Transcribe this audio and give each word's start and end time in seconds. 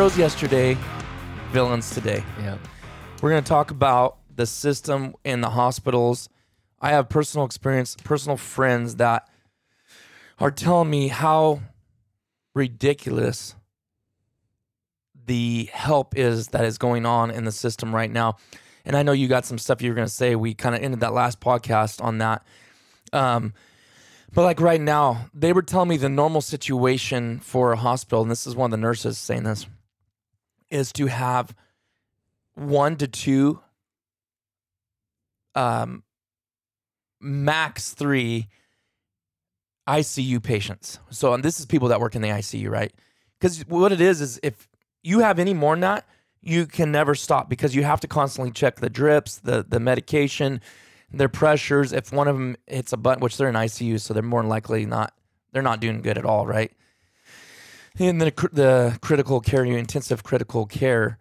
heroes 0.00 0.16
yesterday, 0.16 0.78
villains 1.50 1.90
today. 1.90 2.24
Yeah. 2.38 2.56
We're 3.20 3.28
going 3.28 3.44
to 3.44 3.48
talk 3.48 3.70
about 3.70 4.16
the 4.34 4.46
system 4.46 5.14
in 5.26 5.42
the 5.42 5.50
hospitals. 5.50 6.30
I 6.80 6.92
have 6.92 7.10
personal 7.10 7.44
experience, 7.44 7.96
personal 8.02 8.38
friends 8.38 8.96
that 8.96 9.28
are 10.38 10.50
telling 10.50 10.88
me 10.88 11.08
how 11.08 11.60
ridiculous 12.54 13.54
the 15.26 15.68
help 15.70 16.16
is 16.16 16.48
that 16.48 16.64
is 16.64 16.78
going 16.78 17.04
on 17.04 17.30
in 17.30 17.44
the 17.44 17.52
system 17.52 17.94
right 17.94 18.10
now. 18.10 18.38
And 18.86 18.96
I 18.96 19.02
know 19.02 19.12
you 19.12 19.28
got 19.28 19.44
some 19.44 19.58
stuff 19.58 19.82
you 19.82 19.90
were 19.90 19.96
going 19.96 20.08
to 20.08 20.10
say. 20.10 20.34
We 20.34 20.54
kind 20.54 20.74
of 20.74 20.80
ended 20.80 21.00
that 21.00 21.12
last 21.12 21.40
podcast 21.40 22.02
on 22.02 22.16
that. 22.18 22.42
Um, 23.12 23.52
but 24.32 24.44
like 24.44 24.62
right 24.62 24.80
now, 24.80 25.26
they 25.34 25.52
were 25.52 25.60
telling 25.60 25.90
me 25.90 25.98
the 25.98 26.08
normal 26.08 26.40
situation 26.40 27.38
for 27.40 27.72
a 27.72 27.76
hospital, 27.76 28.22
and 28.22 28.30
this 28.30 28.46
is 28.46 28.56
one 28.56 28.68
of 28.68 28.70
the 28.70 28.82
nurses 28.82 29.18
saying 29.18 29.42
this, 29.42 29.66
is 30.70 30.92
to 30.94 31.06
have 31.06 31.54
one 32.54 32.96
to 32.96 33.08
two, 33.08 33.60
um, 35.54 36.02
max 37.20 37.92
three 37.92 38.48
ICU 39.88 40.42
patients. 40.42 40.98
So, 41.10 41.34
and 41.34 41.42
this 41.42 41.58
is 41.58 41.66
people 41.66 41.88
that 41.88 42.00
work 42.00 42.14
in 42.14 42.22
the 42.22 42.28
ICU, 42.28 42.70
right? 42.70 42.92
Because 43.38 43.60
what 43.66 43.92
it 43.92 44.00
is 44.00 44.20
is 44.20 44.38
if 44.42 44.68
you 45.02 45.20
have 45.20 45.38
any 45.38 45.54
more 45.54 45.74
than 45.74 45.80
that, 45.80 46.06
you 46.42 46.66
can 46.66 46.92
never 46.92 47.14
stop 47.14 47.48
because 47.48 47.74
you 47.74 47.82
have 47.82 48.00
to 48.00 48.08
constantly 48.08 48.52
check 48.52 48.76
the 48.76 48.90
drips, 48.90 49.38
the 49.38 49.64
the 49.66 49.80
medication, 49.80 50.60
their 51.10 51.28
pressures. 51.28 51.92
If 51.92 52.12
one 52.12 52.28
of 52.28 52.36
them 52.36 52.56
hits 52.66 52.92
a 52.92 52.96
button, 52.96 53.20
which 53.20 53.36
they're 53.36 53.48
in 53.48 53.54
ICU, 53.54 54.00
so 54.00 54.14
they're 54.14 54.22
more 54.22 54.44
likely 54.44 54.86
not 54.86 55.12
they're 55.52 55.62
not 55.62 55.80
doing 55.80 56.00
good 56.00 56.16
at 56.16 56.24
all, 56.24 56.46
right? 56.46 56.72
And 57.98 58.20
the 58.20 58.32
the 58.52 58.98
critical 59.02 59.40
care, 59.40 59.64
intensive 59.64 60.22
critical 60.22 60.66
care, 60.66 61.18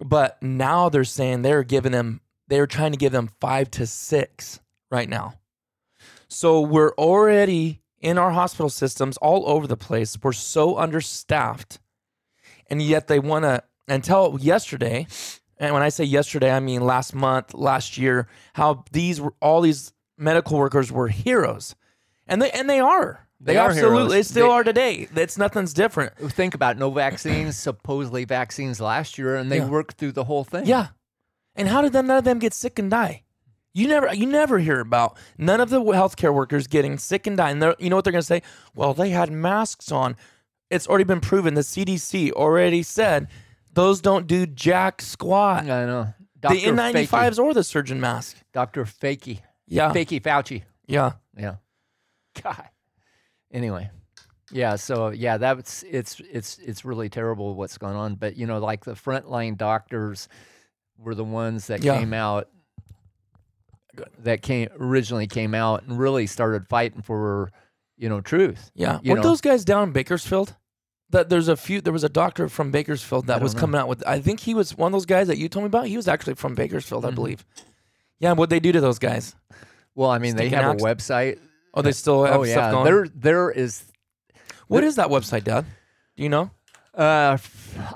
but 0.00 0.42
now 0.42 0.88
they're 0.88 1.04
saying 1.04 1.42
they're 1.42 1.62
giving 1.62 1.92
them 1.92 2.20
they're 2.48 2.66
trying 2.66 2.92
to 2.92 2.98
give 2.98 3.12
them 3.12 3.30
five 3.40 3.70
to 3.72 3.86
six 3.86 4.60
right 4.90 5.08
now. 5.08 5.34
So 6.28 6.60
we're 6.60 6.92
already 6.96 7.80
in 7.98 8.18
our 8.18 8.32
hospital 8.32 8.68
systems 8.68 9.16
all 9.18 9.48
over 9.48 9.66
the 9.66 9.76
place. 9.76 10.18
We're 10.22 10.32
so 10.32 10.76
understaffed, 10.76 11.78
and 12.68 12.82
yet 12.82 13.06
they 13.06 13.18
want 13.18 13.44
to. 13.44 13.62
Until 13.88 14.38
yesterday, 14.40 15.06
and 15.58 15.74
when 15.74 15.82
I 15.82 15.88
say 15.88 16.04
yesterday, 16.04 16.52
I 16.52 16.60
mean 16.60 16.82
last 16.82 17.14
month, 17.14 17.52
last 17.52 17.98
year, 17.98 18.28
how 18.54 18.84
these 18.92 19.20
were 19.20 19.34
all 19.40 19.60
these 19.60 19.92
medical 20.16 20.58
workers 20.58 20.92
were 20.92 21.08
heroes, 21.08 21.74
and 22.26 22.40
they 22.40 22.50
and 22.50 22.68
they 22.68 22.80
are. 22.80 23.26
They, 23.44 23.54
They 23.54 23.58
are 23.58 23.70
absolutely 23.70 24.10
heroes. 24.18 24.28
still 24.28 24.46
They- 24.46 24.52
are 24.52 24.62
today. 24.64 25.08
It's 25.16 25.36
nothing's 25.36 25.74
different. 25.74 26.16
Think 26.32 26.54
about 26.54 26.78
no 26.78 26.90
vaccines, 26.90 27.56
supposedly 27.56 28.24
vaccines 28.24 28.80
last 28.80 29.18
year, 29.18 29.34
and 29.34 29.50
they 29.50 29.58
Yeah. 29.58 29.68
worked 29.68 29.96
through 29.98 30.12
the 30.12 30.24
whole 30.24 30.44
thing. 30.44 30.64
Yeah. 30.66 30.88
And 31.56 31.68
how 31.68 31.82
did 31.82 31.92
none 31.92 32.08
of 32.10 32.22
them 32.24 32.38
get 32.38 32.54
sick 32.54 32.78
and 32.78 32.90
die? 32.90 33.24
You 33.74 33.88
never 33.88 34.14
you 34.14 34.26
never 34.26 34.58
hear 34.58 34.80
about 34.80 35.16
none 35.38 35.60
of 35.60 35.70
the 35.70 35.80
healthcare 35.80 36.32
workers 36.32 36.66
getting 36.66 36.98
sick 36.98 37.26
and 37.26 37.36
dying. 37.36 37.60
You 37.78 37.90
know 37.90 37.96
what 37.96 38.04
they're 38.04 38.12
going 38.12 38.20
to 38.20 38.26
say? 38.26 38.42
Well, 38.74 38.94
they 38.94 39.10
had 39.10 39.32
masks 39.32 39.90
on. 39.90 40.14
It's 40.70 40.86
already 40.86 41.04
been 41.04 41.20
proven. 41.20 41.54
The 41.54 41.62
CDC 41.62 42.30
already 42.32 42.82
said 42.82 43.28
those 43.74 44.00
don't 44.00 44.26
do 44.26 44.46
jack 44.46 45.02
squat. 45.02 45.64
I 45.64 45.86
know. 45.86 46.14
the 46.42 46.48
N95s 46.48 47.38
or 47.38 47.54
the 47.54 47.64
surgeon 47.64 48.00
mask. 48.00 48.36
Dr. 48.52 48.84
Fakey. 48.84 49.40
Yeah. 49.66 49.90
Fakey 49.92 50.20
Fauci. 50.22 50.62
Yeah. 50.86 51.12
Yeah. 51.36 51.56
God. 52.42 52.68
Anyway. 53.52 53.90
Yeah, 54.50 54.76
so 54.76 55.08
yeah, 55.10 55.38
that's 55.38 55.82
it's 55.84 56.20
it's 56.30 56.58
it's 56.58 56.84
really 56.84 57.08
terrible 57.08 57.54
what's 57.54 57.78
going 57.78 57.96
on. 57.96 58.16
But 58.16 58.36
you 58.36 58.46
know, 58.46 58.58
like 58.58 58.84
the 58.84 58.92
frontline 58.92 59.56
doctors 59.56 60.28
were 60.98 61.14
the 61.14 61.24
ones 61.24 61.68
that 61.68 61.82
Yeah. 61.82 61.98
came 61.98 62.12
out 62.12 62.48
that 64.18 64.42
came 64.42 64.68
originally 64.78 65.26
came 65.26 65.54
out 65.54 65.82
and 65.84 65.98
really 65.98 66.26
started 66.26 66.66
fighting 66.68 67.02
for, 67.02 67.50
you 67.98 68.08
know, 68.08 68.20
truth. 68.20 68.70
Yeah. 68.74 68.98
You 69.02 69.12
Weren't 69.12 69.22
know. 69.22 69.30
those 69.30 69.40
guys 69.42 69.64
down 69.64 69.84
in 69.88 69.92
Bakersfield? 69.92 70.54
That 71.10 71.28
there's 71.28 71.48
a 71.48 71.56
few 71.58 71.80
there 71.82 71.92
was 71.92 72.04
a 72.04 72.08
doctor 72.08 72.48
from 72.48 72.70
Bakersfield 72.70 73.26
that 73.26 73.42
was 73.42 73.54
know. 73.54 73.60
coming 73.60 73.78
out 73.80 73.88
with 73.88 74.06
I 74.06 74.20
think 74.20 74.40
he 74.40 74.54
was 74.54 74.76
one 74.76 74.88
of 74.88 74.92
those 74.92 75.04
guys 75.06 75.28
that 75.28 75.36
you 75.36 75.48
told 75.48 75.64
me 75.64 75.66
about. 75.66 75.86
He 75.86 75.96
was 75.96 76.08
actually 76.08 76.34
from 76.34 76.54
Bakersfield, 76.54 77.04
I 77.04 77.10
Mhm. 77.10 77.14
believe. 77.16 77.44
Yeah, 78.18 78.32
what 78.32 78.48
they 78.50 78.60
do 78.60 78.72
to 78.72 78.80
those 78.80 78.98
guys? 78.98 79.34
Well, 79.94 80.08
I 80.10 80.18
mean, 80.18 80.36
they 80.36 80.48
have 80.50 80.74
a 80.74 80.78
website. 80.78 81.38
Oh, 81.74 81.82
they 81.82 81.92
still 81.92 82.24
have 82.24 82.40
oh 82.40 82.44
stuff 82.44 82.56
yeah, 82.56 82.70
going. 82.70 82.84
there 82.84 83.06
there 83.14 83.50
is 83.50 83.84
What 84.68 84.84
is 84.84 84.96
that 84.96 85.08
website, 85.08 85.44
Dad? 85.44 85.64
Do 86.16 86.22
you 86.22 86.28
know? 86.28 86.50
uh 86.94 87.38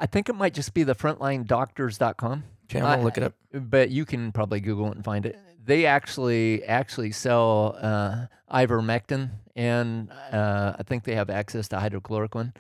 I 0.01 0.07
think 0.07 0.29
it 0.29 0.35
might 0.35 0.55
just 0.55 0.73
be 0.75 0.83
the 0.85 0.95
frontlinedoctors.com. 0.95 2.45
Okay, 2.71 2.79
I'm 2.81 2.85
gonna 2.85 3.01
I- 3.01 3.05
look 3.05 3.17
it 3.19 3.23
up. 3.23 3.35
but 3.53 3.91
you 3.91 4.05
can 4.05 4.33
probably 4.33 4.61
Google 4.61 4.87
it 4.91 4.97
and 4.97 5.05
find 5.05 5.27
it. 5.27 5.39
They 5.65 5.85
actually 5.87 6.63
actually 6.65 7.11
sell 7.13 7.77
uh, 7.81 8.27
ivermectin, 8.53 9.31
and 9.57 10.11
uh, 10.33 10.75
I 10.79 10.83
think 10.85 11.03
they 11.05 11.17
have 11.17 11.29
access 11.29 11.67
to 11.69 11.77
hydrochloroquine. 11.77 12.55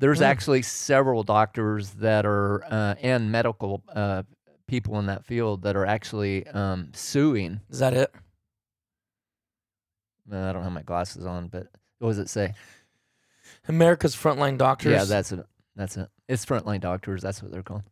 There's 0.00 0.18
Hmm. 0.18 0.24
actually 0.24 0.62
several 0.62 1.22
doctors 1.22 1.90
that 1.90 2.26
are 2.26 2.64
uh, 2.64 2.94
and 3.00 3.30
medical 3.30 3.82
uh, 3.94 4.24
people 4.66 4.98
in 4.98 5.06
that 5.06 5.24
field 5.24 5.62
that 5.62 5.76
are 5.76 5.86
actually 5.86 6.46
um, 6.48 6.90
suing. 6.94 7.60
Is 7.70 7.78
that 7.78 7.94
it? 7.94 8.12
I 10.32 10.52
don't 10.52 10.62
have 10.62 10.72
my 10.72 10.82
glasses 10.82 11.24
on, 11.26 11.48
but 11.48 11.66
what 11.98 12.08
does 12.10 12.18
it 12.18 12.28
say? 12.28 12.54
America's 13.68 14.14
frontline 14.14 14.58
doctors. 14.58 14.92
Yeah, 14.92 15.04
that's 15.04 15.32
it. 15.32 15.46
That's 15.76 15.96
it. 15.96 16.08
It's 16.28 16.44
frontline 16.44 16.80
doctors. 16.80 17.22
That's 17.22 17.42
what 17.42 17.50
they're 17.52 17.62
called. 17.62 17.82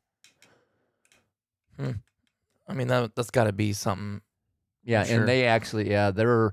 I 1.78 2.72
mean, 2.74 2.88
that 2.88 3.14
that's 3.14 3.30
got 3.30 3.44
to 3.44 3.52
be 3.52 3.72
something. 3.72 4.20
Yeah, 4.84 5.04
Sure. 5.04 5.19
and 5.20 5.28
they 5.28 5.47
actually, 5.47 5.91
yeah, 5.91 6.10
they're 6.10 6.52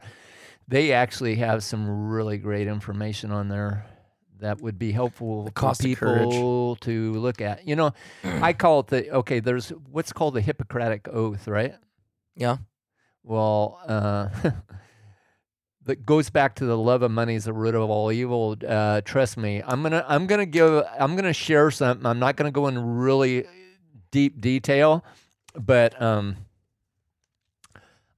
they 0.67 0.91
actually 0.93 1.35
have 1.35 1.63
some 1.63 2.09
really 2.09 2.37
great 2.37 2.67
information 2.67 3.31
on 3.31 3.47
there 3.47 3.85
that 4.39 4.59
would 4.61 4.77
be 4.77 4.91
helpful 4.91 5.45
for 5.45 5.51
cost 5.51 5.85
of 5.85 5.97
courage. 5.97 6.29
people 6.29 6.75
to 6.81 7.13
look 7.13 7.41
at. 7.41 7.65
You 7.67 7.75
know, 7.75 7.93
I 8.23 8.53
call 8.53 8.81
it 8.81 8.87
the 8.87 9.09
okay. 9.11 9.39
There's 9.39 9.69
what's 9.69 10.11
called 10.13 10.33
the 10.33 10.41
Hippocratic 10.41 11.07
Oath, 11.07 11.47
right? 11.47 11.75
Yeah. 12.35 12.57
Well, 13.23 13.79
uh, 13.87 14.27
that 15.85 16.05
goes 16.05 16.29
back 16.29 16.55
to 16.55 16.65
the 16.65 16.77
love 16.77 17.01
of 17.01 17.11
money 17.11 17.35
is 17.35 17.45
the 17.45 17.53
root 17.53 17.75
of 17.75 17.89
all 17.89 18.11
evil. 18.11 18.55
Uh, 18.67 19.01
trust 19.01 19.37
me, 19.37 19.61
I'm 19.65 19.83
gonna 19.83 20.05
I'm 20.07 20.27
gonna 20.27 20.45
give 20.45 20.83
I'm 20.99 21.15
gonna 21.15 21.33
share 21.33 21.71
something. 21.71 22.05
I'm 22.05 22.19
not 22.19 22.35
gonna 22.35 22.51
go 22.51 22.67
in 22.67 22.97
really 22.97 23.45
deep 24.11 24.39
detail, 24.39 25.03
but 25.55 25.99
um, 26.01 26.37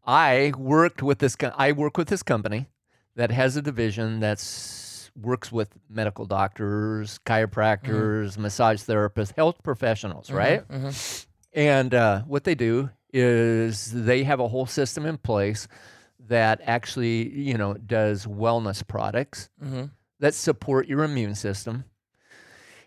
I 0.05 0.53
worked 0.57 1.01
with 1.01 1.19
this. 1.19 1.35
I 1.57 1.71
work 1.71 1.97
with 1.97 2.07
this 2.07 2.23
company 2.23 2.67
that 3.15 3.31
has 3.31 3.55
a 3.57 3.61
division 3.61 4.19
that's 4.19 5.09
works 5.19 5.51
with 5.51 5.69
medical 5.89 6.25
doctors, 6.25 7.19
chiropractors, 7.25 8.37
massage 8.37 8.81
therapists, 8.81 9.33
health 9.35 9.63
professionals, 9.63 10.29
right? 10.29 10.67
Mhm. 10.67 11.25
And 11.53 11.93
uh, 11.93 12.21
what 12.23 12.43
they 12.43 12.53
do 12.55 12.89
is 13.13 13.91
they 13.93 14.23
have 14.25 14.41
a 14.41 14.47
whole 14.49 14.65
system 14.65 15.05
in 15.05 15.17
place 15.17 15.69
that 16.27 16.61
actually, 16.63 17.29
you 17.29 17.55
know, 17.57 17.73
does 17.75 18.25
wellness 18.25 18.85
products 18.87 19.49
Mhm. 19.63 19.91
that 20.19 20.33
support 20.33 20.87
your 20.87 21.03
immune 21.03 21.35
system. 21.35 21.85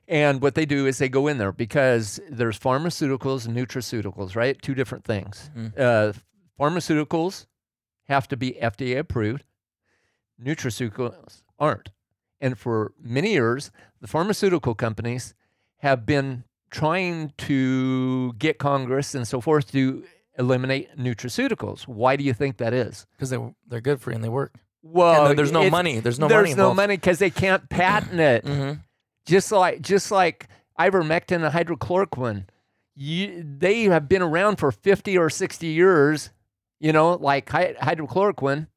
And 0.06 0.40
what 0.40 0.55
they 0.55 0.64
do 0.64 0.87
is 0.87 0.99
they 0.99 1.08
go 1.11 1.26
in 1.26 1.37
there 1.38 1.52
because 1.52 2.19
there's 2.31 2.58
pharmaceuticals 2.58 3.46
and 3.46 3.55
nutraceuticals, 3.56 4.35
right? 4.35 4.61
Two 4.61 4.75
different 4.75 5.05
things. 5.05 5.50
Mhm. 5.55 5.79
Uh, 5.79 6.12
pharmaceuticals 6.58 7.46
have 8.08 8.26
to 8.29 8.37
be 8.37 8.55
FDA 8.61 8.99
approved. 8.99 9.44
Nutraceuticals 10.43 11.43
aren't. 11.58 11.90
And 12.40 12.58
for 12.58 12.93
many 13.00 13.32
years, 13.32 13.70
the 14.00 14.06
pharmaceutical 14.06 14.75
companies 14.75 15.35
have 15.79 16.06
been 16.06 16.44
trying 16.70 17.32
to 17.38 18.32
get 18.35 18.58
Congress 18.58 19.14
and 19.14 19.26
so 19.26 19.40
forth 19.40 19.70
to 19.73 20.05
eliminate 20.38 20.96
nutraceuticals. 20.96 21.87
Why 21.88 22.17
do 22.17 22.25
you 22.25 22.32
think 22.32 22.58
that 22.58 22.73
is? 22.73 23.06
Because 23.12 23.31
they 23.31 23.38
they're 23.67 23.81
good 23.81 24.00
for 24.00 24.11
you 24.11 24.14
and 24.17 24.25
they 24.25 24.29
work. 24.29 24.55
Well, 24.82 25.35
there's 25.35 25.52
no 25.52 25.69
money. 25.69 26.00
There's 26.00 26.19
no 26.19 26.29
there's 26.29 26.38
money. 26.38 26.49
There's 26.55 26.56
no 26.56 26.75
money 26.75 26.96
because 26.96 27.19
they 27.19 27.31
can't 27.31 27.69
patent 27.70 28.20
it. 28.20 28.44
Mm-hmm. 28.44 28.81
Just 29.26 29.52
like 29.52 29.82
just 29.82 30.11
like 30.11 30.49
ivermectin 30.79 31.44
and 31.44 31.52
hydrochloroquine, 31.52 32.44
you, 32.94 33.44
they 33.58 33.85
have 33.85 34.08
been 34.08 34.23
around 34.23 34.56
for 34.56 34.70
50 34.73 35.19
or 35.19 35.29
60 35.29 35.67
years. 35.67 36.31
You 36.81 36.93
know, 36.93 37.14
like 37.14 37.50
hy- 37.50 37.75
hydrochloroquine, 37.81 38.69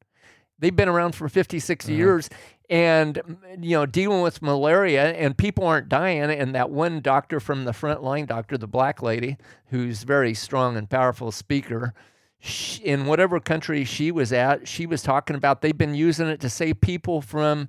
they've 0.58 0.74
been 0.74 0.88
around 0.88 1.14
for 1.14 1.28
50, 1.28 1.60
60 1.60 1.92
Mhm. 1.92 1.96
years, 1.96 2.28
and 2.72 3.20
you 3.60 3.76
know, 3.76 3.84
dealing 3.84 4.22
with 4.22 4.40
malaria, 4.40 5.12
and 5.12 5.36
people 5.36 5.66
aren't 5.66 5.90
dying. 5.90 6.30
And 6.30 6.54
that 6.54 6.70
one 6.70 7.02
doctor 7.02 7.38
from 7.38 7.66
the 7.66 7.74
front 7.74 8.02
line, 8.02 8.24
doctor, 8.24 8.56
the 8.56 8.66
black 8.66 9.02
lady, 9.02 9.36
who's 9.66 10.04
very 10.04 10.32
strong 10.32 10.78
and 10.78 10.88
powerful 10.88 11.30
speaker. 11.30 11.92
sh 12.40 12.80
in 12.80 13.04
whatever 13.04 13.38
country 13.40 13.84
she 13.84 14.10
was 14.10 14.32
at, 14.32 14.66
she 14.66 14.86
was 14.86 15.02
talking 15.02 15.36
about 15.36 15.60
they've 15.60 15.76
been 15.76 15.94
using 15.94 16.28
it 16.28 16.40
to 16.40 16.48
save 16.48 16.80
people 16.80 17.20
from 17.20 17.68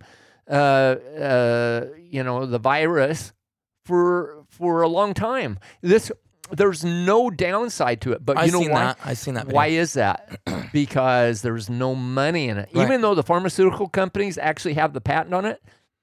uh, 0.50 0.54
uh, 0.54 1.88
you 2.00 2.24
know, 2.24 2.46
the 2.46 2.60
virus 2.60 3.34
for 3.84 4.46
for 4.48 4.84
a 4.84 4.88
long 4.88 5.14
time. 5.14 5.60
This 5.82 6.14
there's 6.58 6.84
no 6.84 7.30
downside 7.30 8.02
to 8.02 8.12
it, 8.14 8.26
but 8.26 8.46
you 8.46 8.52
know 8.52 8.62
seen 8.62 8.72
why? 8.72 8.84
that. 8.86 9.00
I 9.04 9.14
seen 9.14 9.34
that. 9.36 9.46
Video. 9.46 9.56
Why 9.56 9.68
is 9.68 9.94
that? 9.94 10.40
because 10.74 11.42
there's 11.42 11.70
no 11.70 11.96
money 11.96 12.50
in 12.50 12.58
it. 12.58 12.70
Right. 12.74 12.84
Even 12.86 13.02
though 13.02 13.16
the 13.16 13.24
pharmaceutical 13.24 13.88
companies 13.90 14.38
actually 14.38 14.74
have 14.76 14.94
the 14.94 15.02
patent 15.02 15.34
on 15.34 15.46
it, 15.46 15.62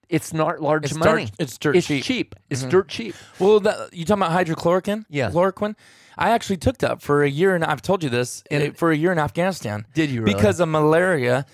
it's 0.08 0.32
not 0.32 0.60
large 0.60 0.84
It's 0.86 0.94
money. 0.94 1.26
dirt- 1.26 1.34
it's 1.38 1.58
dirt 1.58 1.76
it's 1.76 1.86
cheap. 1.86 2.34
Mm-hmm. 2.34 2.44
It's 2.50 2.62
dirt 2.64 2.88
cheap. 2.88 3.14
Well, 3.38 3.60
that, 3.60 3.92
you 3.94 4.04
talking 4.04 4.22
about 4.24 4.46
hydrochloroquine? 4.46 5.04
Yeah. 5.08 5.30
Chloroquine. 5.30 5.76
I 6.18 6.30
actually 6.30 6.56
took 6.58 6.78
that 6.78 7.00
for 7.00 7.22
a 7.22 7.30
year, 7.30 7.54
and 7.54 7.64
I've 7.64 7.80
told 7.82 8.02
you 8.02 8.10
this 8.10 8.42
And- 8.50 8.62
eh, 8.62 8.70
for 8.74 8.90
a 8.90 8.96
year 8.96 9.12
in 9.12 9.18
Afghanistan. 9.18 9.86
Did 9.94 10.10
you 10.10 10.22
really? 10.22 10.34
Because 10.34 10.60
of 10.60 10.68
malaria, 10.68 11.46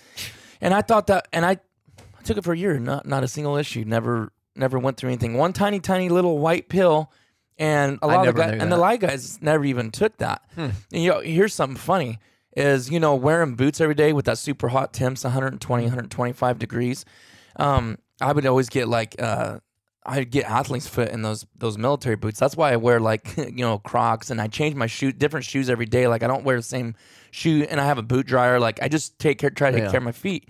and 0.59 0.73
I 0.73 0.81
thought 0.81 1.07
that, 1.07 1.27
and 1.31 1.45
I, 1.45 1.51
I 1.51 2.21
took 2.23 2.37
it 2.37 2.43
for 2.43 2.53
a 2.53 2.57
year, 2.57 2.79
not 2.79 3.05
not 3.05 3.23
a 3.23 3.27
single 3.27 3.55
issue. 3.57 3.83
Never 3.85 4.31
never 4.55 4.79
went 4.79 4.97
through 4.97 5.09
anything. 5.11 5.35
One 5.35 5.53
tiny 5.53 5.79
tiny 5.79 6.09
little 6.09 6.39
white 6.39 6.67
pill, 6.67 7.11
and 7.59 7.99
a 8.01 8.05
I 8.05 8.15
lot 8.15 8.27
of 8.27 8.35
guys, 8.35 8.61
and 8.61 8.71
the 8.71 8.77
light 8.77 8.99
guys 8.99 9.41
never 9.41 9.65
even 9.65 9.91
took 9.91 10.17
that. 10.17 10.41
Hmm. 10.55 10.69
And, 10.91 11.03
you 11.03 11.09
know, 11.11 11.19
here's 11.21 11.53
something 11.53 11.77
funny: 11.77 12.19
is 12.55 12.89
you 12.89 12.99
know 12.99 13.15
wearing 13.15 13.55
boots 13.55 13.81
every 13.81 13.95
day 13.95 14.13
with 14.13 14.25
that 14.25 14.37
super 14.37 14.67
hot 14.69 14.93
temps, 14.93 15.23
120, 15.23 15.83
125 15.83 16.59
degrees. 16.59 17.05
Um, 17.57 17.97
I 18.21 18.31
would 18.31 18.45
always 18.45 18.69
get 18.69 18.87
like 18.87 19.15
uh, 19.21 19.59
I'd 20.05 20.29
get 20.31 20.45
athlete's 20.45 20.87
foot 20.87 21.09
in 21.09 21.21
those 21.21 21.45
those 21.55 21.77
military 21.77 22.15
boots. 22.15 22.39
That's 22.39 22.55
why 22.55 22.71
I 22.73 22.77
wear 22.77 22.99
like 22.99 23.33
you 23.37 23.51
know 23.57 23.79
Crocs 23.79 24.29
and 24.29 24.39
I 24.41 24.47
change 24.47 24.75
my 24.75 24.87
shoe 24.87 25.11
different 25.11 25.45
shoes 25.45 25.69
every 25.69 25.85
day. 25.85 26.07
Like 26.07 26.23
I 26.23 26.27
don't 26.27 26.43
wear 26.43 26.57
the 26.57 26.63
same 26.63 26.95
shoe 27.31 27.65
and 27.69 27.79
I 27.81 27.85
have 27.85 27.97
a 27.97 28.03
boot 28.03 28.25
dryer. 28.27 28.59
Like 28.59 28.81
I 28.81 28.87
just 28.87 29.17
take 29.19 29.39
care 29.39 29.49
try 29.49 29.71
to 29.71 29.77
take 29.77 29.85
Yeah. 29.85 29.91
care 29.91 29.97
of 29.99 30.03
my 30.03 30.11
feet. 30.11 30.47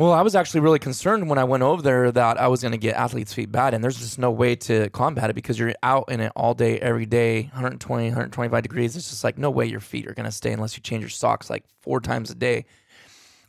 Well, 0.00 0.12
I 0.12 0.22
was 0.22 0.34
actually 0.34 0.60
really 0.60 0.78
concerned 0.78 1.28
when 1.28 1.36
I 1.36 1.44
went 1.44 1.62
over 1.62 1.82
there 1.82 2.10
that 2.10 2.40
I 2.40 2.48
was 2.48 2.62
going 2.62 2.72
to 2.72 2.78
get 2.78 2.96
athlete's 2.96 3.34
feet 3.34 3.52
bad, 3.52 3.74
and 3.74 3.84
there's 3.84 3.98
just 3.98 4.18
no 4.18 4.30
way 4.30 4.56
to 4.56 4.88
combat 4.88 5.28
it 5.28 5.34
because 5.34 5.58
you're 5.58 5.74
out 5.82 6.10
in 6.10 6.20
it 6.20 6.32
all 6.34 6.54
day, 6.54 6.78
every 6.78 7.04
day, 7.04 7.42
120, 7.52 8.04
125 8.04 8.62
degrees. 8.62 8.96
It's 8.96 9.10
just 9.10 9.24
like 9.24 9.36
no 9.36 9.50
way 9.50 9.66
your 9.66 9.80
feet 9.80 10.06
are 10.08 10.14
going 10.14 10.24
to 10.24 10.32
stay 10.32 10.52
unless 10.52 10.74
you 10.74 10.82
change 10.82 11.02
your 11.02 11.10
socks 11.10 11.50
like 11.50 11.64
four 11.82 12.00
times 12.00 12.30
a 12.30 12.34
day. 12.34 12.64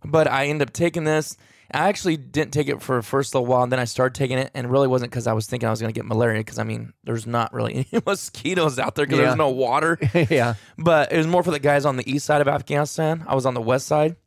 But 0.04 0.30
I 0.30 0.48
ended 0.48 0.68
up 0.68 0.74
taking 0.74 1.06
this. 1.06 1.38
I 1.74 1.88
actually 1.88 2.18
didn't 2.18 2.52
take 2.52 2.68
it 2.68 2.82
for 2.82 2.98
the 2.98 3.02
first 3.02 3.34
little 3.34 3.46
while, 3.48 3.64
and 3.64 3.72
then 3.72 3.80
I 3.80 3.86
started 3.86 4.16
taking 4.16 4.38
it, 4.38 4.52
and 4.54 4.66
it 4.68 4.70
really 4.70 4.90
wasn't 4.90 5.10
because 5.12 5.28
I 5.28 5.32
was 5.32 5.48
thinking 5.48 5.68
I 5.68 5.70
was 5.72 5.80
going 5.80 5.94
to 5.94 5.98
get 5.98 6.06
malaria. 6.06 6.42
Because 6.42 6.60
I 6.60 6.66
mean, 6.66 6.92
there's 7.06 7.26
not 7.26 7.54
really 7.54 7.76
any 7.94 8.04
mosquitoes 8.06 8.78
out 8.78 8.96
there 8.96 9.06
because 9.06 9.20
Yeah. 9.20 9.26
there's 9.28 9.38
no 9.38 9.52
water. 9.52 9.98
yeah. 10.30 10.56
But 10.78 11.14
it 11.14 11.18
was 11.18 11.28
more 11.28 11.44
for 11.44 11.52
the 11.52 11.60
guys 11.60 11.86
on 11.86 11.96
the 11.96 12.12
east 12.12 12.26
side 12.26 12.42
of 12.42 12.50
Afghanistan. 12.50 13.24
I 13.26 13.36
was 13.36 13.46
on 13.46 13.54
the 13.54 13.62
west 13.62 13.88
side, 13.88 14.18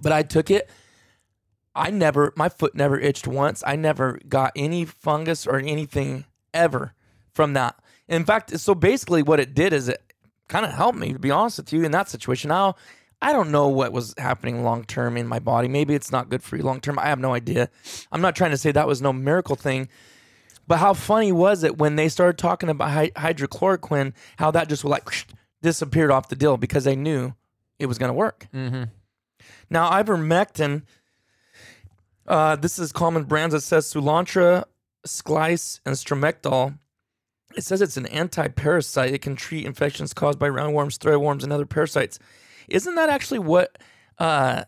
but 0.00 0.12
I 0.12 0.22
took 0.22 0.52
it. 0.52 0.70
I 1.80 1.90
never, 1.90 2.32
my 2.36 2.48
foot 2.48 2.74
never 2.74 2.98
itched 2.98 3.26
once. 3.26 3.62
I 3.66 3.76
never 3.76 4.20
got 4.28 4.52
any 4.54 4.84
fungus 4.84 5.46
or 5.46 5.56
anything 5.56 6.26
ever 6.52 6.94
from 7.32 7.54
that. 7.54 7.76
In 8.08 8.24
fact, 8.24 8.58
so 8.58 8.74
basically, 8.74 9.22
what 9.22 9.40
it 9.40 9.54
did 9.54 9.72
is 9.72 9.88
it 9.88 10.02
kind 10.48 10.66
of 10.66 10.72
helped 10.72 10.98
me, 10.98 11.12
to 11.12 11.18
be 11.18 11.30
honest 11.30 11.58
with 11.58 11.72
you, 11.72 11.84
in 11.84 11.92
that 11.92 12.08
situation. 12.08 12.48
Now, 12.48 12.76
I 13.22 13.32
don't 13.32 13.50
know 13.50 13.68
what 13.68 13.92
was 13.92 14.14
happening 14.18 14.64
long 14.64 14.84
term 14.84 15.16
in 15.16 15.26
my 15.26 15.38
body. 15.38 15.68
Maybe 15.68 15.94
it's 15.94 16.10
not 16.10 16.28
good 16.28 16.42
for 16.42 16.56
you 16.56 16.62
long 16.62 16.80
term. 16.80 16.98
I 16.98 17.06
have 17.06 17.18
no 17.18 17.34
idea. 17.34 17.68
I'm 18.10 18.20
not 18.20 18.34
trying 18.34 18.50
to 18.50 18.56
say 18.56 18.72
that 18.72 18.86
was 18.86 19.00
no 19.00 19.12
miracle 19.12 19.56
thing. 19.56 19.88
But 20.66 20.78
how 20.78 20.94
funny 20.94 21.32
was 21.32 21.64
it 21.64 21.78
when 21.78 21.96
they 21.96 22.08
started 22.08 22.38
talking 22.38 22.68
about 22.68 22.90
hy- 22.90 23.10
hydrochloroquine, 23.10 24.12
how 24.36 24.50
that 24.52 24.68
just 24.68 24.84
like 24.84 25.08
disappeared 25.62 26.10
off 26.10 26.28
the 26.28 26.36
deal 26.36 26.56
because 26.56 26.84
they 26.84 26.96
knew 26.96 27.34
it 27.78 27.86
was 27.86 27.98
going 27.98 28.08
to 28.08 28.14
work. 28.14 28.46
Mm-hmm. 28.54 28.84
Now, 29.68 29.90
ivermectin, 29.90 30.82
uh, 32.26 32.56
this 32.56 32.78
is 32.78 32.92
common 32.92 33.24
brands. 33.24 33.54
It 33.54 33.60
says 33.60 33.92
Soolantra, 33.92 34.64
Sklice, 35.06 35.80
and 35.84 35.94
Stromectol. 35.96 36.78
It 37.56 37.64
says 37.64 37.82
it's 37.82 37.96
an 37.96 38.06
anti-parasite. 38.06 39.12
It 39.12 39.22
can 39.22 39.34
treat 39.34 39.66
infections 39.66 40.14
caused 40.14 40.38
by 40.38 40.48
roundworms, 40.48 40.98
threadworms, 40.98 41.42
and 41.42 41.52
other 41.52 41.66
parasites. 41.66 42.18
Isn't 42.68 42.94
that 42.94 43.08
actually 43.08 43.40
what? 43.40 43.76
Uh, 44.18 44.64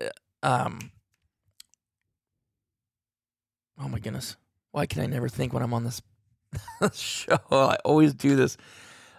uh, 0.00 0.08
um. 0.46 0.90
Oh 3.80 3.88
my 3.88 3.98
goodness! 3.98 4.36
Why 4.70 4.86
can 4.86 5.02
I 5.02 5.06
never 5.06 5.28
think 5.28 5.52
when 5.52 5.62
I'm 5.62 5.74
on 5.74 5.82
this 5.84 6.02
show? 6.92 7.38
I 7.50 7.76
always 7.84 8.14
do 8.14 8.36
this. 8.36 8.56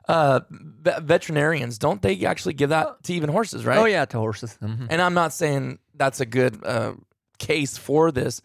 Uh, 0.07 0.41
ve- 0.49 0.99
veterinarians 1.01 1.77
don't 1.77 2.01
they 2.01 2.25
actually 2.25 2.53
give 2.53 2.69
that 2.69 3.03
to 3.03 3.13
even 3.13 3.29
horses, 3.29 3.65
right? 3.65 3.77
Oh 3.79 3.85
yeah, 3.85 4.05
to 4.05 4.17
horses. 4.17 4.57
Mhm. 4.61 4.87
And 4.89 5.01
I'm 5.01 5.13
not 5.13 5.33
saying 5.33 5.79
that's 5.95 6.19
a 6.21 6.25
good 6.25 6.63
uh, 6.65 6.93
case 7.37 7.77
for 7.77 8.11
this. 8.11 8.41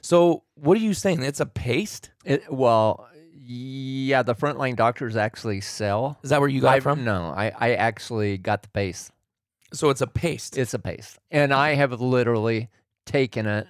So, 0.00 0.42
what 0.54 0.76
are 0.76 0.80
you 0.80 0.94
saying? 0.94 1.22
It's 1.22 1.40
a 1.40 1.46
paste? 1.46 2.10
It, 2.24 2.52
well, 2.52 3.08
yeah, 3.44 4.22
the 4.22 4.34
frontline 4.34 4.76
doctors 4.76 5.16
actually 5.16 5.60
sell. 5.60 6.18
Is 6.22 6.30
that 6.30 6.40
where 6.40 6.48
you 6.48 6.60
got 6.60 6.74
I, 6.74 6.76
it 6.78 6.82
from? 6.82 7.04
No, 7.04 7.32
I, 7.36 7.52
I 7.58 7.74
actually 7.74 8.38
got 8.38 8.62
the 8.62 8.68
paste. 8.70 9.10
So 9.72 9.90
it's 9.90 10.00
a 10.00 10.06
paste. 10.06 10.58
It's 10.58 10.74
a 10.74 10.78
paste, 10.78 11.18
and 11.30 11.52
I 11.52 11.74
have 11.74 11.98
literally 12.00 12.68
taken 13.06 13.46
it. 13.46 13.66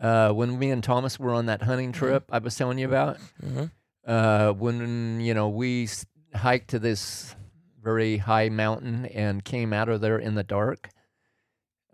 Uh, 0.00 0.30
when 0.32 0.58
me 0.58 0.70
and 0.70 0.82
Thomas 0.82 1.18
were 1.18 1.32
on 1.32 1.46
that 1.46 1.62
hunting 1.62 1.92
trip 1.92 2.24
I 2.30 2.38
was 2.38 2.56
telling 2.56 2.76
you 2.78 2.86
about, 2.88 3.18
Mhm. 3.42 3.70
uh, 4.06 4.52
when 4.52 5.20
you 5.20 5.32
know 5.32 5.48
we 5.48 5.84
s- 5.84 6.04
hiked 6.34 6.68
to 6.70 6.78
this 6.80 7.34
very 7.82 8.16
high 8.18 8.48
mountain 8.48 9.06
and 9.06 9.44
came 9.44 9.72
out 9.72 9.88
of 9.88 10.00
there 10.00 10.18
in 10.18 10.34
the 10.34 10.42
dark, 10.42 10.90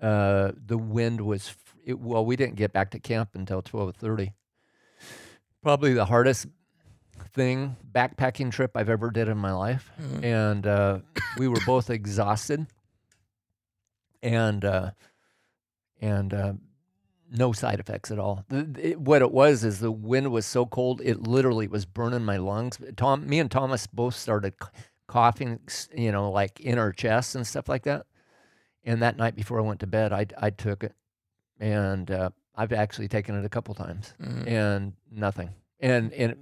uh, 0.01 0.53
the 0.55 0.79
wind 0.79 1.21
was 1.21 1.49
it, 1.89 1.99
well. 1.99 2.25
We 2.25 2.37
didn't 2.37 2.57
get 2.57 2.73
back 2.73 2.91
to 2.93 3.01
camp 3.01 3.31
until 3.35 3.63
twelve 3.63 3.97
thirty. 3.97 4.33
Probably 5.63 5.93
the 5.95 6.05
hardest 6.05 6.47
thing 7.33 7.77
backpacking 7.93 8.51
trip 8.53 8.77
I've 8.77 8.89
ever 8.89 9.11
did 9.11 9.29
in 9.29 9.39
my 9.39 9.53
life, 9.53 9.91
Mhm. 10.01 10.25
and 10.25 10.67
uh, 10.67 10.99
we 11.37 11.49
were 11.49 11.61
both 11.67 11.91
exhausted, 11.91 12.67
and 14.23 14.65
uh, 14.65 14.91
and 16.01 16.33
uh, 16.35 16.53
no 17.31 17.53
side 17.53 17.81
effects 17.81 18.11
at 18.11 18.19
all. 18.19 18.45
It- 18.51 19.01
what 19.01 19.23
it 19.23 19.33
was 19.33 19.65
is 19.65 19.81
the 19.81 19.91
wind 19.93 20.31
was 20.31 20.47
so 20.47 20.65
cold, 20.67 21.01
it 21.03 21.23
literally 21.27 21.67
was 21.69 21.85
burning 21.87 22.25
my 22.25 22.37
lungs. 22.37 22.79
Tom, 22.97 23.29
me 23.29 23.39
and 23.41 23.51
Thomas 23.51 23.87
both 23.87 24.15
started 24.15 24.55
coughing, 25.07 25.59
you 25.95 26.13
know, 26.13 26.31
like 26.31 26.61
in 26.61 26.79
our 26.79 26.93
chests 26.93 27.35
and 27.35 27.47
stuff 27.47 27.69
like 27.69 27.83
that. 27.85 28.07
And 28.85 29.03
that 29.03 29.17
night 29.17 29.35
before 29.35 29.59
I 29.59 29.63
went 29.63 29.81
to 29.81 29.87
bed, 29.87 30.13
I 30.13 30.27
I 30.41 30.51
took 30.51 30.85
it, 30.85 30.95
and 31.61 32.11
uh, 32.11 32.31
I've 32.55 32.73
actually 32.73 33.09
taken 33.09 33.35
it 33.37 33.45
a 33.45 33.49
couple 33.49 33.75
times, 33.75 34.15
Mhm. 34.21 34.47
and 34.47 34.93
nothing. 35.11 35.51
And 35.81 36.13
and 36.13 36.37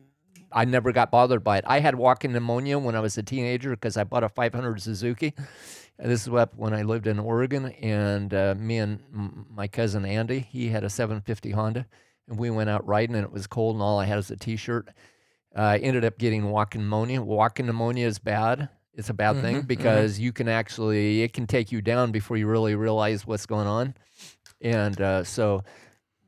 I 0.52 0.64
never 0.64 0.92
got 0.92 1.10
bothered 1.10 1.42
by 1.44 1.58
it. 1.58 1.64
I 1.66 1.80
had 1.80 1.94
walking 1.96 2.32
pneumonia 2.32 2.78
when 2.78 2.94
I 2.94 3.00
was 3.00 3.18
a 3.18 3.22
teenager 3.22 3.70
because 3.70 3.96
I 3.96 4.04
bought 4.04 4.24
a 4.24 4.28
500 4.28 4.80
Suzuki. 4.80 5.34
And 5.98 6.10
this 6.10 6.22
is 6.22 6.28
when 6.28 6.74
I 6.74 6.82
lived 6.82 7.06
in 7.06 7.18
Oregon, 7.18 7.66
and 7.82 8.32
uh, 8.34 8.54
me 8.58 8.78
and 8.78 9.00
m- 9.14 9.46
my 9.50 9.66
cousin 9.66 10.04
Andy, 10.04 10.40
he 10.40 10.68
had 10.68 10.84
a 10.84 10.90
750 10.90 11.50
Honda, 11.52 11.86
and 12.28 12.38
we 12.38 12.50
went 12.50 12.68
out 12.68 12.86
riding, 12.86 13.16
and 13.16 13.24
it 13.24 13.32
was 13.32 13.46
cold, 13.46 13.76
and 13.76 13.82
all 13.82 13.98
I 13.98 14.04
had 14.04 14.16
was 14.16 14.30
a 14.30 14.36
T-shirt. 14.36 14.88
Uh, 15.56 15.60
I 15.62 15.78
ended 15.78 16.04
up 16.04 16.18
getting 16.18 16.50
walking 16.50 16.82
pneumonia. 16.82 17.22
Walking 17.22 17.64
pneumonia 17.64 18.06
is 18.06 18.18
bad. 18.18 18.68
It's 18.92 19.08
a 19.08 19.14
bad 19.14 19.40
thing 19.40 19.56
Mhm, 19.56 19.62
mhm. 19.62 19.66
because 19.68 20.18
you 20.18 20.32
can 20.32 20.48
actually 20.48 21.22
it 21.22 21.32
can 21.32 21.46
take 21.46 21.72
you 21.72 21.80
down 21.80 22.12
before 22.12 22.36
you 22.36 22.46
really 22.46 22.74
realize 22.74 23.26
what's 23.26 23.46
going 23.46 23.66
on, 23.66 23.94
and 24.60 25.00
uh, 25.00 25.24
so 25.24 25.62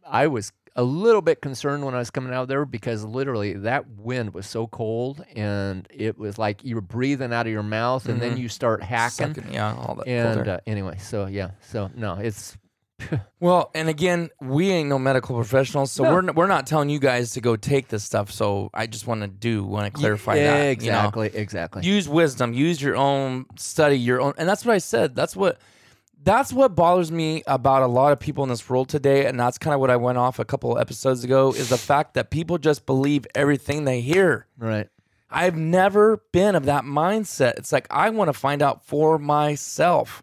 I 0.06 0.26
was 0.26 0.52
a 0.76 0.82
little 0.82 1.23
bit 1.23 1.40
concerned 1.42 1.85
when 1.85 1.94
I 1.94 1.99
was 1.99 2.11
coming 2.11 2.32
out 2.32 2.47
there 2.49 2.64
because 2.64 3.04
literally 3.04 3.52
that 3.54 3.88
wind 3.88 4.32
was 4.32 4.47
so 4.47 4.68
cold 4.68 5.25
and 5.35 5.88
it 5.90 6.16
was 6.18 6.38
like 6.38 6.62
you 6.64 6.76
were 6.76 6.80
breathing 6.80 7.32
out 7.32 7.47
of 7.47 7.52
your 7.52 7.64
mouth 7.64 8.08
and 8.08 8.20
then 8.23 8.37
Mhm. 8.37 8.40
you 8.42 8.49
start 8.49 8.82
hacking. 8.82 9.35
Sucking- 9.35 9.52
yeah, 9.52 9.75
all 9.75 9.97
that. 9.97 10.06
And 10.06 10.47
uh, 10.49 10.61
anyway, 10.68 10.99
so 11.00 11.26
yeah, 11.26 11.50
so 11.62 11.90
no, 11.97 12.14
it's 12.14 12.56
well, 13.40 13.70
and 13.76 13.88
again, 13.88 14.28
we 14.40 14.70
ain't 14.70 14.88
no 14.88 14.99
medical 14.99 15.37
professionals, 15.37 15.92
so 15.92 16.02
No. 16.04 16.12
we're 16.12 16.18
n- 16.28 16.35
we're 16.35 16.47
not 16.49 16.66
telling 16.66 16.88
you 16.90 16.99
guys 16.99 17.32
to 17.32 17.40
go 17.40 17.54
take 17.54 17.88
this 17.88 18.02
stuff. 18.02 18.30
So 18.32 18.70
I 18.75 18.87
just 18.88 19.06
want 19.06 19.20
to 19.23 19.28
do 19.28 19.62
want 19.64 19.87
to 19.87 19.90
clarify 19.92 20.35
yeah, 20.37 20.42
that. 20.75 20.82
you 20.82 20.90
know? 20.90 20.99
exactly, 20.99 21.30
exactly. 21.35 21.82
use 21.85 22.08
wisdom 22.08 22.52
use 22.52 22.80
your 22.82 22.97
own 22.97 23.47
study 23.56 23.97
your 23.99 24.20
own 24.20 24.32
and 24.37 24.49
that's 24.49 24.64
what 24.64 24.75
i 24.75 24.78
said 24.78 25.14
that's 25.14 25.37
what 25.37 25.58
that's 26.22 26.52
what 26.52 26.75
bothers 26.75 27.10
me 27.12 27.42
about 27.46 27.82
a 27.82 27.87
lot 27.87 28.12
of 28.12 28.18
people 28.18 28.42
in 28.42 28.50
this 28.50 28.68
world 28.68 28.88
today 28.88 29.26
and 29.26 29.38
that's 29.38 29.56
kind 29.58 29.72
of 29.75 29.80
what 29.80 29.90
i 29.90 29.96
went 29.96 30.18
off 30.18 30.38
a 30.38 30.44
couple 30.44 30.76
episodes 30.78 31.25
ago 31.25 31.52
is 31.52 31.68
the 31.68 31.78
fact 31.78 32.14
that 32.14 32.30
people 32.30 32.58
just 32.58 32.87
believe 32.87 33.26
everything 33.34 33.84
they 33.84 34.00
hear 34.00 34.46
right. 34.58 34.88
i've 35.30 35.56
never 35.56 36.22
been 36.32 36.54
of 36.54 36.64
that 36.64 36.84
mindset 36.84 37.56
it's 37.56 37.72
like 37.72 37.87
i 37.90 38.10
want 38.10 38.28
to 38.28 38.32
find 38.32 38.62
out 38.62 38.84
for 38.84 39.18
myself 39.18 40.22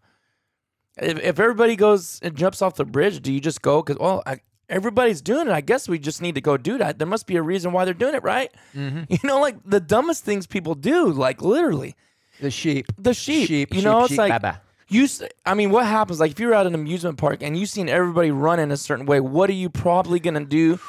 if, 0.97 1.17
if 1.19 1.39
everybody 1.39 1.75
goes 1.75 2.19
and 2.21 2.35
jumps 2.35 2.61
off 2.61 2.75
the 2.75 2.85
bridge 2.85 3.21
do 3.21 3.31
you 3.31 3.39
just 3.39 3.61
go 3.61 3.81
because 3.81 3.97
well 3.99 4.21
I, 4.25 4.39
everybody's 4.69 5.21
doing 5.21 5.47
it 5.47 5.51
i 5.53 5.61
guess 5.61 5.87
we 5.87 5.97
just 5.99 6.21
need 6.21 6.35
to 6.35 6.41
go 6.41 6.57
do 6.57 6.77
that 6.77 6.99
there 6.99 7.07
must 7.07 7.25
be 7.27 7.35
a 7.37 7.41
reason 7.41 7.71
why 7.71 7.85
they're 7.85 7.93
doing 7.93 8.15
it 8.15 8.23
right 8.23 8.51
Mm-hmm. 8.75 9.03
you 9.09 9.19
know 9.23 9.39
like 9.39 9.55
the 9.65 9.79
dumbest 9.79 10.25
things 10.25 10.45
people 10.47 10.75
do 10.75 11.07
like 11.11 11.41
literally 11.41 11.95
The 12.41 12.51
sheep. 12.51 12.87
the 12.97 13.13
sheep. 13.13 13.47
Sheep. 13.47 13.73
you 13.73 13.79
sheep, 13.79 13.85
know, 13.85 13.99
it's 14.01 14.09
sheep, 14.09 14.17
like 14.17 14.31
baba. 14.41 14.61
You. 14.87 15.07
I 15.45 15.53
mean, 15.53 15.71
what 15.71 15.85
happens? 15.85 16.19
Like 16.19 16.31
if 16.31 16.39
you're 16.39 16.53
at 16.53 16.67
an 16.67 16.75
amusement 16.75 17.17
park 17.17 17.41
and 17.41 17.57
you've 17.57 17.69
seen 17.69 17.89
everybody 17.89 18.31
run 18.31 18.59
in 18.59 18.71
a 18.71 18.77
certain 18.77 19.05
way, 19.05 19.19
what 19.19 19.49
are 19.49 19.53
you 19.53 19.69
probably 19.69 20.19
gonna 20.19 20.45
do? 20.45 20.79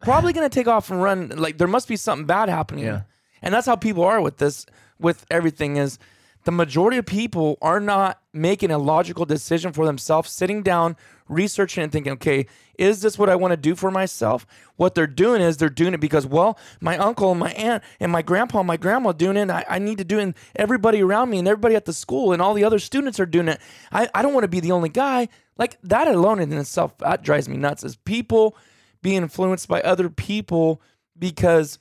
probably 0.00 0.32
going 0.32 0.48
to 0.48 0.54
take 0.54 0.66
off 0.66 0.90
and 0.90 1.02
run. 1.02 1.28
Like 1.28 1.58
there 1.58 1.68
must 1.68 1.88
be 1.88 1.96
something 1.96 2.26
bad 2.26 2.48
happening. 2.48 2.84
Yeah. 2.84 3.02
And 3.42 3.54
that's 3.54 3.66
how 3.66 3.76
people 3.76 4.04
are 4.04 4.20
with 4.20 4.38
this, 4.38 4.66
with 4.98 5.24
everything 5.30 5.76
is 5.76 5.98
the 6.44 6.52
majority 6.52 6.96
of 6.96 7.06
people 7.06 7.58
are 7.62 7.80
not 7.80 8.20
making 8.32 8.70
a 8.70 8.78
logical 8.78 9.24
decision 9.24 9.72
for 9.72 9.86
themselves, 9.86 10.30
sitting 10.30 10.62
down, 10.62 10.96
researching 11.30 11.82
and 11.82 11.92
thinking, 11.92 12.12
okay, 12.12 12.46
is 12.78 13.00
this 13.00 13.18
what 13.18 13.30
I 13.30 13.36
want 13.36 13.52
to 13.52 13.56
do 13.56 13.74
for 13.74 13.90
myself? 13.90 14.46
What 14.76 14.94
they're 14.94 15.06
doing 15.06 15.40
is 15.40 15.56
they're 15.56 15.70
doing 15.70 15.94
it 15.94 16.00
because, 16.00 16.26
well, 16.26 16.58
my 16.80 16.98
uncle 16.98 17.30
and 17.30 17.40
my 17.40 17.52
aunt 17.52 17.82
and 18.00 18.10
my 18.10 18.22
grandpa 18.22 18.58
and 18.58 18.66
my 18.66 18.76
grandma 18.76 19.12
doing 19.12 19.36
it. 19.36 19.50
I, 19.50 19.64
I 19.68 19.78
need 19.78 19.98
to 19.98 20.04
do 20.04 20.18
it. 20.18 20.22
And 20.22 20.34
everybody 20.56 21.02
around 21.02 21.30
me 21.30 21.38
and 21.38 21.48
everybody 21.48 21.76
at 21.76 21.84
the 21.84 21.92
school 21.92 22.32
and 22.32 22.42
all 22.42 22.54
the 22.54 22.64
other 22.64 22.78
students 22.78 23.20
are 23.20 23.26
doing 23.26 23.48
it. 23.48 23.60
I, 23.92 24.08
I 24.14 24.22
don't 24.22 24.34
want 24.34 24.44
to 24.44 24.48
be 24.48 24.60
the 24.60 24.72
only 24.72 24.88
guy. 24.88 25.28
Like 25.56 25.78
that 25.82 26.08
alone 26.08 26.40
in 26.40 26.52
itself, 26.52 26.96
that 26.98 27.22
drives 27.22 27.48
me 27.48 27.56
nuts. 27.56 27.84
Is 27.84 27.96
people 27.96 28.56
being 29.02 29.22
influenced 29.22 29.68
by 29.68 29.80
other 29.82 30.08
people 30.10 30.82
because 31.18 31.78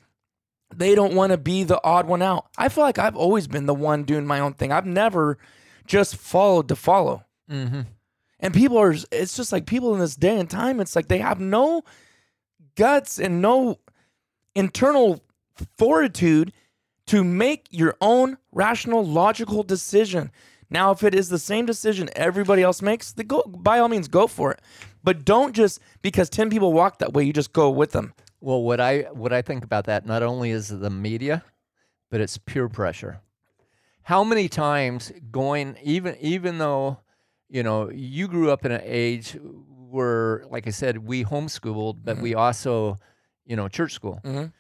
they 0.76 0.96
don't 0.96 1.16
want 1.16 1.32
to 1.32 1.38
be 1.38 1.64
the 1.64 1.84
odd 1.84 2.08
one 2.08 2.22
out. 2.22 2.48
I 2.58 2.70
feel 2.70 2.84
like 2.84 3.00
I've 3.00 3.16
always 3.16 3.48
been 3.48 3.66
the 3.66 3.74
one 3.74 4.04
doing 4.04 4.28
my 4.28 4.40
own 4.40 4.54
thing. 4.54 4.72
I've 4.72 4.86
never 4.86 5.38
just 5.88 6.16
followed 6.16 6.68
to 6.68 6.76
follow. 6.76 7.26
Mm-hmm. 7.50 7.82
And 8.40 8.54
people 8.54 8.78
are, 8.78 8.96
it's 9.12 9.36
just 9.36 9.52
like 9.52 9.66
people 9.66 9.94
in 9.94 10.00
this 10.00 10.16
day 10.16 10.40
and 10.40 10.50
time, 10.50 10.80
it's 10.80 10.96
like 10.96 11.08
they 11.08 11.20
have 11.20 11.40
no 11.40 11.84
guts 12.76 13.20
and 13.20 13.42
no 13.42 13.80
internal 14.56 15.22
fortitude 15.78 16.54
to 17.08 17.24
make 17.24 17.68
your 17.72 17.96
own 18.02 18.38
rational, 18.52 19.06
logical 19.06 19.64
decision. 19.64 20.32
Now, 20.70 20.92
if 20.92 21.04
it 21.04 21.16
is 21.16 21.30
the 21.30 21.40
same 21.40 21.66
decision 21.66 22.10
everybody 22.16 22.62
else 22.62 22.82
makes, 22.82 23.12
then 23.12 23.28
go 23.28 23.42
by 23.44 23.80
all 23.80 23.90
means 23.90 24.08
go 24.08 24.28
for 24.28 24.52
it. 24.52 24.62
But 25.04 25.26
don't 25.26 25.56
just 25.56 25.80
because 26.02 26.30
10 26.30 26.50
people 26.50 26.72
walk 26.72 27.00
that 27.00 27.14
way, 27.14 27.24
you 27.24 27.34
just 27.34 27.54
go 27.54 27.70
with 27.70 27.92
them. 27.92 28.14
Well, 28.42 28.62
what 28.62 28.80
I 28.80 29.02
what 29.12 29.34
I 29.34 29.42
think 29.42 29.64
about 29.64 29.86
that 29.86 30.06
not 30.06 30.24
only 30.24 30.52
is 30.52 30.70
the 30.70 30.90
media, 30.90 31.44
but 32.10 32.22
it's 32.22 32.38
peer 32.38 32.70
pressure. 32.70 33.22
How 34.04 34.24
many 34.24 34.48
times 34.48 35.12
going 35.32 35.78
even 35.84 36.16
even 36.22 36.58
though 36.58 37.00
you 37.50 37.64
know 37.64 37.90
you 37.90 38.28
grew 38.28 38.52
up 38.52 38.66
in 38.66 38.72
an 38.72 38.82
age 38.84 39.38
where, 39.90 40.44
like 40.50 40.68
I 40.68 40.70
said, 40.72 40.98
we 41.00 41.24
homeschooled, 41.26 41.98
but 42.04 42.14
Mm-hmm. 42.16 42.24
we 42.24 42.36
also, 42.36 42.98
you 43.46 43.56
know, 43.56 43.68
church 43.68 43.94
school. 43.94 44.20
Mhm. 44.24 44.52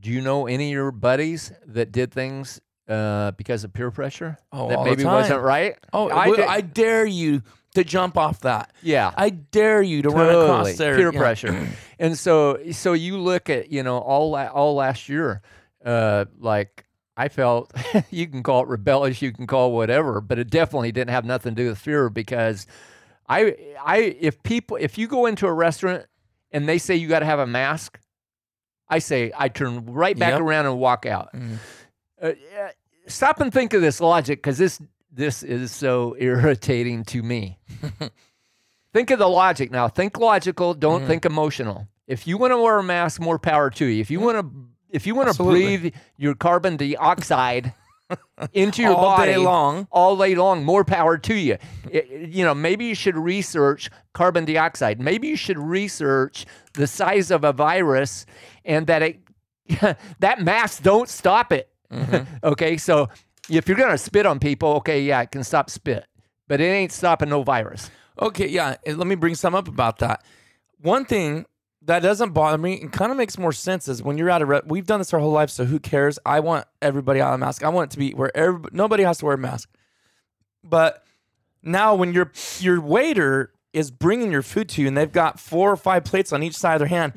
Do 0.00 0.10
you 0.10 0.20
know 0.20 0.46
any 0.46 0.66
of 0.70 0.72
your 0.72 0.90
buddies 0.90 1.52
that 1.66 1.92
did 1.92 2.12
things 2.12 2.60
uh, 2.88 3.30
because 3.32 3.64
of 3.64 3.72
peer 3.72 3.90
pressure 3.90 4.38
Oh, 4.52 4.68
that 4.68 4.84
maybe 4.84 5.04
wasn't 5.04 5.40
right? 5.42 5.76
Oh, 5.92 6.08
I 6.08 6.22
I, 6.24 6.30
did- 6.36 6.40
I 6.46 6.60
dare 6.60 7.06
you 7.06 7.42
to 7.74 7.84
jump 7.84 8.16
off 8.16 8.40
that. 8.40 8.72
yeah. 8.82 9.12
I 9.16 9.30
dare 9.30 9.82
you 9.82 10.02
to 10.02 10.08
run 10.08 10.28
across 10.28 10.66
Totally. 10.68 10.72
there. 10.74 10.96
peer 10.96 11.12
know. 11.12 11.18
pressure 11.18 11.68
and 11.98 12.18
so 12.18 12.58
so 12.72 12.92
you 12.94 13.18
look 13.18 13.50
at 13.50 13.70
you 13.70 13.82
know 13.82 13.98
all 13.98 14.34
all 14.34 14.74
last 14.76 15.08
year 15.08 15.42
uh 15.84 16.24
like 16.38 16.85
i 17.16 17.28
felt 17.28 17.72
you 18.10 18.26
can 18.26 18.42
call 18.42 18.62
it 18.62 18.68
rebellious 18.68 19.20
you 19.22 19.32
can 19.32 19.46
call 19.46 19.70
it 19.70 19.74
whatever 19.74 20.20
but 20.20 20.38
it 20.38 20.50
definitely 20.50 20.92
didn't 20.92 21.10
have 21.10 21.24
nothing 21.24 21.54
to 21.54 21.62
do 21.62 21.68
with 21.68 21.78
fear 21.78 22.08
because 22.10 22.66
i 23.28 23.54
i 23.84 23.98
if 24.20 24.42
people 24.42 24.76
if 24.80 24.98
you 24.98 25.06
go 25.08 25.26
into 25.26 25.46
a 25.46 25.52
restaurant 25.52 26.04
and 26.52 26.68
they 26.68 26.78
say 26.78 26.94
you 26.94 27.08
got 27.08 27.20
to 27.20 27.26
have 27.26 27.38
a 27.38 27.46
mask 27.46 27.98
i 28.88 28.98
say 28.98 29.32
i 29.36 29.48
turn 29.48 29.84
right 29.86 30.18
back 30.18 30.32
Yep. 30.32 30.40
around 30.40 30.66
and 30.66 30.78
walk 30.78 31.06
out 31.06 31.32
Mhm. 31.34 31.58
uh, 32.22 32.32
stop 33.08 33.40
and 33.40 33.52
think 33.52 33.72
of 33.74 33.80
this 33.82 34.00
logic 34.00 34.38
because 34.38 34.58
this 34.58 34.80
this 35.10 35.42
is 35.42 35.72
so 35.72 36.14
irritating 36.20 37.02
to 37.04 37.22
me. 37.22 37.58
think 38.92 39.10
of 39.10 39.18
the 39.18 39.28
logic 39.28 39.70
now. 39.70 39.88
Think 39.88 40.18
logical. 40.18 40.74
Don't 40.74 41.04
Mhm. 41.04 41.06
think 41.06 41.24
emotional. 41.24 41.88
If 42.06 42.26
you 42.26 42.36
want 42.36 42.52
to 42.52 42.58
wear 42.58 42.78
a 42.78 42.82
mask, 42.82 43.18
more 43.20 43.38
power 43.38 43.70
to 43.70 43.86
you. 43.86 44.00
If 44.00 44.10
you 44.10 44.20
want 44.20 44.36
to, 44.38 44.68
if 44.90 45.06
you 45.06 45.14
want 45.14 45.26
to 45.26 45.30
Absolutely. 45.30 45.76
breathe 45.78 45.94
your 46.16 46.34
carbon 46.34 46.76
dioxide 46.76 47.72
into 48.52 48.82
your 48.82 48.94
All 48.94 49.02
body 49.16 49.32
day 49.32 49.36
long. 49.38 49.88
all 49.90 50.16
day 50.16 50.34
long, 50.34 50.64
more 50.64 50.84
power 50.84 51.18
to 51.18 51.34
you. 51.34 51.56
It- 51.90 52.30
you 52.30 52.44
know, 52.44 52.54
maybe 52.54 52.84
you 52.86 52.94
should 52.94 53.16
research 53.16 53.90
carbon 54.12 54.44
dioxide. 54.44 55.00
Maybe 55.00 55.28
you 55.28 55.36
should 55.36 55.58
research 55.58 56.46
the 56.74 56.86
size 56.86 57.30
of 57.30 57.44
a 57.44 57.52
virus 57.52 58.26
and 58.64 58.86
that 58.86 59.02
it 59.02 59.20
that 60.20 60.40
mask 60.40 60.82
don't 60.82 61.08
stop 61.08 61.52
it. 61.52 61.68
Mm-hmm. 61.92 62.36
okay, 62.44 62.76
so 62.76 63.08
if 63.50 63.66
you're 63.68 63.76
gonna 63.76 63.98
spit 63.98 64.26
on 64.26 64.38
people, 64.38 64.68
okay, 64.74 65.02
yeah, 65.02 65.20
it 65.22 65.30
can 65.32 65.42
stop 65.44 65.70
spit, 65.70 66.06
but 66.48 66.60
it 66.60 66.64
ain't 66.66 66.92
stopping 66.92 67.28
no 67.28 67.42
virus. 67.42 67.90
Okay, 68.20 68.48
yeah. 68.48 68.76
Let 68.86 69.06
me 69.06 69.14
bring 69.16 69.34
some 69.34 69.54
up 69.54 69.68
about 69.68 69.98
that. 69.98 70.24
One 70.80 71.04
thing 71.04 71.46
that 71.86 72.00
doesn't 72.02 72.30
bother 72.32 72.58
me 72.58 72.74
It 72.74 72.92
kind 72.92 73.10
of 73.10 73.16
makes 73.18 73.38
more 73.38 73.52
sense 73.52 73.88
is 73.88 74.02
when 74.02 74.18
you're 74.18 74.30
at 74.30 74.42
a 74.42 74.46
re- 74.46 74.60
we've 74.66 74.86
done 74.86 75.00
this 75.00 75.12
our 75.14 75.20
whole 75.20 75.32
life, 75.32 75.50
so 75.50 75.64
who 75.64 75.78
cares? 75.78 76.18
I 76.26 76.40
want 76.40 76.66
everybody 76.82 77.20
out 77.20 77.28
of 77.28 77.34
a 77.34 77.38
mask. 77.38 77.64
I 77.64 77.68
want 77.68 77.90
it 77.90 77.94
to 77.94 77.98
be 77.98 78.12
where 78.12 78.36
everybody, 78.36 78.76
nobody 78.76 79.02
has 79.04 79.18
to 79.18 79.24
wear 79.26 79.34
a 79.34 79.38
mask. 79.38 79.68
But 80.64 81.04
now 81.62 81.94
when 81.94 82.12
your 82.12 82.32
your 82.58 82.80
waiter 82.80 83.52
is 83.72 83.90
bringing 83.90 84.32
your 84.32 84.42
food 84.42 84.68
to 84.70 84.82
you 84.82 84.88
and 84.88 84.96
they've 84.96 85.12
got 85.12 85.38
four 85.38 85.70
or 85.70 85.76
five 85.76 86.04
plates 86.04 86.32
on 86.32 86.42
each 86.42 86.56
side 86.56 86.74
of 86.74 86.78
their 86.80 86.88
hand, 86.88 87.12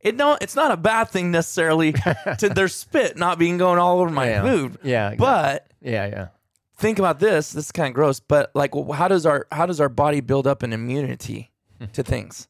it 0.00 0.16
don't 0.16 0.40
it's 0.42 0.56
not 0.56 0.70
a 0.70 0.76
bad 0.76 1.08
thing 1.10 1.30
necessarily 1.30 1.92
to 2.38 2.48
their 2.48 2.68
spit 2.68 3.16
not 3.16 3.38
being 3.38 3.58
going 3.58 3.78
all 3.78 4.00
over 4.00 4.10
my 4.10 4.28
Yeah. 4.28 4.42
food. 4.42 4.78
Yeah, 4.82 5.14
But 5.16 5.66
yeah, 5.80 6.06
yeah. 6.06 6.28
think 6.76 6.98
about 6.98 7.18
this 7.20 7.52
this 7.52 7.66
is 7.66 7.72
kind 7.72 7.88
of 7.88 7.94
gross 7.94 8.20
but 8.20 8.50
like 8.54 8.74
well, 8.74 8.92
how 8.92 9.08
does 9.08 9.26
our 9.26 9.46
how 9.52 9.66
does 9.66 9.80
our 9.80 9.88
body 9.88 10.20
build 10.20 10.46
up 10.46 10.62
an 10.62 10.72
immunity 10.72 11.50
to 11.92 12.02
things 12.02 12.48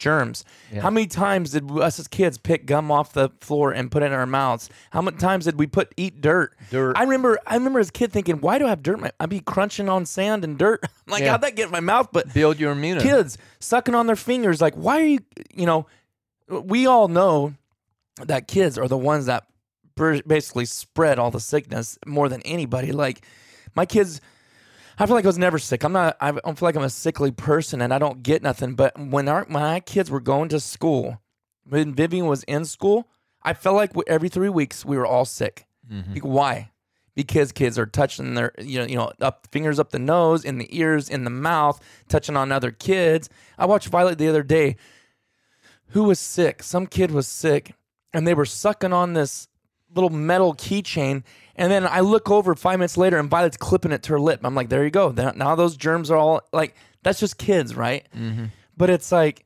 germs 0.00 0.44
Yeah. 0.72 0.80
how 0.80 0.90
many 0.90 1.06
times 1.06 1.52
did 1.52 1.70
us 1.70 2.00
as 2.00 2.08
kids 2.08 2.38
pick 2.38 2.66
gum 2.66 2.90
off 2.90 3.12
the 3.12 3.28
floor 3.40 3.70
and 3.70 3.90
put 3.90 4.02
it 4.02 4.06
in 4.06 4.12
our 4.12 4.26
mouths 4.26 4.68
how 4.90 5.00
many 5.02 5.18
times 5.18 5.44
did 5.44 5.58
we 5.58 5.66
put 5.68 5.92
eat 5.96 6.20
dirt 6.20 6.56
Dirt. 6.70 6.96
i 6.96 7.02
remember 7.02 7.38
i 7.46 7.54
remember 7.54 7.78
as 7.78 7.90
a 7.90 7.92
kid 7.92 8.10
thinking 8.10 8.40
why 8.40 8.58
do 8.58 8.66
i 8.66 8.70
have 8.70 8.82
dirt 8.82 8.98
my 8.98 9.12
i'd 9.20 9.28
be 9.30 9.40
crunching 9.40 9.88
on 9.88 10.06
sand 10.06 10.42
and 10.42 10.58
dirt 10.58 10.80
I'm 11.06 11.12
like 11.12 11.22
Yeah. 11.22 11.32
how'd 11.32 11.42
that 11.42 11.54
get 11.54 11.66
in 11.66 11.70
my 11.72 11.80
mouth 11.80 12.08
but 12.12 12.32
Build 12.34 12.58
your 12.58 12.72
immunity. 12.72 13.06
kids 13.06 13.38
sucking 13.60 13.94
on 13.94 14.06
their 14.06 14.16
fingers 14.16 14.60
like 14.60 14.74
why 14.74 15.00
are 15.00 15.06
you 15.06 15.18
you 15.54 15.66
know 15.66 15.86
we 16.48 16.86
all 16.86 17.06
know 17.08 17.54
that 18.24 18.48
kids 18.48 18.76
are 18.78 18.88
the 18.88 18.98
ones 18.98 19.26
that 19.26 19.44
basically 20.26 20.64
spread 20.64 21.18
all 21.18 21.30
the 21.30 21.40
sickness 21.40 21.98
more 22.06 22.28
than 22.30 22.40
anybody 22.42 22.90
like 22.90 23.24
my 23.74 23.84
kids 23.84 24.20
i 25.00 25.06
feel 25.06 25.14
like 25.16 25.24
i 25.24 25.28
was 25.28 25.38
never 25.38 25.58
sick. 25.58 25.82
I'm 25.84 25.92
not 25.92 26.16
i 26.20 26.30
don't 26.30 26.58
feel 26.58 26.66
like 26.68 26.76
i'm 26.76 26.82
a 26.82 26.90
sickly 26.90 27.30
person 27.32 27.80
and 27.80 27.92
i 27.92 27.98
don't 27.98 28.22
get 28.22 28.42
nothing. 28.42 28.74
But 28.74 28.96
when 28.98 29.28
our 29.28 29.46
my 29.48 29.80
kids 29.80 30.10
were 30.10 30.20
going 30.20 30.48
to 30.50 30.60
school 30.60 31.20
when 31.68 31.94
vivian 31.94 32.26
was 32.26 32.42
in 32.44 32.64
school 32.64 33.08
i 33.42 33.52
felt 33.54 33.76
like 33.76 33.92
every 34.06 34.28
three 34.28 34.48
weeks 34.48 34.84
we 34.84 34.96
were 34.96 35.06
all 35.06 35.24
sick. 35.24 35.66
Mhm. 35.90 36.14
Be- 36.14 36.20
why? 36.20 36.70
Because 37.16 37.50
kids 37.52 37.78
are 37.78 37.86
touching 37.86 38.34
their 38.34 38.52
you 38.58 38.78
know 38.78 38.86
you 38.86 38.96
know 38.96 39.10
up 39.20 39.48
fingers 39.50 39.78
up 39.80 39.90
the 39.90 39.98
nose 39.98 40.44
in 40.44 40.58
the 40.58 40.68
ears 40.78 41.08
in 41.08 41.24
the 41.24 41.30
mouth 41.30 41.80
touching 42.08 42.36
on 42.36 42.52
other 42.52 42.70
kids. 42.70 43.28
I 43.58 43.66
watched 43.66 43.88
violet 43.88 44.18
the 44.18 44.28
other 44.28 44.42
day. 44.44 44.76
Who 45.88 46.04
was 46.04 46.20
sick? 46.20 46.62
Some 46.62 46.86
kid 46.86 47.10
was 47.10 47.26
sick 47.26 47.74
and 48.12 48.26
they 48.26 48.34
were 48.34 48.44
sucking 48.46 48.92
on 48.92 49.12
this 49.14 49.48
little 49.94 50.10
metal 50.10 50.54
keychain 50.54 51.22
and 51.56 51.70
then 51.72 51.86
i 51.86 52.00
look 52.00 52.30
over 52.30 52.54
five 52.54 52.78
minutes 52.78 52.96
later 52.96 53.18
and 53.18 53.28
violet's 53.28 53.56
clipping 53.56 53.92
it 53.92 54.02
to 54.04 54.12
her 54.12 54.20
lip. 54.20 54.40
I'm 54.44 54.54
like 54.54 54.68
there 54.68 54.84
you 54.84 54.90
go. 54.90 55.10
Now 55.10 55.54
those 55.56 55.76
germs 55.76 56.10
are 56.10 56.16
all 56.16 56.42
like 56.52 56.74
that's 57.02 57.18
just 57.20 57.38
kids 57.38 57.74
right? 57.74 58.06
Mhm. 58.16 58.50
but 58.76 58.88
it's 58.90 59.10
like 59.10 59.44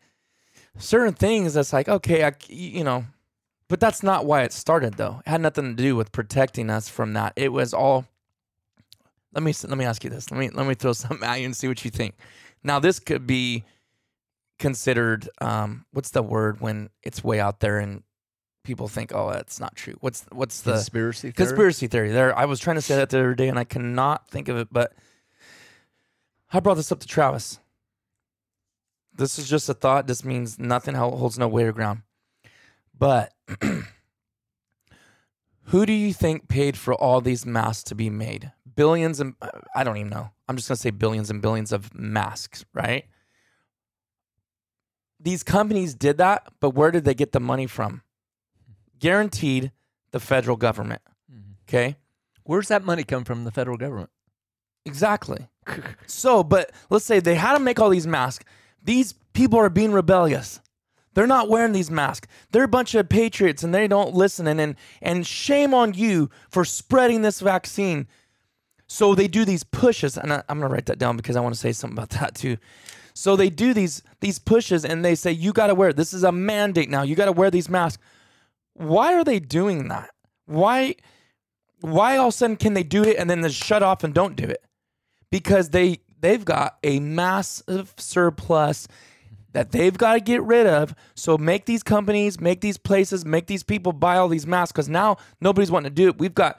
certain 0.78 1.14
things 1.14 1.54
that's 1.54 1.72
like 1.72 1.88
okay 1.88 2.24
I, 2.24 2.32
you 2.48 2.84
know 2.84 3.06
but 3.68 3.80
that's 3.80 4.02
not 4.02 4.26
why 4.26 4.42
it 4.42 4.52
started 4.52 4.94
though. 4.94 5.22
It 5.26 5.30
had 5.30 5.40
nothing 5.40 5.74
to 5.76 5.82
do 5.82 5.96
with 5.96 6.12
protecting 6.12 6.68
us 6.68 6.88
from 6.88 7.14
that. 7.14 7.32
It 7.36 7.50
was 7.52 7.72
all 7.72 8.04
let 9.32 9.42
me 9.42 9.52
let 9.66 9.78
me 9.78 9.84
ask 9.84 10.04
you 10.04 10.10
this. 10.10 10.30
Let 10.30 10.38
me 10.38 10.50
let 10.50 10.66
me 10.66 10.74
throw 10.74 10.92
something 11.04 11.26
at 11.26 11.40
you 11.40 11.46
and 11.46 11.56
see 11.56 11.68
what 11.68 11.84
you 11.84 11.90
think. 11.90 12.14
Now 12.62 12.78
this 12.78 12.98
could 13.00 13.26
be 13.26 13.64
considered 14.58 15.28
um 15.40 15.84
what's 15.92 16.10
the 16.10 16.22
word 16.22 16.60
when 16.60 16.90
it's 17.02 17.24
way 17.24 17.40
out 17.40 17.60
there 17.60 17.78
and 17.78 18.02
people 18.64 18.88
think 18.88 19.12
oh 19.14 19.30
that's 19.30 19.60
not 19.60 19.76
true. 19.76 19.94
What's 20.00 20.24
what's 20.32 20.62
the 20.62 20.72
Conspiracy. 20.72 21.30
theory? 21.30 21.32
conspiracy 21.46 21.86
theory. 21.86 22.10
There 22.10 22.36
i 22.36 22.46
was 22.46 22.58
trying 22.58 22.76
to 22.76 22.82
say 22.82 22.96
that 22.96 23.10
the 23.10 23.18
other 23.18 23.34
day 23.34 23.48
and 23.48 23.58
i 23.58 23.64
cannot 23.64 24.28
think 24.28 24.48
of 24.48 24.56
it 24.56 24.68
but 24.72 24.92
i 26.52 26.58
brought 26.60 26.74
this 26.74 26.90
up 26.90 27.00
to 27.00 27.06
travis. 27.06 27.60
This 29.16 29.38
is 29.38 29.48
just 29.48 29.68
a 29.68 29.74
thought. 29.74 30.08
This 30.08 30.24
means 30.24 30.58
nothing 30.58 30.96
holds 30.96 31.38
no 31.38 31.46
weight 31.46 31.66
or 31.66 31.72
ground. 31.72 32.02
But 32.98 33.32
who 35.66 35.86
do 35.86 35.92
you 35.92 36.12
think 36.12 36.48
paid 36.48 36.76
for 36.76 36.94
all 36.94 37.20
these 37.20 37.46
masks 37.46 37.84
to 37.84 37.94
be 37.94 38.10
made? 38.10 38.50
Billions 38.74 39.20
and 39.20 39.34
i 39.76 39.84
don't 39.84 39.98
even 39.98 40.10
know. 40.10 40.30
I'm 40.48 40.56
just 40.56 40.68
going 40.68 40.76
to 40.76 40.82
say 40.82 40.90
billions 40.90 41.30
and 41.30 41.40
billions 41.40 41.70
of 41.70 41.94
masks 41.94 42.64
right? 42.74 43.04
These 45.20 45.42
companies 45.44 45.94
did 45.94 46.18
that 46.18 46.48
but 46.60 46.70
where 46.70 46.90
did 46.90 47.04
they 47.04 47.14
get 47.14 47.32
the 47.32 47.40
money 47.40 47.66
from 47.68 48.02
guaranteed 48.98 49.72
the 50.12 50.20
federal 50.20 50.56
government 50.56 51.02
Mhm. 51.32 51.54
okay 51.68 51.96
Where's 52.46 52.68
that 52.68 52.84
money 52.84 53.04
come 53.04 53.24
from? 53.24 53.44
The 53.44 53.50
federal 53.50 53.78
government. 53.78 54.10
Exactly. 54.84 55.48
so, 56.06 56.44
but 56.44 56.72
let's 56.90 57.06
say 57.06 57.18
they 57.18 57.36
had 57.36 57.54
to 57.54 57.58
make 57.58 57.80
all 57.80 57.88
these 57.88 58.06
masks. 58.06 58.44
These 58.82 59.14
people 59.32 59.58
are 59.58 59.70
being 59.70 59.92
rebellious. 59.92 60.60
They're 61.14 61.26
not 61.26 61.48
wearing 61.48 61.72
these 61.72 61.90
masks. 61.90 62.28
They're 62.50 62.64
a 62.64 62.68
bunch 62.68 62.94
of 62.94 63.08
patriots 63.08 63.62
and 63.62 63.74
they 63.74 63.88
don't 63.88 64.14
listen. 64.14 64.46
And 64.46 64.60
and, 64.60 64.76
and 65.00 65.26
shame 65.26 65.72
on 65.72 65.94
you 65.94 66.28
for 66.50 66.66
spreading 66.66 67.22
this 67.22 67.40
vaccine. 67.40 68.08
So 68.88 69.14
they 69.14 69.26
do 69.26 69.46
these 69.46 69.64
pushes, 69.64 70.18
and 70.18 70.30
I, 70.34 70.42
I'm 70.50 70.60
gonna 70.60 70.72
write 70.72 70.84
that 70.86 70.98
down 70.98 71.16
because 71.16 71.34
I 71.36 71.40
want 71.40 71.54
to 71.54 71.60
say 71.60 71.72
something 71.72 71.96
about 71.96 72.10
that 72.20 72.34
too. 72.34 72.58
So 73.14 73.36
they 73.36 73.48
do 73.48 73.72
these 73.72 74.02
these 74.20 74.38
pushes, 74.38 74.84
and 74.84 75.02
they 75.02 75.14
say 75.14 75.32
you 75.32 75.54
got 75.54 75.68
to 75.68 75.74
wear. 75.74 75.88
it. 75.88 75.96
This 75.96 76.12
is 76.12 76.24
a 76.24 76.32
mandate 76.32 76.90
now. 76.90 77.02
You 77.04 77.14
got 77.14 77.24
to 77.24 77.32
wear 77.32 77.50
these 77.50 77.70
masks. 77.70 78.02
Why 78.74 79.14
are 79.14 79.24
they 79.24 79.40
doing 79.40 79.88
that? 79.88 80.10
Why? 80.46 80.96
Why 81.80 82.16
all 82.16 82.28
of 82.28 82.34
a 82.34 82.36
sudden 82.36 82.56
can 82.56 82.74
they 82.74 82.82
do 82.82 83.02
it 83.04 83.16
and 83.18 83.28
then 83.28 83.40
they 83.40 83.50
shut 83.50 83.82
off 83.82 84.04
and 84.04 84.14
don't 84.14 84.36
do 84.36 84.44
it? 84.44 84.62
Because 85.30 85.70
they 85.70 86.00
they've 86.20 86.44
got 86.44 86.78
a 86.82 87.00
massive 87.00 87.94
surplus 87.98 88.88
that 89.52 89.70
they've 89.70 89.96
got 89.96 90.14
to 90.14 90.20
get 90.20 90.42
rid 90.42 90.66
of. 90.66 90.94
So 91.14 91.38
make 91.38 91.66
these 91.66 91.82
companies, 91.82 92.40
make 92.40 92.60
these 92.60 92.76
places, 92.76 93.24
make 93.24 93.46
these 93.46 93.62
people 93.62 93.92
buy 93.92 94.16
all 94.16 94.28
these 94.28 94.46
masks 94.46 94.72
because 94.72 94.88
now 94.88 95.16
nobody's 95.40 95.70
wanting 95.70 95.90
to 95.90 95.94
do 95.94 96.08
it. 96.08 96.18
We've 96.18 96.34
got 96.34 96.58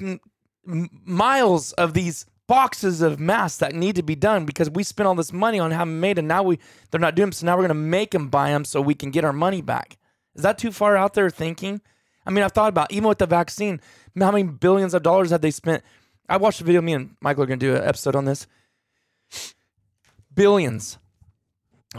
m- 0.00 0.20
miles 0.64 1.72
of 1.74 1.94
these 1.94 2.26
boxes 2.48 3.02
of 3.02 3.20
masks 3.20 3.58
that 3.58 3.74
need 3.74 3.96
to 3.96 4.02
be 4.02 4.14
done 4.16 4.44
because 4.44 4.68
we 4.68 4.82
spent 4.82 5.06
all 5.06 5.14
this 5.14 5.32
money 5.32 5.58
on 5.58 5.70
having 5.70 6.00
made 6.00 6.18
and 6.18 6.28
now 6.28 6.42
we 6.42 6.58
they're 6.90 7.00
not 7.00 7.14
doing 7.14 7.26
them. 7.26 7.32
So 7.32 7.46
now 7.46 7.56
we're 7.56 7.62
gonna 7.62 7.74
make 7.74 8.10
them 8.10 8.28
buy 8.28 8.50
them 8.50 8.64
so 8.64 8.80
we 8.80 8.94
can 8.94 9.10
get 9.10 9.24
our 9.24 9.32
money 9.32 9.62
back. 9.62 9.96
Is 10.34 10.42
that 10.42 10.58
too 10.58 10.72
far 10.72 10.96
out 10.96 11.14
there 11.14 11.30
thinking? 11.30 11.80
I 12.24 12.30
mean, 12.30 12.44
I've 12.44 12.52
thought 12.52 12.68
about 12.68 12.92
even 12.92 13.08
with 13.08 13.18
the 13.18 13.26
vaccine, 13.26 13.80
how 14.18 14.30
many 14.30 14.44
billions 14.44 14.94
of 14.94 15.02
dollars 15.02 15.30
have 15.30 15.40
they 15.40 15.50
spent? 15.50 15.82
I 16.28 16.36
watched 16.36 16.60
a 16.60 16.64
video. 16.64 16.80
Me 16.80 16.92
and 16.94 17.16
Michael 17.20 17.42
are 17.42 17.46
gonna 17.46 17.56
do 17.58 17.74
an 17.74 17.84
episode 17.84 18.16
on 18.16 18.24
this. 18.24 18.46
Billions, 20.34 20.98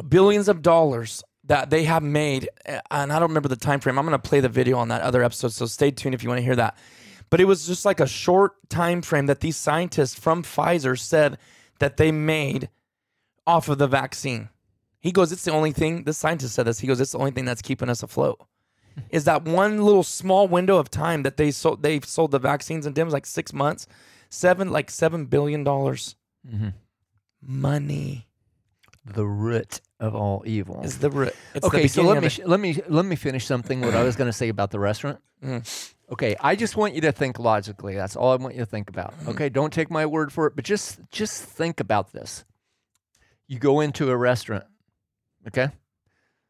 billions 0.08 0.48
of 0.48 0.62
dollars 0.62 1.24
that 1.46 1.70
they 1.70 1.84
have 1.84 2.02
made, 2.02 2.50
eh, 2.66 2.80
and 2.90 3.12
I 3.12 3.20
don't 3.20 3.30
remember 3.30 3.50
the 3.50 3.56
time 3.56 3.80
frame. 3.80 4.00
I'm 4.00 4.06
gonna 4.06 4.18
play 4.18 4.40
the 4.40 4.50
video 4.50 4.78
on 4.78 4.88
that 4.88 5.02
other 5.02 5.24
episode, 5.24 5.52
so 5.52 5.66
stay 5.66 5.92
tuned 5.92 6.16
if 6.16 6.24
you 6.24 6.30
want 6.30 6.40
to 6.40 6.46
hear 6.46 6.56
that. 6.56 6.78
But 7.30 7.42
it 7.42 7.46
was 7.46 7.68
just 7.68 7.86
like 7.86 8.00
a 8.00 8.08
short 8.08 8.54
time 8.70 9.02
frame 9.02 9.26
that 9.26 9.42
these 9.42 9.58
scientists 9.58 10.16
from 10.16 10.44
Pfizer 10.44 10.98
said 10.98 11.38
that 11.80 11.98
they 11.98 12.12
made 12.12 12.70
off 13.46 13.70
of 13.70 13.78
the 13.78 13.88
vaccine. 13.88 14.50
He 15.04 15.12
goes, 15.12 15.32
it's 15.34 15.44
the 15.44 15.52
only 15.52 15.74
thing. 15.74 16.06
This 16.06 16.18
scientist 16.18 16.56
said 16.56 16.66
this. 16.66 16.80
He 16.80 16.88
goes, 16.88 17.00
it's 17.02 17.12
the 17.12 17.18
only 17.20 17.32
thing 17.32 17.44
that's 17.46 17.62
keeping 17.62 17.90
us 17.90 18.02
afloat. 18.02 18.40
Is 19.10 19.26
that 19.26 19.44
one 19.44 19.84
little 19.84 20.02
small 20.04 20.48
window 20.48 20.78
of 20.78 20.90
time 20.90 21.24
that 21.24 21.36
they 21.38 21.52
sold? 21.52 21.84
They've 21.84 22.06
sold 22.06 22.32
the 22.32 22.40
vaccines 22.40 22.86
in 22.86 22.94
Dims 22.94 23.12
like 23.12 23.26
six 23.26 23.52
months, 23.52 23.86
seven 24.30 24.70
like 24.72 24.90
seven 24.90 25.26
billion 25.26 25.64
dollars. 25.66 26.16
Money 27.42 28.28
The 29.06 29.26
root 29.26 29.82
of 30.00 30.16
all 30.16 30.44
evil. 30.46 30.82
is 30.84 31.00
the 31.00 31.10
root. 31.10 31.36
It's 31.54 31.66
okay, 31.68 31.84
the 31.84 31.88
so 31.90 32.04
let 32.04 32.24
me 32.24 32.30
sh- 32.30 32.40
let 32.46 32.60
me 32.60 32.80
let 32.88 33.04
me 33.06 33.16
finish 33.18 33.46
something. 33.46 33.82
What 33.82 33.96
I 33.96 34.04
was 34.04 34.16
going 34.16 34.30
to 34.30 34.34
say 34.34 34.48
about 34.50 34.72
the 34.72 34.80
restaurant. 34.80 35.20
Mm-hmm. 35.44 36.14
Okay, 36.14 36.36
I 36.40 36.56
just 36.56 36.78
want 36.78 36.94
you 36.94 37.02
to 37.02 37.12
think 37.12 37.40
logically. 37.40 37.96
That's 37.96 38.16
all 38.16 38.32
I 38.32 38.36
want 38.38 38.54
you 38.56 38.62
to 38.62 38.66
think 38.66 38.90
about. 38.90 39.18
Mm-hmm. 39.20 39.30
Okay, 39.32 39.50
don't 39.50 39.74
take 39.74 39.90
my 39.92 40.06
word 40.06 40.32
for 40.32 40.48
it, 40.48 40.56
but 40.56 40.64
just 40.64 41.00
just 41.12 41.44
think 41.44 41.80
about 41.82 42.14
this. 42.14 42.46
You 43.48 43.60
go 43.60 43.82
into 43.82 44.10
a 44.10 44.16
restaurant. 44.16 44.64
Okay, 45.48 45.70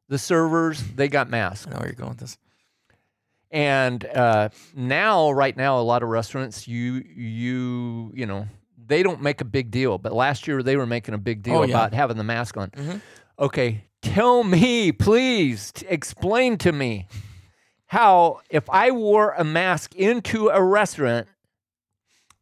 the 0.09 0.17
servers 0.17 0.83
they 0.95 1.07
got 1.07 1.29
masks. 1.29 1.65
I 1.67 1.71
know 1.71 1.77
where 1.77 1.87
you're 1.87 1.95
going 1.95 2.09
with 2.09 2.19
this. 2.19 2.37
And 3.51 4.03
uh, 4.05 4.49
now, 4.75 5.29
right 5.31 5.55
now, 5.55 5.79
a 5.79 5.81
lot 5.83 6.01
of 6.03 6.09
restaurants, 6.09 6.67
you 6.67 7.03
you 7.15 8.11
you 8.15 8.25
know, 8.25 8.47
they 8.85 9.03
don't 9.03 9.21
make 9.21 9.41
a 9.41 9.45
big 9.45 9.69
deal. 9.71 9.97
But 9.97 10.13
last 10.13 10.47
year, 10.47 10.63
they 10.63 10.75
were 10.77 10.87
making 10.87 11.13
a 11.13 11.17
big 11.19 11.43
deal 11.43 11.57
Oh, 11.57 11.63
yeah. 11.63 11.69
about 11.75 11.93
having 11.93 12.17
the 12.17 12.23
mask 12.23 12.57
on. 12.57 12.69
Mhm. 12.71 13.01
Okay, 13.39 13.83
tell 14.01 14.43
me, 14.43 14.91
please, 14.91 15.71
t- 15.71 15.85
explain 15.87 16.57
to 16.59 16.71
me 16.71 17.07
how 17.87 18.39
if 18.49 18.67
I 18.69 18.89
wore 18.91 19.33
a 19.37 19.43
mask 19.43 19.95
into 19.95 20.49
a 20.49 20.61
restaurant, 20.63 21.27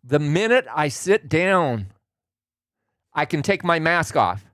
the 0.03 0.19
minute 0.19 0.65
I 0.73 0.87
sit 0.87 1.27
down, 1.27 1.87
I 3.13 3.25
can 3.25 3.41
take 3.41 3.63
my 3.65 3.79
mask 3.79 4.15
off. 4.15 4.45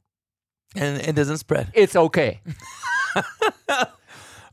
And 0.77 1.01
it 1.01 1.15
doesn't 1.15 1.37
spread. 1.39 1.71
It's 1.73 1.95
okay. 1.95 2.41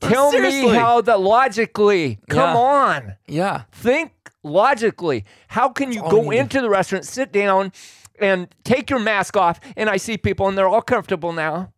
Tell 0.01 0.33
me 0.33 0.69
how 0.69 1.01
that 1.03 1.21
logically. 1.21 2.19
Come 2.29 2.55
Yeah. 2.55 2.61
on. 2.61 3.15
Yeah. 3.27 3.63
Think 3.73 4.13
logically. 4.43 5.25
How 5.49 5.69
can 5.71 5.93
you 5.93 6.03
all 6.03 6.11
go 6.11 6.23
need. 6.31 6.39
into 6.39 6.61
the 6.61 6.69
restaurant, 6.69 7.07
sit 7.07 7.33
down, 7.33 7.73
and 8.21 8.49
take 8.65 8.91
your 8.91 8.99
mask 8.99 9.37
off? 9.37 9.61
And 9.77 9.89
I 9.89 9.97
see 9.97 10.19
people, 10.19 10.47
and 10.49 10.59
they're 10.59 10.69
all 10.69 10.83
comfortable 10.83 11.33
now. 11.33 11.73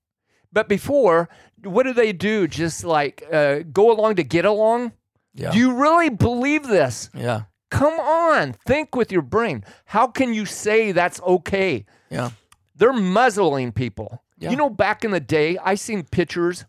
But 0.53 0.69
before, 0.69 1.29
what 1.63 1.85
do 1.85 1.93
they 1.93 2.13
do? 2.13 2.49
Just 2.49 2.83
like 2.85 3.23
uh, 3.33 3.61
go 3.73 3.93
along 3.93 4.17
to 4.17 4.25
get 4.25 4.45
along? 4.45 4.93
Yeah. 5.35 5.53
Do 5.53 5.59
you 5.59 5.75
really 5.81 6.09
believe 6.11 6.67
this? 6.67 7.11
yeah. 7.15 7.43
Come 7.69 7.99
on, 7.99 8.55
think 8.65 8.95
with 8.95 9.11
your 9.11 9.23
brain. 9.23 9.65
How 9.87 10.07
can 10.07 10.33
you 10.33 10.47
say 10.47 10.93
that's 10.93 11.21
okay? 11.21 11.85
Yeah. 12.11 12.31
They're 12.77 12.93
muzzling 12.93 13.73
people. 13.73 14.23
Yeah. 14.39 14.51
You 14.51 14.57
know, 14.57 14.69
back 14.71 15.05
in 15.05 15.11
the 15.13 15.21
day, 15.21 15.59
I 15.63 15.75
seen 15.77 16.03
pictures 16.05 16.65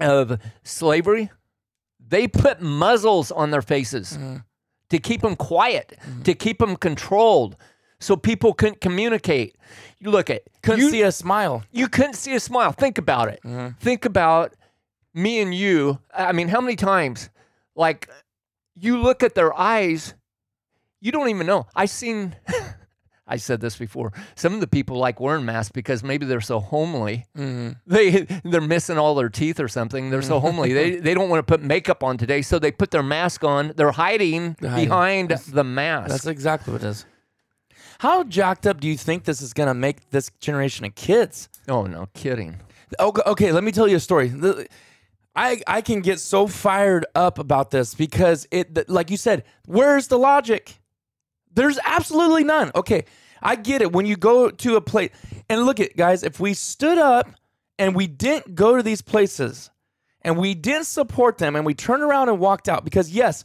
of 0.00 0.38
slavery. 0.62 1.30
They 2.06 2.28
put 2.28 2.60
muzzles 2.60 3.30
on 3.30 3.50
their 3.50 3.62
faces 3.62 4.12
Mm-hmm. 4.12 4.36
to 4.90 4.98
keep 4.98 5.22
them 5.22 5.36
quiet, 5.36 5.98
to 6.24 6.34
keep 6.34 6.58
them 6.58 6.76
controlled, 6.76 7.56
so 7.98 8.14
people 8.16 8.52
couldn't 8.52 8.80
communicate. 8.82 9.56
You 9.98 10.10
look 10.10 10.28
at 10.28 10.42
Couldn't 10.62 10.80
you, 10.80 10.90
see 10.90 11.02
a 11.02 11.12
smile. 11.12 11.62
you 11.70 11.88
couldn't 11.88 12.14
see 12.14 12.34
a 12.34 12.40
smile. 12.40 12.72
Think 12.72 12.98
about 12.98 13.28
it. 13.28 13.40
Mm-hmm. 13.44 13.78
Think 13.78 14.04
about 14.04 14.52
me 15.14 15.40
and 15.40 15.54
you. 15.54 15.98
I 16.14 16.32
mean, 16.32 16.48
how 16.48 16.60
many 16.60 16.76
times, 16.76 17.30
like, 17.74 18.10
you 18.74 18.98
look 19.00 19.22
at 19.22 19.34
their 19.34 19.56
eyes, 19.58 20.14
you 21.00 21.12
don't 21.12 21.28
even 21.30 21.46
know. 21.46 21.66
I 21.74 21.86
seen. 21.86 22.34
I 23.26 23.36
said 23.36 23.60
this 23.60 23.76
before. 23.76 24.12
Some 24.34 24.52
of 24.54 24.60
the 24.60 24.66
people 24.66 24.96
like 24.98 25.20
wearing 25.20 25.44
masks 25.44 25.70
because 25.70 26.02
maybe 26.02 26.26
they're 26.26 26.40
so 26.40 26.58
homely. 26.60 27.26
Mm-hmm. 27.38 27.70
They 27.86 28.22
they're 28.44 28.60
missing 28.60 28.98
all 28.98 29.14
their 29.14 29.28
teeth 29.28 29.60
or 29.60 29.68
something. 29.68 30.10
They're 30.10 30.22
so 30.22 30.40
homely. 30.40 30.72
they 30.72 30.96
they 31.06 31.14
don't 31.14 31.28
want 31.28 31.38
to 31.46 31.50
put 31.50 31.62
makeup 31.62 32.02
on 32.02 32.18
today, 32.18 32.42
so 32.42 32.58
they 32.58 32.72
put 32.72 32.90
their 32.90 33.02
mask 33.02 33.44
on. 33.44 33.72
They're 33.76 33.92
hiding 33.92 34.56
They're 34.60 34.70
hiding. 34.70 34.88
behind 34.88 35.30
the 35.30 35.64
mask. 35.64 36.10
That's 36.10 36.26
exactly 36.26 36.72
what 36.72 36.82
it 36.82 36.88
is. 36.88 37.06
How 38.00 38.24
jacked 38.24 38.66
up 38.66 38.80
do 38.80 38.88
you 38.88 38.96
think 38.96 39.22
this 39.24 39.40
is 39.40 39.52
going 39.52 39.68
to 39.68 39.74
make 39.74 40.10
this 40.10 40.30
generation 40.40 40.84
of 40.84 40.94
kids? 40.96 41.48
oh 41.68 41.84
no, 41.86 42.08
kidding. 42.14 42.60
Okay, 42.98 43.22
okay, 43.24 43.52
let 43.52 43.62
me 43.62 43.70
tell 43.72 43.86
you 43.86 43.96
a 43.96 44.00
story. 44.00 44.32
I 45.34 45.62
I 45.66 45.80
can 45.80 46.00
get 46.00 46.18
so 46.20 46.46
fired 46.48 47.06
up 47.14 47.38
about 47.38 47.70
this 47.70 47.94
because 47.94 48.46
it 48.50 48.88
like 48.90 49.10
you 49.10 49.16
said, 49.16 49.44
where's 49.66 50.08
the 50.08 50.18
logic? 50.18 50.80
There's 51.54 51.78
absolutely 51.84 52.44
none. 52.44 52.70
Okay, 52.74 53.04
I 53.42 53.56
get 53.56 53.82
it 53.82 53.92
when 53.92 54.06
you 54.06 54.16
go 54.16 54.50
to 54.50 54.76
a 54.76 54.80
place 54.80 55.10
and 55.48 55.64
look 55.64 55.80
at 55.80 55.96
guys, 55.96 56.22
if 56.22 56.40
we 56.40 56.54
stood 56.54 56.98
up 56.98 57.28
and 57.78 57.94
we 57.94 58.06
didn't 58.06 58.54
go 58.54 58.76
to 58.76 58.82
these 58.82 59.02
places 59.02 59.70
and 60.22 60.38
we 60.38 60.54
didn't 60.54 60.86
support 60.86 61.38
them 61.38 61.56
and 61.56 61.66
we 61.66 61.74
turned 61.74 62.02
around 62.02 62.28
and 62.28 62.38
walked 62.38 62.68
out 62.68 62.84
because 62.84 63.10
yes, 63.10 63.44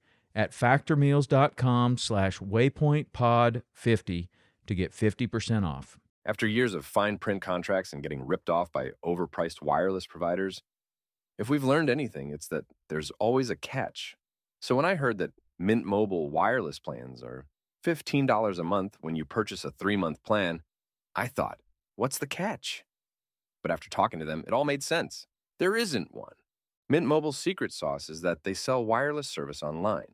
at 0.35 0.51
factormeals.com 0.51 1.97
slash 1.97 2.39
waypointpod50 2.39 4.27
to 4.67 4.75
get 4.75 4.91
50% 4.91 5.65
off. 5.65 5.97
After 6.25 6.45
years 6.45 6.73
of 6.73 6.85
fine 6.85 7.17
print 7.17 7.41
contracts 7.41 7.93
and 7.93 8.03
getting 8.03 8.25
ripped 8.25 8.49
off 8.49 8.71
by 8.71 8.91
overpriced 9.03 9.61
wireless 9.61 10.05
providers, 10.05 10.61
if 11.39 11.49
we've 11.49 11.63
learned 11.63 11.89
anything, 11.89 12.29
it's 12.31 12.47
that 12.49 12.65
there's 12.89 13.11
always 13.19 13.49
a 13.49 13.55
catch. 13.55 14.15
So 14.61 14.75
when 14.75 14.85
I 14.85 14.95
heard 14.95 15.17
that 15.17 15.31
Mint 15.57 15.85
Mobile 15.85 16.29
wireless 16.29 16.77
plans 16.79 17.23
are 17.23 17.45
$15 17.83 18.59
a 18.59 18.63
month 18.63 18.97
when 19.01 19.15
you 19.15 19.25
purchase 19.25 19.65
a 19.65 19.71
three 19.71 19.97
month 19.97 20.23
plan, 20.23 20.61
I 21.15 21.27
thought, 21.27 21.59
what's 21.95 22.19
the 22.19 22.27
catch? 22.27 22.83
But 23.63 23.71
after 23.71 23.89
talking 23.89 24.19
to 24.19 24.25
them, 24.25 24.43
it 24.45 24.53
all 24.53 24.65
made 24.65 24.83
sense. 24.83 25.25
There 25.59 25.75
isn't 25.75 26.13
one. 26.13 26.33
Mint 26.89 27.07
Mobile's 27.07 27.37
secret 27.37 27.71
sauce 27.71 28.09
is 28.09 28.21
that 28.21 28.43
they 28.43 28.53
sell 28.53 28.83
wireless 28.83 29.27
service 29.27 29.63
online. 29.63 30.13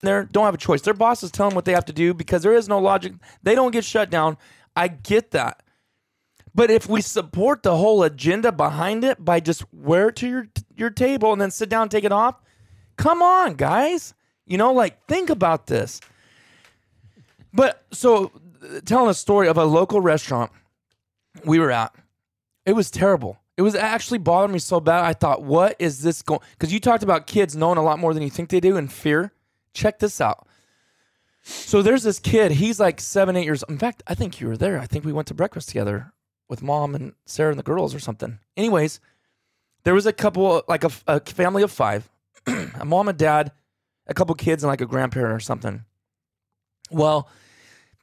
They 0.00 0.24
don't 0.30 0.44
have 0.44 0.54
a 0.54 0.58
choice. 0.58 0.82
Their 0.82 0.94
bosses 0.94 1.30
tell 1.30 1.48
them 1.48 1.56
what 1.56 1.64
they 1.64 1.72
have 1.72 1.86
to 1.86 1.92
do 1.92 2.14
because 2.14 2.42
there 2.42 2.54
is 2.54 2.68
no 2.68 2.78
logic. 2.78 3.14
They 3.42 3.54
don't 3.54 3.72
get 3.72 3.84
shut 3.84 4.10
down. 4.10 4.36
I 4.76 4.88
get 4.88 5.32
that. 5.32 5.62
But 6.54 6.70
if 6.70 6.88
we 6.88 7.00
support 7.00 7.62
the 7.62 7.76
whole 7.76 8.02
agenda 8.02 8.52
behind 8.52 9.04
it 9.04 9.24
by 9.24 9.40
just 9.40 9.64
wear 9.72 10.08
it 10.08 10.16
to 10.16 10.28
your 10.28 10.48
your 10.76 10.90
table 10.90 11.32
and 11.32 11.40
then 11.40 11.50
sit 11.50 11.68
down 11.68 11.82
and 11.82 11.90
take 11.90 12.04
it 12.04 12.12
off, 12.12 12.36
come 12.96 13.22
on, 13.22 13.54
guys. 13.54 14.14
You 14.46 14.56
know, 14.56 14.72
like 14.72 15.06
think 15.06 15.30
about 15.30 15.66
this. 15.66 16.00
But 17.52 17.84
so 17.92 18.32
telling 18.86 19.10
a 19.10 19.14
story 19.14 19.48
of 19.48 19.56
a 19.56 19.64
local 19.64 20.00
restaurant 20.00 20.50
we 21.44 21.58
were 21.58 21.70
at, 21.70 21.94
it 22.66 22.72
was 22.72 22.90
terrible. 22.90 23.38
It 23.56 23.62
was 23.62 23.74
actually 23.74 24.18
bothering 24.18 24.52
me 24.52 24.60
so 24.60 24.78
bad. 24.78 25.04
I 25.04 25.12
thought, 25.12 25.42
what 25.42 25.74
is 25.80 26.02
this 26.02 26.22
going? 26.22 26.40
Because 26.52 26.72
you 26.72 26.78
talked 26.78 27.02
about 27.02 27.26
kids 27.26 27.56
knowing 27.56 27.78
a 27.78 27.82
lot 27.82 27.98
more 27.98 28.14
than 28.14 28.22
you 28.22 28.30
think 28.30 28.50
they 28.50 28.60
do 28.60 28.76
and 28.76 28.92
fear. 28.92 29.32
Check 29.74 29.98
this 29.98 30.20
out. 30.20 30.46
So 31.42 31.82
there's 31.82 32.02
this 32.02 32.18
kid. 32.18 32.52
He's 32.52 32.78
like 32.78 33.00
seven, 33.00 33.36
eight 33.36 33.44
years. 33.44 33.64
In 33.68 33.78
fact, 33.78 34.02
I 34.06 34.14
think 34.14 34.40
you 34.40 34.48
were 34.48 34.56
there. 34.56 34.78
I 34.78 34.86
think 34.86 35.04
we 35.04 35.12
went 35.12 35.28
to 35.28 35.34
breakfast 35.34 35.68
together 35.68 36.12
with 36.48 36.62
mom 36.62 36.94
and 36.94 37.14
Sarah 37.26 37.50
and 37.50 37.58
the 37.58 37.64
girls 37.64 37.94
or 37.94 38.00
something. 38.00 38.38
Anyways, 38.56 39.00
there 39.84 39.94
was 39.94 40.06
a 40.06 40.12
couple, 40.12 40.62
like 40.68 40.84
a, 40.84 40.90
a 41.06 41.20
family 41.20 41.62
of 41.62 41.72
five, 41.72 42.08
a 42.46 42.84
mom 42.84 43.08
and 43.08 43.18
dad, 43.18 43.52
a 44.06 44.14
couple 44.14 44.34
kids, 44.34 44.62
and 44.62 44.68
like 44.68 44.80
a 44.80 44.86
grandparent 44.86 45.34
or 45.34 45.40
something. 45.40 45.84
Well, 46.90 47.28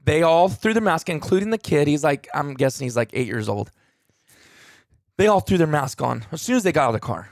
they 0.03 0.21
all 0.21 0.49
threw 0.49 0.73
their 0.73 0.81
mask, 0.81 1.09
including 1.09 1.49
the 1.49 1.57
kid. 1.57 1.87
He's 1.87 2.03
like, 2.03 2.27
I'm 2.33 2.53
guessing 2.53 2.85
he's 2.85 2.95
like 2.95 3.09
eight 3.13 3.27
years 3.27 3.49
old. 3.49 3.71
They 5.17 5.27
all 5.27 5.39
threw 5.39 5.57
their 5.57 5.67
mask 5.67 6.01
on 6.01 6.25
as 6.31 6.41
soon 6.41 6.57
as 6.57 6.63
they 6.63 6.71
got 6.71 6.85
out 6.85 6.89
of 6.89 6.93
the 6.93 6.99
car. 6.99 7.31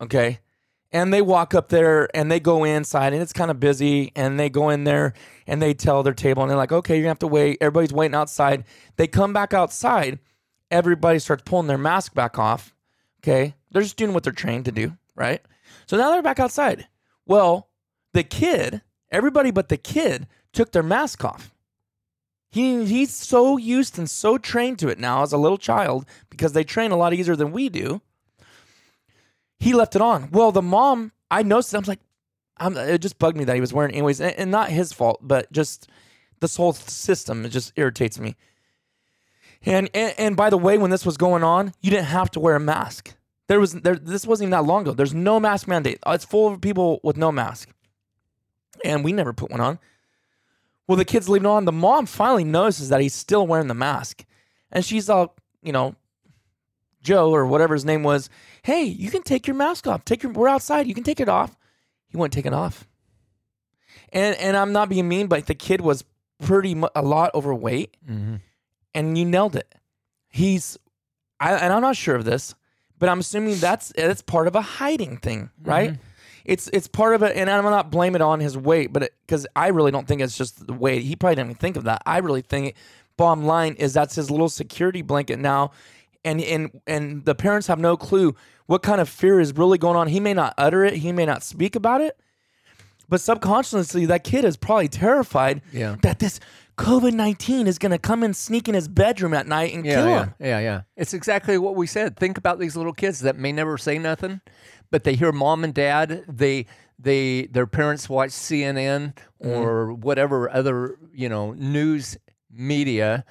Okay. 0.00 0.40
And 0.92 1.12
they 1.12 1.22
walk 1.22 1.54
up 1.54 1.68
there 1.68 2.08
and 2.16 2.30
they 2.30 2.40
go 2.40 2.64
inside 2.64 3.12
and 3.12 3.22
it's 3.22 3.32
kind 3.32 3.50
of 3.50 3.60
busy. 3.60 4.10
And 4.16 4.40
they 4.40 4.50
go 4.50 4.70
in 4.70 4.84
there 4.84 5.12
and 5.46 5.62
they 5.62 5.72
tell 5.72 6.02
their 6.02 6.14
table 6.14 6.42
and 6.42 6.50
they're 6.50 6.58
like, 6.58 6.72
okay, 6.72 6.96
you're 6.96 7.04
gonna 7.04 7.10
have 7.10 7.18
to 7.20 7.28
wait. 7.28 7.58
Everybody's 7.60 7.92
waiting 7.92 8.14
outside. 8.14 8.64
They 8.96 9.06
come 9.06 9.32
back 9.32 9.54
outside. 9.54 10.18
Everybody 10.70 11.18
starts 11.20 11.44
pulling 11.44 11.68
their 11.68 11.78
mask 11.78 12.14
back 12.14 12.38
off. 12.38 12.74
Okay. 13.22 13.54
They're 13.70 13.82
just 13.82 13.96
doing 13.96 14.14
what 14.14 14.24
they're 14.24 14.32
trained 14.32 14.64
to 14.64 14.72
do. 14.72 14.96
Right. 15.14 15.42
So 15.86 15.96
now 15.96 16.10
they're 16.10 16.22
back 16.22 16.40
outside. 16.40 16.88
Well, 17.26 17.68
the 18.12 18.24
kid, 18.24 18.82
everybody 19.10 19.50
but 19.50 19.68
the 19.68 19.76
kid, 19.76 20.26
took 20.52 20.72
their 20.72 20.82
mask 20.82 21.24
off. 21.24 21.54
He 22.50 22.84
he's 22.84 23.14
so 23.14 23.56
used 23.56 23.98
and 23.98 24.10
so 24.10 24.36
trained 24.36 24.80
to 24.80 24.88
it 24.88 24.98
now 24.98 25.22
as 25.22 25.32
a 25.32 25.38
little 25.38 25.58
child 25.58 26.04
because 26.30 26.52
they 26.52 26.64
train 26.64 26.90
a 26.90 26.96
lot 26.96 27.14
easier 27.14 27.36
than 27.36 27.52
we 27.52 27.68
do. 27.68 28.02
He 29.60 29.72
left 29.74 29.94
it 29.94 30.02
on. 30.02 30.30
Well, 30.32 30.50
the 30.50 30.62
mom, 30.62 31.12
I 31.30 31.44
noticed. 31.44 31.74
I'm 31.74 31.84
like, 31.84 32.00
I'm, 32.56 32.76
it 32.76 32.98
just 32.98 33.18
bugged 33.18 33.36
me 33.36 33.44
that 33.44 33.54
he 33.54 33.60
was 33.60 33.72
wearing 33.72 33.92
anyways, 33.92 34.20
and, 34.20 34.34
and 34.36 34.50
not 34.50 34.70
his 34.70 34.92
fault, 34.92 35.20
but 35.22 35.52
just 35.52 35.88
this 36.40 36.56
whole 36.56 36.72
system. 36.72 37.44
It 37.44 37.50
just 37.50 37.72
irritates 37.76 38.18
me. 38.18 38.34
And, 39.62 39.88
and 39.94 40.14
and 40.18 40.36
by 40.36 40.50
the 40.50 40.58
way, 40.58 40.78
when 40.78 40.90
this 40.90 41.06
was 41.06 41.16
going 41.16 41.44
on, 41.44 41.74
you 41.80 41.90
didn't 41.90 42.06
have 42.06 42.30
to 42.32 42.40
wear 42.40 42.56
a 42.56 42.60
mask. 42.60 43.14
There 43.46 43.60
was 43.60 43.74
there. 43.74 43.94
This 43.94 44.26
wasn't 44.26 44.46
even 44.46 44.50
that 44.52 44.64
long 44.64 44.82
ago. 44.82 44.94
There's 44.94 45.14
no 45.14 45.38
mask 45.38 45.68
mandate. 45.68 45.98
Uh, 46.06 46.12
it's 46.12 46.24
full 46.24 46.48
of 46.48 46.60
people 46.60 46.98
with 47.02 47.18
no 47.18 47.30
mask, 47.30 47.68
and 48.82 49.04
we 49.04 49.12
never 49.12 49.32
put 49.32 49.50
one 49.50 49.60
on. 49.60 49.78
Well, 50.90 50.96
the 50.96 51.04
kid's 51.04 51.28
leaving 51.28 51.46
on. 51.46 51.66
The 51.66 51.72
mom 51.72 52.06
finally 52.06 52.42
notices 52.42 52.88
that 52.88 53.00
he's 53.00 53.14
still 53.14 53.46
wearing 53.46 53.68
the 53.68 53.74
mask. 53.74 54.24
And 54.72 54.84
she's 54.84 55.08
all, 55.08 55.36
you 55.62 55.70
know, 55.70 55.94
Joe 57.02 57.30
or 57.30 57.46
whatever 57.46 57.74
his 57.74 57.84
name 57.84 58.02
was, 58.02 58.28
hey, 58.62 58.84
you 58.84 59.10
can 59.10 59.22
take 59.22 59.46
your 59.46 59.56
mask 59.56 59.86
off. 59.86 60.04
Take 60.04 60.22
your 60.22 60.32
we're 60.32 60.48
outside. 60.48 60.86
You 60.86 60.94
can 60.94 61.04
take 61.04 61.20
it 61.20 61.28
off. 61.28 61.56
He 62.08 62.16
wouldn't 62.16 62.32
take 62.32 62.46
it 62.46 62.54
off. 62.54 62.86
And 64.12 64.36
and 64.36 64.56
I'm 64.56 64.72
not 64.72 64.88
being 64.88 65.08
mean, 65.08 65.26
but 65.26 65.46
the 65.46 65.54
kid 65.54 65.80
was 65.80 66.04
pretty 66.42 66.74
mu- 66.74 66.88
a 66.94 67.02
lot 67.02 67.34
overweight. 67.34 67.96
Mm-hmm. 68.08 68.36
And 68.94 69.18
you 69.18 69.24
nailed 69.24 69.56
it. 69.56 69.74
He's 70.28 70.78
I 71.38 71.52
and 71.52 71.72
I'm 71.72 71.82
not 71.82 71.96
sure 71.96 72.16
of 72.16 72.24
this, 72.24 72.54
but 72.98 73.08
I'm 73.08 73.20
assuming 73.20 73.58
that's 73.58 73.92
that's 73.96 74.22
part 74.22 74.46
of 74.46 74.54
a 74.54 74.62
hiding 74.62 75.16
thing, 75.16 75.50
right? 75.62 75.92
Mm-hmm. 75.92 76.02
It's 76.44 76.68
it's 76.72 76.88
part 76.88 77.14
of 77.14 77.22
it, 77.22 77.36
and 77.36 77.50
I'm 77.50 77.64
not 77.64 77.90
blame 77.90 78.14
it 78.14 78.22
on 78.22 78.40
his 78.40 78.56
weight, 78.56 78.92
but 78.92 79.10
because 79.26 79.46
I 79.54 79.68
really 79.68 79.90
don't 79.90 80.08
think 80.08 80.20
it's 80.20 80.36
just 80.36 80.66
the 80.66 80.72
weight. 80.72 81.02
He 81.02 81.14
probably 81.14 81.36
didn't 81.36 81.50
even 81.50 81.58
think 81.58 81.76
of 81.76 81.84
that. 81.84 82.02
I 82.06 82.18
really 82.18 82.40
think, 82.40 82.74
bottom 83.16 83.44
line 83.44 83.74
is 83.74 83.92
that's 83.92 84.14
his 84.14 84.30
little 84.30 84.48
security 84.48 85.02
blanket 85.02 85.38
now, 85.38 85.72
and 86.24 86.40
and 86.40 86.70
and 86.86 87.24
the 87.24 87.34
parents 87.34 87.66
have 87.66 87.78
no 87.78 87.96
clue 87.96 88.34
what 88.66 88.82
kind 88.82 89.00
of 89.00 89.08
fear 89.08 89.40
is 89.40 89.52
really 89.56 89.78
going 89.78 89.96
on. 89.96 90.08
He 90.08 90.20
may 90.20 90.34
not 90.34 90.54
utter 90.58 90.84
it, 90.84 90.94
he 90.94 91.12
may 91.12 91.26
not 91.26 91.42
speak 91.42 91.74
about 91.74 92.00
it, 92.00 92.16
but 93.08 93.20
subconsciously 93.20 94.06
that 94.06 94.22
kid 94.24 94.44
is 94.44 94.56
probably 94.56 94.88
terrified 94.88 95.62
Yeah. 95.72 95.96
that 96.02 96.18
this 96.20 96.38
COVID 96.78 97.12
nineteen 97.12 97.66
is 97.66 97.78
going 97.78 97.92
to 97.92 97.98
come 97.98 98.22
and 98.22 98.34
sneak 98.34 98.68
in 98.68 98.74
his 98.74 98.88
bedroom 98.88 99.34
at 99.34 99.46
night 99.46 99.74
and 99.74 99.84
Yeah, 99.84 99.94
kill 99.96 100.06
yeah, 100.08 100.22
him. 100.24 100.34
yeah, 100.40 100.58
yeah. 100.60 100.80
It's 100.96 101.12
exactly 101.12 101.58
what 101.58 101.74
we 101.76 101.86
said. 101.86 102.16
Think 102.16 102.38
about 102.38 102.58
these 102.58 102.76
little 102.76 102.94
kids 102.94 103.20
that 103.20 103.36
may 103.36 103.52
never 103.52 103.76
say 103.76 103.98
nothing, 103.98 104.40
but 104.90 105.04
they 105.04 105.14
hear 105.14 105.32
mom 105.32 105.64
and 105.64 105.74
dad. 105.74 106.24
They 106.28 106.66
they 106.98 107.46
their 107.46 107.66
parents 107.66 108.08
watch 108.08 108.30
CNN 108.30 109.14
mm-hmm. 109.42 109.48
or 109.50 109.92
whatever 109.92 110.50
other 110.50 110.96
you 111.12 111.28
know 111.28 111.52
news 111.52 112.16
media, 112.50 113.24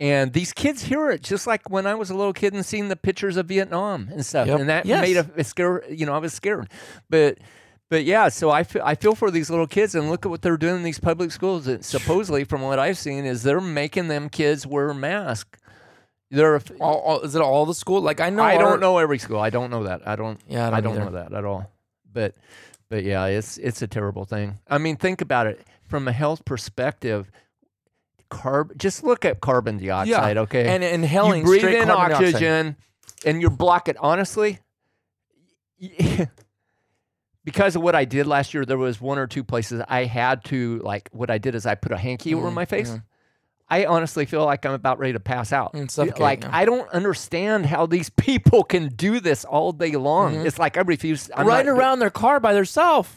and 0.00 0.32
these 0.32 0.52
kids 0.52 0.82
hear 0.82 1.10
it 1.10 1.22
just 1.22 1.46
like 1.46 1.70
when 1.70 1.86
I 1.86 1.94
was 1.94 2.10
a 2.10 2.14
little 2.14 2.32
kid 2.32 2.54
and 2.54 2.64
seen 2.66 2.88
the 2.88 2.96
pictures 2.96 3.36
of 3.36 3.46
Vietnam 3.46 4.08
and 4.10 4.24
stuff, 4.26 4.48
Yep. 4.48 4.60
and 4.60 4.68
that 4.68 4.86
Yes. 4.86 5.02
made 5.02 5.16
a, 5.18 5.30
a 5.36 5.44
scare. 5.44 5.84
You 5.88 6.06
know, 6.06 6.14
I 6.14 6.18
was 6.18 6.32
scared, 6.32 6.68
but. 7.08 7.38
But 7.90 8.04
yeah, 8.04 8.28
so 8.28 8.50
I 8.52 8.62
feel, 8.62 8.82
I 8.84 8.94
feel 8.94 9.16
for 9.16 9.32
these 9.32 9.50
little 9.50 9.66
kids 9.66 9.96
and 9.96 10.08
look 10.08 10.24
at 10.24 10.28
what 10.30 10.42
they're 10.42 10.56
doing 10.56 10.76
in 10.76 10.82
these 10.84 11.00
public 11.00 11.32
schools. 11.32 11.66
It, 11.66 11.84
supposedly, 11.84 12.44
from 12.44 12.60
what 12.62 12.78
I've 12.78 12.96
seen, 12.96 13.24
is 13.24 13.42
they're 13.42 13.60
making 13.60 14.06
them 14.06 14.28
kids 14.28 14.64
wear 14.64 14.94
masks. 14.94 15.58
They're 16.30 16.60
All, 16.78 17.00
all, 17.00 17.20
is 17.22 17.34
it 17.34 17.42
all 17.42 17.66
the 17.66 17.74
school? 17.74 18.00
Like 18.00 18.20
I 18.20 18.30
know, 18.30 18.44
I 18.44 18.54
our- 18.54 18.62
don't 18.62 18.80
know 18.80 18.98
every 18.98 19.18
school. 19.18 19.40
I 19.40 19.50
don't 19.50 19.70
know 19.72 19.82
that. 19.82 20.06
I 20.06 20.14
don't. 20.14 20.38
Yeah, 20.48 20.68
I 20.70 20.76
I 20.76 20.80
don't 20.80 20.94
don't, 20.94 21.06
know 21.06 21.18
that 21.20 21.32
at 21.34 21.44
all. 21.44 21.68
But, 22.12 22.36
but 22.88 23.02
yeah, 23.02 23.24
it's 23.26 23.58
it's 23.58 23.82
a 23.82 23.88
terrible 23.88 24.24
thing. 24.24 24.60
I 24.68 24.78
mean, 24.78 24.94
think 24.94 25.20
about 25.20 25.48
it 25.48 25.60
from 25.82 26.06
a 26.06 26.12
health 26.12 26.44
perspective. 26.44 27.28
Carb. 28.30 28.76
Just 28.76 29.02
look 29.04 29.24
at 29.24 29.40
carbon 29.40 29.78
dioxide. 29.78 30.36
Okay, 30.38 30.68
and 30.68 30.82
inhaling 30.84 31.40
you 31.42 31.46
breathe 31.46 31.64
in 31.64 31.86
carbon 31.88 32.10
dioxide. 32.10 32.26
oxygen, 32.34 32.76
and 33.26 33.40
you 33.42 33.50
block 33.50 33.88
it. 33.88 33.96
Honestly, 34.00 34.58
because 37.44 37.76
of 37.76 37.82
what 37.82 37.94
I 37.94 38.04
did 38.04 38.26
last 38.26 38.54
year, 38.54 38.64
there 38.64 38.78
was 38.78 39.00
one 39.00 39.18
or 39.18 39.26
two 39.26 39.44
places 39.44 39.82
I 39.88 40.04
had 40.04 40.44
to 40.46 40.78
like. 40.84 41.08
What 41.12 41.30
I 41.30 41.38
did 41.38 41.54
is 41.54 41.66
I 41.66 41.74
put 41.74 41.92
a 41.92 41.96
hanky 41.98 42.34
over 42.34 42.50
Mhm, 42.50 42.54
my 42.54 42.64
face. 42.64 42.90
mhm. 42.90 43.02
I 43.72 43.84
honestly 43.86 44.26
feel 44.26 44.44
like 44.44 44.66
I'm 44.66 44.72
about 44.72 44.98
ready 44.98 45.12
to 45.12 45.20
pass 45.20 45.52
out. 45.52 45.74
Like 46.18 46.42
yeah. 46.42 46.50
I 46.52 46.64
don't 46.64 46.88
understand 46.90 47.66
how 47.66 47.86
these 47.86 48.10
people 48.16 48.64
can 48.64 48.88
do 48.88 49.20
this 49.20 49.44
all 49.44 49.70
day 49.72 49.92
long. 49.92 50.34
Mhm. 50.36 50.44
It's 50.46 50.58
like 50.58 50.76
I 50.76 50.80
refuse. 50.80 51.30
I'm 51.36 51.46
riding 51.46 51.72
not- 51.72 51.78
around 51.78 51.98
their 52.00 52.10
car 52.10 52.40
by 52.40 52.52
themselves. 52.52 53.08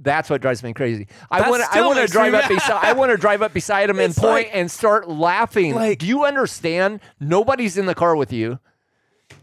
That's 0.00 0.30
what 0.30 0.40
drives 0.40 0.62
me 0.62 0.72
crazy. 0.72 1.08
I 1.30 1.50
want 1.50 1.62
to. 1.64 1.68
I 1.76 1.84
want 1.86 1.98
to 1.98 2.06
drive 2.06 2.32
up 2.34 2.48
beside. 2.48 2.84
I 2.84 2.92
want 2.92 3.10
to 3.10 3.16
drive 3.16 3.42
up 3.42 3.52
beside 3.52 3.90
him 3.90 3.98
and 4.00 4.14
point 4.14 4.46
like- 4.46 4.50
and 4.54 4.70
start 4.70 5.08
laughing. 5.08 5.74
like- 5.74 5.98
do 5.98 6.06
you 6.06 6.24
understand? 6.24 7.00
Nobody's 7.18 7.76
in 7.76 7.86
the 7.86 7.94
car 7.94 8.14
with 8.14 8.32
you, 8.32 8.60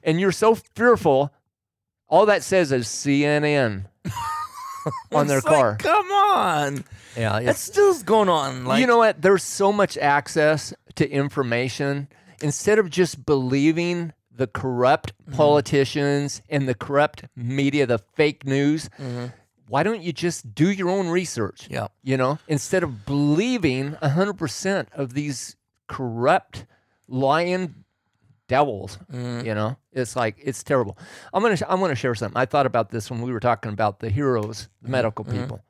and 0.03 0.19
you're 0.19 0.31
so 0.31 0.55
fearful. 0.55 1.33
All 2.07 2.27
that 2.27 2.43
says 2.43 2.71
is 2.71 2.85
CNN 2.87 3.85
on 5.11 5.27
their 5.27 5.37
like, 5.41 5.45
car. 5.45 5.75
come 5.79 6.11
on, 6.11 6.83
Yeah, 7.17 7.39
that 7.41 7.57
still's 7.57 8.03
going 8.03 8.29
on. 8.29 8.65
Like 8.65 8.79
you 8.79 8.87
know 8.87 8.97
what? 8.99 9.21
There's 9.21 9.43
so 9.43 9.73
much 9.73 9.97
access 9.97 10.73
to 10.95 11.09
information. 11.09 12.07
Instead 12.41 12.77
of 12.79 12.89
just 12.89 13.25
believing 13.25 14.13
the 14.31 14.47
corrupt 14.47 15.13
Mm-hmm. 15.25 15.37
politicians 15.37 16.41
and 16.51 16.67
the 16.69 16.75
corrupt 16.75 17.23
media, 17.35 17.85
the 17.87 17.97
fake 18.15 18.45
news, 18.45 18.89
Mm-hmm. 19.01 19.25
Why 19.67 19.83
don't 19.83 20.01
you 20.01 20.13
just 20.13 20.53
do 20.55 20.69
your 20.69 20.89
own 20.89 21.07
research? 21.09 21.67
Yeah. 21.69 21.87
You 22.03 22.17
know, 22.17 22.39
instead 22.47 22.83
of 22.83 23.05
believing 23.05 23.93
100% 24.01 24.87
of 24.93 25.13
these 25.13 25.55
corrupt, 25.87 26.65
lying 27.07 27.75
devils, 28.47 28.97
Mm-hmm. 29.11 29.45
you 29.47 29.55
know, 29.55 29.77
it's 29.91 30.15
like, 30.15 30.35
it's 30.41 30.63
terrible. 30.63 30.97
I'm 31.33 31.41
going 31.41 31.55
to, 31.57 31.71
I'm 31.71 31.79
going 31.79 31.89
to 31.89 31.95
share 31.95 32.15
something. 32.15 32.37
I 32.37 32.45
thought 32.45 32.65
about 32.65 32.91
this 32.91 33.09
when 33.09 33.21
we 33.21 33.31
were 33.31 33.39
talking 33.39 33.71
about 33.71 33.99
the 33.99 34.09
heroes, 34.09 34.69
the 34.81 34.89
medical 34.89 35.25
Mm-hmm. 35.25 35.41
people. 35.41 35.61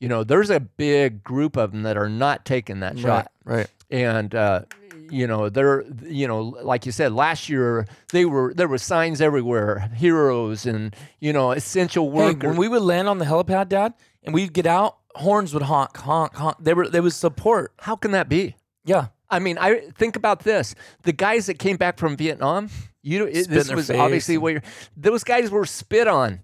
You 0.00 0.08
know, 0.08 0.24
there's 0.24 0.50
a 0.50 0.60
big 0.60 1.22
group 1.22 1.56
of 1.56 1.70
them 1.72 1.82
that 1.84 1.96
are 1.96 2.08
not 2.10 2.44
taking 2.44 2.80
that 2.80 2.98
shot 2.98 3.30
Right. 3.44 3.68
And 3.90 4.34
uh, 4.34 4.62
you 5.10 5.26
know 5.26 5.48
they're 5.50 5.84
you 6.02 6.26
know 6.26 6.40
like 6.42 6.86
you 6.86 6.92
said 6.92 7.12
last 7.12 7.48
year 7.48 7.86
they 8.10 8.24
were 8.24 8.54
there 8.54 8.66
were 8.68 8.78
signs 8.78 9.20
everywhere 9.20 9.90
heroes 9.96 10.64
and 10.66 10.96
you 11.20 11.32
know 11.32 11.52
essential 11.52 12.10
Hey, 12.10 12.16
workers 12.16 12.48
when 12.48 12.56
we 12.56 12.68
would 12.68 12.82
land 12.82 13.08
on 13.08 13.18
the 13.18 13.24
helipad, 13.26 13.68
Dad, 13.68 13.92
and 14.22 14.32
we'd 14.34 14.52
get 14.54 14.66
out, 14.66 14.96
horns 15.14 15.52
would 15.52 15.64
honk, 15.64 15.96
honk, 15.98 16.34
honk. 16.34 16.56
They 16.60 16.72
were 16.74 16.88
there 16.88 17.02
was 17.02 17.14
support. 17.14 17.72
how 17.80 17.96
can 17.96 18.12
that 18.12 18.28
be 18.30 18.56
Yeah. 18.86 19.08
i 19.28 19.38
mean 19.38 19.58
i 19.58 19.80
think 19.94 20.16
about 20.16 20.40
this 20.44 20.74
the 21.02 21.12
guys 21.12 21.46
that 21.46 21.58
came 21.58 21.76
back 21.76 21.98
from 21.98 22.16
vietnam 22.16 22.70
you 23.02 23.26
it, 23.26 23.48
this 23.48 23.70
was 23.70 23.88
face 23.88 23.98
obviously 23.98 24.36
and- 24.36 24.62
those 24.96 25.22
guys 25.24 25.50
were 25.50 25.66
spit 25.66 26.08
on 26.08 26.40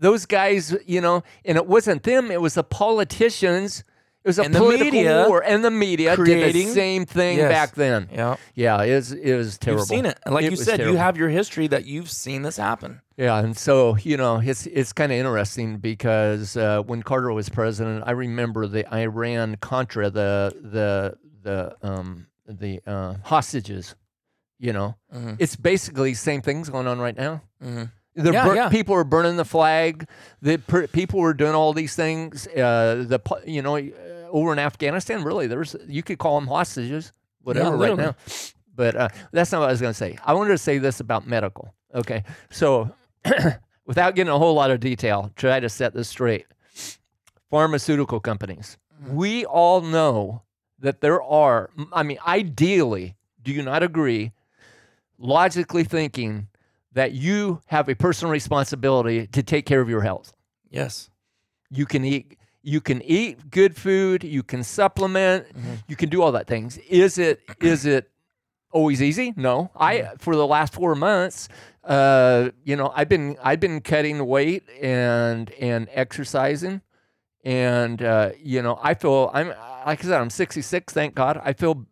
those 0.00 0.26
guys 0.26 0.74
you 0.86 1.00
know 1.00 1.22
and 1.44 1.56
it 1.56 1.66
wasn't 1.66 2.02
them 2.02 2.30
it 2.32 2.40
was 2.40 2.54
the 2.54 2.64
politicians 2.64 3.84
it 4.24 4.28
was 4.28 4.38
a 4.38 4.42
And 4.42 4.54
political 4.54 4.84
media 4.92 5.24
war 5.28 5.42
and 5.42 5.64
the 5.64 5.70
media 5.70 6.16
did 6.16 6.54
the 6.54 6.64
same 6.66 7.06
thing 7.06 7.38
Yes. 7.38 7.50
back 7.50 7.74
then 7.74 8.08
Yeah. 8.12 8.36
yeah 8.54 8.82
it 8.82 8.94
was, 8.94 9.12
it 9.12 9.34
was 9.34 9.56
terrible 9.58 9.80
You've 9.82 9.88
seen 9.88 10.06
it. 10.06 10.18
And 10.26 10.34
like 10.34 10.44
It 10.44 10.50
you 10.50 10.56
said, 10.56 10.76
terrible. 10.76 10.92
you 10.92 10.98
have 10.98 11.16
your 11.16 11.28
history 11.30 11.66
that 11.68 11.86
you've 11.86 12.10
seen 12.10 12.42
this 12.42 12.56
happen. 12.56 13.00
Yeah, 13.16 13.38
and 13.38 13.56
so 13.56 13.96
you 13.96 14.16
know, 14.16 14.40
it's 14.40 14.66
it's 14.66 14.92
kind 14.92 15.12
of 15.12 15.18
interesting 15.18 15.76
because 15.78 16.56
uh, 16.56 16.82
when 16.82 17.02
Carter 17.02 17.32
was 17.32 17.48
president, 17.50 18.04
I 18.06 18.12
remember 18.12 18.66
the 18.66 18.84
Iran 18.94 19.56
Contra, 19.60 20.08
the 20.10 20.54
the 20.62 21.16
the 21.42 21.76
um 21.86 22.26
the 22.46 22.80
uh, 22.86 23.14
hostages. 23.24 23.94
You 24.58 24.72
know, 24.74 24.96
Mhm. 25.14 25.36
it's 25.38 25.56
basically 25.56 26.10
the 26.12 26.16
same 26.16 26.42
things 26.42 26.68
going 26.68 26.86
on 26.86 26.98
right 26.98 27.16
now. 27.16 27.42
Mhm. 27.64 27.90
The 28.16 28.32
Yeah, 28.32 28.46
bur- 28.46 28.54
yeah. 28.56 28.68
people 28.68 28.94
are 28.94 29.04
burning 29.04 29.36
the 29.36 29.44
flag. 29.44 30.06
The 30.42 30.58
per- 30.58 30.86
people 30.88 31.20
were 31.20 31.32
doing 31.34 31.54
all 31.54 31.72
these 31.72 31.94
things. 31.94 32.46
Uh, 32.48 33.04
the 33.08 33.20
you 33.46 33.62
know 33.62 33.76
over 34.30 34.52
in 34.52 34.58
Afghanistan, 34.58 35.22
really, 35.24 35.46
there's 35.46 35.76
you 35.86 36.02
could 36.02 36.18
call 36.18 36.38
them 36.40 36.48
hostages, 36.48 37.12
whatever, 37.42 37.76
right 37.76 37.96
now. 37.96 38.14
But 38.74 38.96
uh, 38.96 39.08
that's 39.32 39.52
not 39.52 39.60
what 39.60 39.68
I 39.68 39.72
was 39.72 39.80
going 39.80 39.92
to 39.92 39.98
say. 39.98 40.16
I 40.24 40.32
wanted 40.34 40.50
to 40.50 40.58
say 40.58 40.78
this 40.78 41.00
about 41.00 41.26
medical. 41.26 41.74
Okay, 41.94 42.24
so 42.50 42.90
without 43.86 44.14
getting 44.14 44.32
a 44.32 44.38
whole 44.38 44.54
lot 44.54 44.70
of 44.70 44.80
detail, 44.80 45.30
try 45.36 45.60
to 45.60 45.68
set 45.68 45.92
this 45.94 46.08
straight. 46.08 46.46
Pharmaceutical 47.50 48.20
companies. 48.20 48.78
We 49.08 49.44
all 49.44 49.80
know 49.80 50.42
that 50.78 51.00
there 51.00 51.22
are. 51.22 51.70
I 51.92 52.02
mean, 52.02 52.18
ideally, 52.26 53.16
do 53.42 53.52
you 53.52 53.62
not 53.62 53.82
agree? 53.82 54.32
Logically 55.18 55.84
thinking 55.84 56.48
that 56.92 57.12
you 57.12 57.60
have 57.66 57.88
a 57.88 57.94
personal 57.94 58.32
responsibility 58.32 59.26
to 59.28 59.42
take 59.42 59.66
care 59.66 59.80
of 59.80 59.88
your 59.88 60.00
health. 60.00 60.32
Yes. 60.70 61.10
You 61.70 61.86
can 61.86 62.04
eat 62.04 62.36
you 62.62 62.80
can 62.80 63.00
eat 63.02 63.50
good 63.50 63.76
food, 63.76 64.22
you 64.24 64.42
can 64.42 64.62
supplement, 64.62 65.46
you 65.88 65.96
can 65.96 66.08
do 66.08 66.22
all 66.22 66.32
that 66.32 66.46
things. 66.46 66.78
Is 66.88 67.18
it 67.18 67.40
is 67.60 67.86
it 67.86 68.10
always 68.72 69.02
easy? 69.02 69.32
No. 69.36 69.70
I 69.76 70.10
for 70.18 70.36
the 70.36 70.46
last 70.46 70.74
4 70.74 70.94
months 70.94 71.48
uh 71.84 72.50
you 72.64 72.76
know, 72.76 72.92
I've 72.94 73.08
been 73.08 73.36
I've 73.42 73.60
been 73.60 73.80
cutting 73.80 74.26
weight 74.26 74.64
and 74.82 75.50
and 75.52 75.88
exercising 75.92 76.82
and 77.44 78.02
uh 78.02 78.30
you 78.42 78.60
know, 78.62 78.78
I 78.82 78.94
feel 78.94 79.30
I'm 79.32 79.48
like 79.86 80.00
I 80.00 80.02
said 80.02 80.20
I'm 80.20 80.30
66, 80.30 80.92
thank 80.92 81.14
God. 81.14 81.40
I 81.42 81.52
feel 81.54 81.86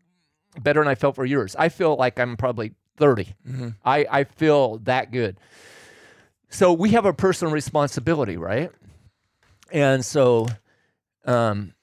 better 0.61 0.81
than 0.81 0.89
I 0.89 0.95
felt 0.95 1.15
for 1.17 1.25
years. 1.25 1.57
I 1.59 1.69
feel 1.71 1.97
like 1.97 2.19
I'm 2.21 2.37
probably 2.37 2.75
30. 2.99 3.35
Mhm. 3.49 3.75
I, 3.85 4.07
I 4.11 4.25
feel 4.25 4.79
that 4.79 5.11
good. 5.13 5.39
So 6.51 6.73
we 6.73 6.91
have 6.91 7.05
a 7.07 7.13
personal 7.13 7.53
responsibility, 7.53 8.37
right? 8.37 8.71
And 9.73 10.05
so 10.05 10.47
um, 11.25 11.75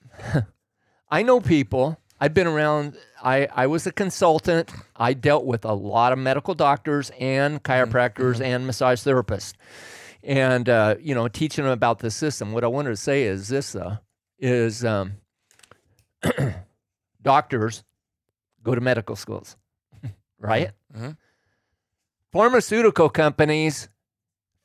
I 1.12 1.24
know 1.24 1.40
people. 1.40 2.00
I've 2.20 2.34
been 2.34 2.48
around. 2.48 2.98
I, 3.22 3.48
I 3.54 3.68
was 3.68 3.86
a 3.86 3.92
consultant. 3.92 4.72
I 4.96 5.14
dealt 5.14 5.46
with 5.46 5.66
a 5.66 5.74
lot 5.74 6.14
of 6.14 6.18
medical 6.20 6.54
doctors 6.54 7.12
and 7.20 7.62
chiropractors 7.62 8.42
and 8.42 8.66
massage 8.66 9.02
therapists. 9.02 9.54
And, 10.24 10.68
uh, 10.70 10.96
you 11.00 11.14
know, 11.14 11.28
teaching 11.28 11.66
them 11.66 11.74
about 11.74 12.00
the 12.00 12.10
system. 12.10 12.52
What 12.54 12.64
I 12.64 12.68
wanted 12.68 12.90
to 12.92 12.98
say 12.98 13.24
is 13.24 13.48
this, 13.50 13.74
though, 13.74 13.98
is 14.40 14.84
um, 14.84 15.14
doctors 17.22 17.84
go 18.64 18.74
to 18.74 18.82
medical 18.82 19.16
schools, 19.16 19.56
right? 20.40 20.72
Mhm. 20.96 21.18
Pharmaceutical 22.32 23.10
companies 23.10 23.88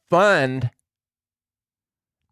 fund 0.08 0.70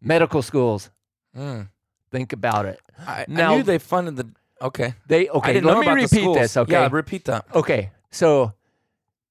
medical 0.01 0.41
schools. 0.41 0.89
Mm. 1.35 1.69
Think 2.11 2.33
about 2.33 2.65
it. 2.65 2.79
I, 3.05 3.21
I 3.21 3.25
Now- 3.27 3.55
knew 3.55 3.63
they 3.63 3.77
funded 3.77 4.15
the. 4.15 4.29
Okay. 4.61 4.93
They 5.07 5.29
okay. 5.29 5.61
Let 5.61 5.79
me 5.79 5.87
repeat 5.89 6.33
this. 6.33 6.57
Okay. 6.57 6.71
Yeah, 6.73 6.89
repeat 6.91 7.25
that. 7.25 7.45
okay. 7.55 7.91
So 8.11 8.53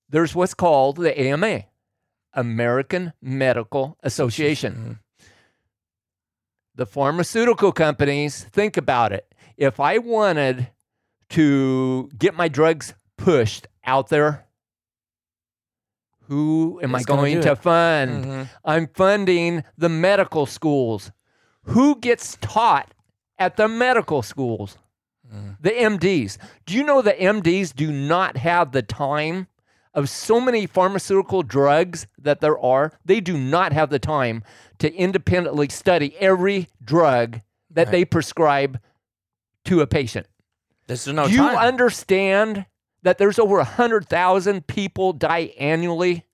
there's 0.08 0.34
what's 0.34 0.54
called 0.54 0.96
the 0.96 1.20
AMA, 1.20 1.64
American 2.32 3.12
Medical 3.20 3.98
Association. 4.02 4.74
Mhm. 4.74 5.26
The 6.76 6.86
pharmaceutical 6.86 7.72
companies 7.72 8.44
think 8.44 8.76
about 8.76 9.12
it. 9.12 9.26
If 9.56 9.80
I 9.80 9.98
wanted 9.98 10.68
to 11.30 12.08
get 12.16 12.34
my 12.34 12.48
drugs 12.48 12.94
pushed 13.18 13.66
out 13.84 14.08
there, 14.08 14.46
who 16.28 16.78
am 16.82 16.90
Who's 16.90 17.02
I 17.02 17.04
going 17.04 17.40
to 17.40 17.52
it? 17.52 17.58
fund? 17.58 18.24
Mhm. 18.24 18.48
I'm 18.64 18.86
funding 18.88 19.64
the 19.76 19.88
medical 19.88 20.46
schools. 20.46 21.10
Who 21.64 21.96
gets 21.98 22.36
taught 22.40 22.92
at 23.38 23.56
the 23.56 23.68
medical 23.68 24.22
schools? 24.22 24.78
The 25.60 25.70
MDs. 25.72 26.38
Do 26.64 26.74
you 26.74 26.82
know 26.82 27.02
that 27.02 27.18
MDs 27.20 27.74
do 27.74 27.92
not 27.92 28.38
have 28.38 28.72
the 28.72 28.80
time 28.80 29.46
of 29.92 30.08
so 30.08 30.40
many 30.40 30.66
pharmaceutical 30.66 31.42
drugs 31.42 32.06
that 32.18 32.40
there 32.40 32.58
are? 32.58 32.92
They 33.04 33.20
do 33.20 33.36
not 33.36 33.72
have 33.74 33.90
the 33.90 33.98
time 33.98 34.42
to 34.78 34.90
independently 34.94 35.68
study 35.68 36.16
every 36.18 36.68
drug 36.82 37.40
that 37.70 37.88
Right. 37.88 37.92
they 37.92 38.04
prescribe 38.06 38.80
to 39.66 39.82
a 39.82 39.86
patient. 39.86 40.26
There's 40.86 41.06
no 41.06 41.26
Do 41.28 41.34
you 41.34 41.42
understand 41.46 42.64
that 43.02 43.18
there's 43.18 43.38
over 43.38 43.56
100,000 43.56 44.66
people 44.66 45.12
die 45.12 45.52
annually, 45.58 46.24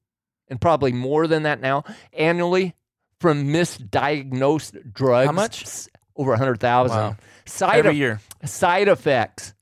and 0.49 0.61
probably 0.61 0.93
more 0.93 1.27
than 1.27 1.43
that 1.45 1.61
now, 1.61 1.85
annually 2.13 2.75
from 3.21 3.49
misdiagnosed 3.49 4.93
drugs? 4.93 5.27
How 5.27 5.33
much? 5.33 5.89
Over 6.17 6.31
100,000. 6.33 6.97
Wow. 6.97 7.17
Side, 7.47 7.79
Every 7.81 7.97
year. 7.97 8.21
side 8.45 8.89
effects 8.89 9.55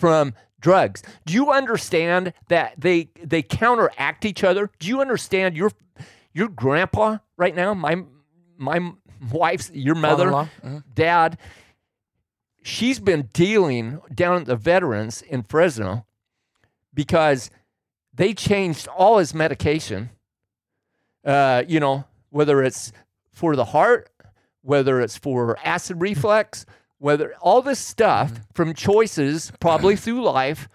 from 0.00 0.34
drugs. 0.60 1.02
Do 1.26 1.34
you 1.34 1.50
understand 1.50 2.32
that 2.48 2.74
they 2.78 3.10
they 3.22 3.42
counteract 3.42 4.24
each 4.24 4.42
other? 4.44 4.70
Do 4.78 4.88
you 4.88 5.00
understand 5.00 5.56
your 5.56 5.70
your 6.32 6.48
grandpa 6.48 7.18
right 7.36 7.54
now, 7.54 7.74
my 7.74 8.02
my 8.56 8.92
wife's 9.30 9.70
your 9.74 9.94
mother? 9.94 10.30
Mhm. 10.30 10.84
dad, 10.94 11.38
she's 12.66 12.98
been 12.98 13.30
dealing 13.32 14.00
down 14.12 14.40
at 14.40 14.46
the 14.46 14.56
veterans 14.56 15.22
in 15.22 15.44
Fresno 15.44 16.04
because 16.92 17.48
they 18.12 18.34
changed 18.34 18.88
all 18.88 19.18
his 19.18 19.32
medication. 19.32 20.10
Uh, 21.24 21.62
you 21.68 21.78
know, 21.78 22.04
whether 22.30 22.62
it's 22.62 22.92
for 23.32 23.54
the 23.54 23.66
heart, 23.66 24.10
whether 24.62 25.00
it's 25.00 25.16
for 25.16 25.56
acid 25.64 26.00
reflux, 26.00 26.66
whether 26.98 27.34
all 27.40 27.62
this 27.62 27.78
stuff 27.78 28.32
from 28.52 28.74
choices 28.74 29.52
probably 29.60 29.94
through 29.96 30.22
life, 30.22 30.68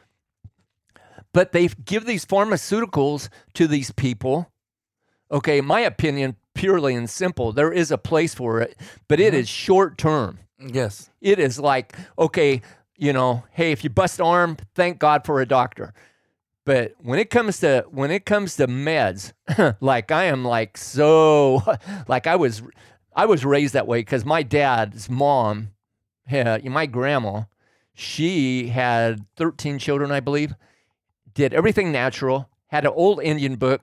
but 1.34 1.52
they 1.52 1.68
give 1.68 2.06
these 2.06 2.26
pharmaceuticals 2.26 3.28
to 3.54 3.68
these 3.68 3.92
people. 3.92 4.50
Okay, 5.30 5.60
my 5.60 5.82
opinion, 5.82 6.38
purely 6.54 6.96
and 6.96 7.10
simple, 7.10 7.52
there 7.52 7.72
is 7.72 7.92
a 7.92 7.98
place 7.98 8.34
for 8.34 8.62
it, 8.62 8.78
but 9.10 9.20
it 9.20 9.34
is 9.34 9.50
short 9.50 9.98
term. 9.98 10.40
Yes. 10.66 11.10
It 11.22 11.40
is 11.40 11.60
like, 11.60 11.96
okay, 12.18 12.62
you 12.98 13.14
know, 13.14 13.44
hey, 13.52 13.72
if 13.72 13.84
you 13.84 13.90
bust 13.90 14.22
arm, 14.22 14.58
thank 14.76 15.00
God 15.00 15.26
for 15.26 15.42
a 15.42 15.46
doctor. 15.46 15.94
But 16.66 16.94
when 17.00 17.18
it 17.18 17.30
comes 17.30 17.60
to 17.62 17.86
when 17.90 18.12
it 18.12 18.26
comes 18.26 18.56
to 18.58 18.68
meds, 18.68 19.34
like 19.82 20.12
I 20.12 20.26
am 20.26 20.46
like 20.46 20.78
so 20.78 21.64
like 22.08 22.28
I 22.28 22.36
was 22.36 22.62
I 23.16 23.26
was 23.26 23.44
raised 23.44 23.74
that 23.74 23.88
way 23.88 24.00
because 24.00 24.24
my 24.26 24.44
dad's 24.44 25.10
mom, 25.10 25.72
my 26.30 26.86
grandma, 26.86 27.44
she 27.94 28.68
had 28.68 29.26
13 29.36 29.80
children, 29.80 30.12
I 30.12 30.20
believe, 30.20 30.54
did 31.34 31.54
everything 31.54 31.92
natural, 31.92 32.50
had 32.68 32.86
an 32.86 32.94
old 32.96 33.22
Indian 33.22 33.56
book, 33.56 33.82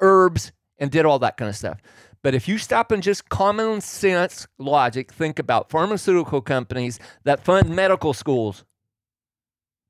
herbs, 0.00 0.52
and 0.78 0.90
did 0.90 1.06
all 1.06 1.18
that 1.20 1.36
kind 1.36 1.48
of 1.48 1.56
stuff. 1.56 1.78
But 2.22 2.34
if 2.34 2.48
you 2.48 2.58
stop 2.58 2.90
and 2.90 3.02
just 3.02 3.28
common 3.28 3.80
sense 3.80 4.46
logic, 4.58 5.12
think 5.12 5.38
about 5.38 5.70
pharmaceutical 5.70 6.40
companies 6.40 6.98
that 7.24 7.44
fund 7.44 7.74
medical 7.74 8.12
schools. 8.12 8.64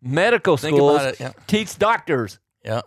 Medical 0.01 0.57
Think 0.57 0.77
schools 0.77 1.03
it. 1.03 1.21
Yeah. 1.21 1.33
teach 1.47 1.77
doctors, 1.79 2.38
Yeah. 2.64 2.83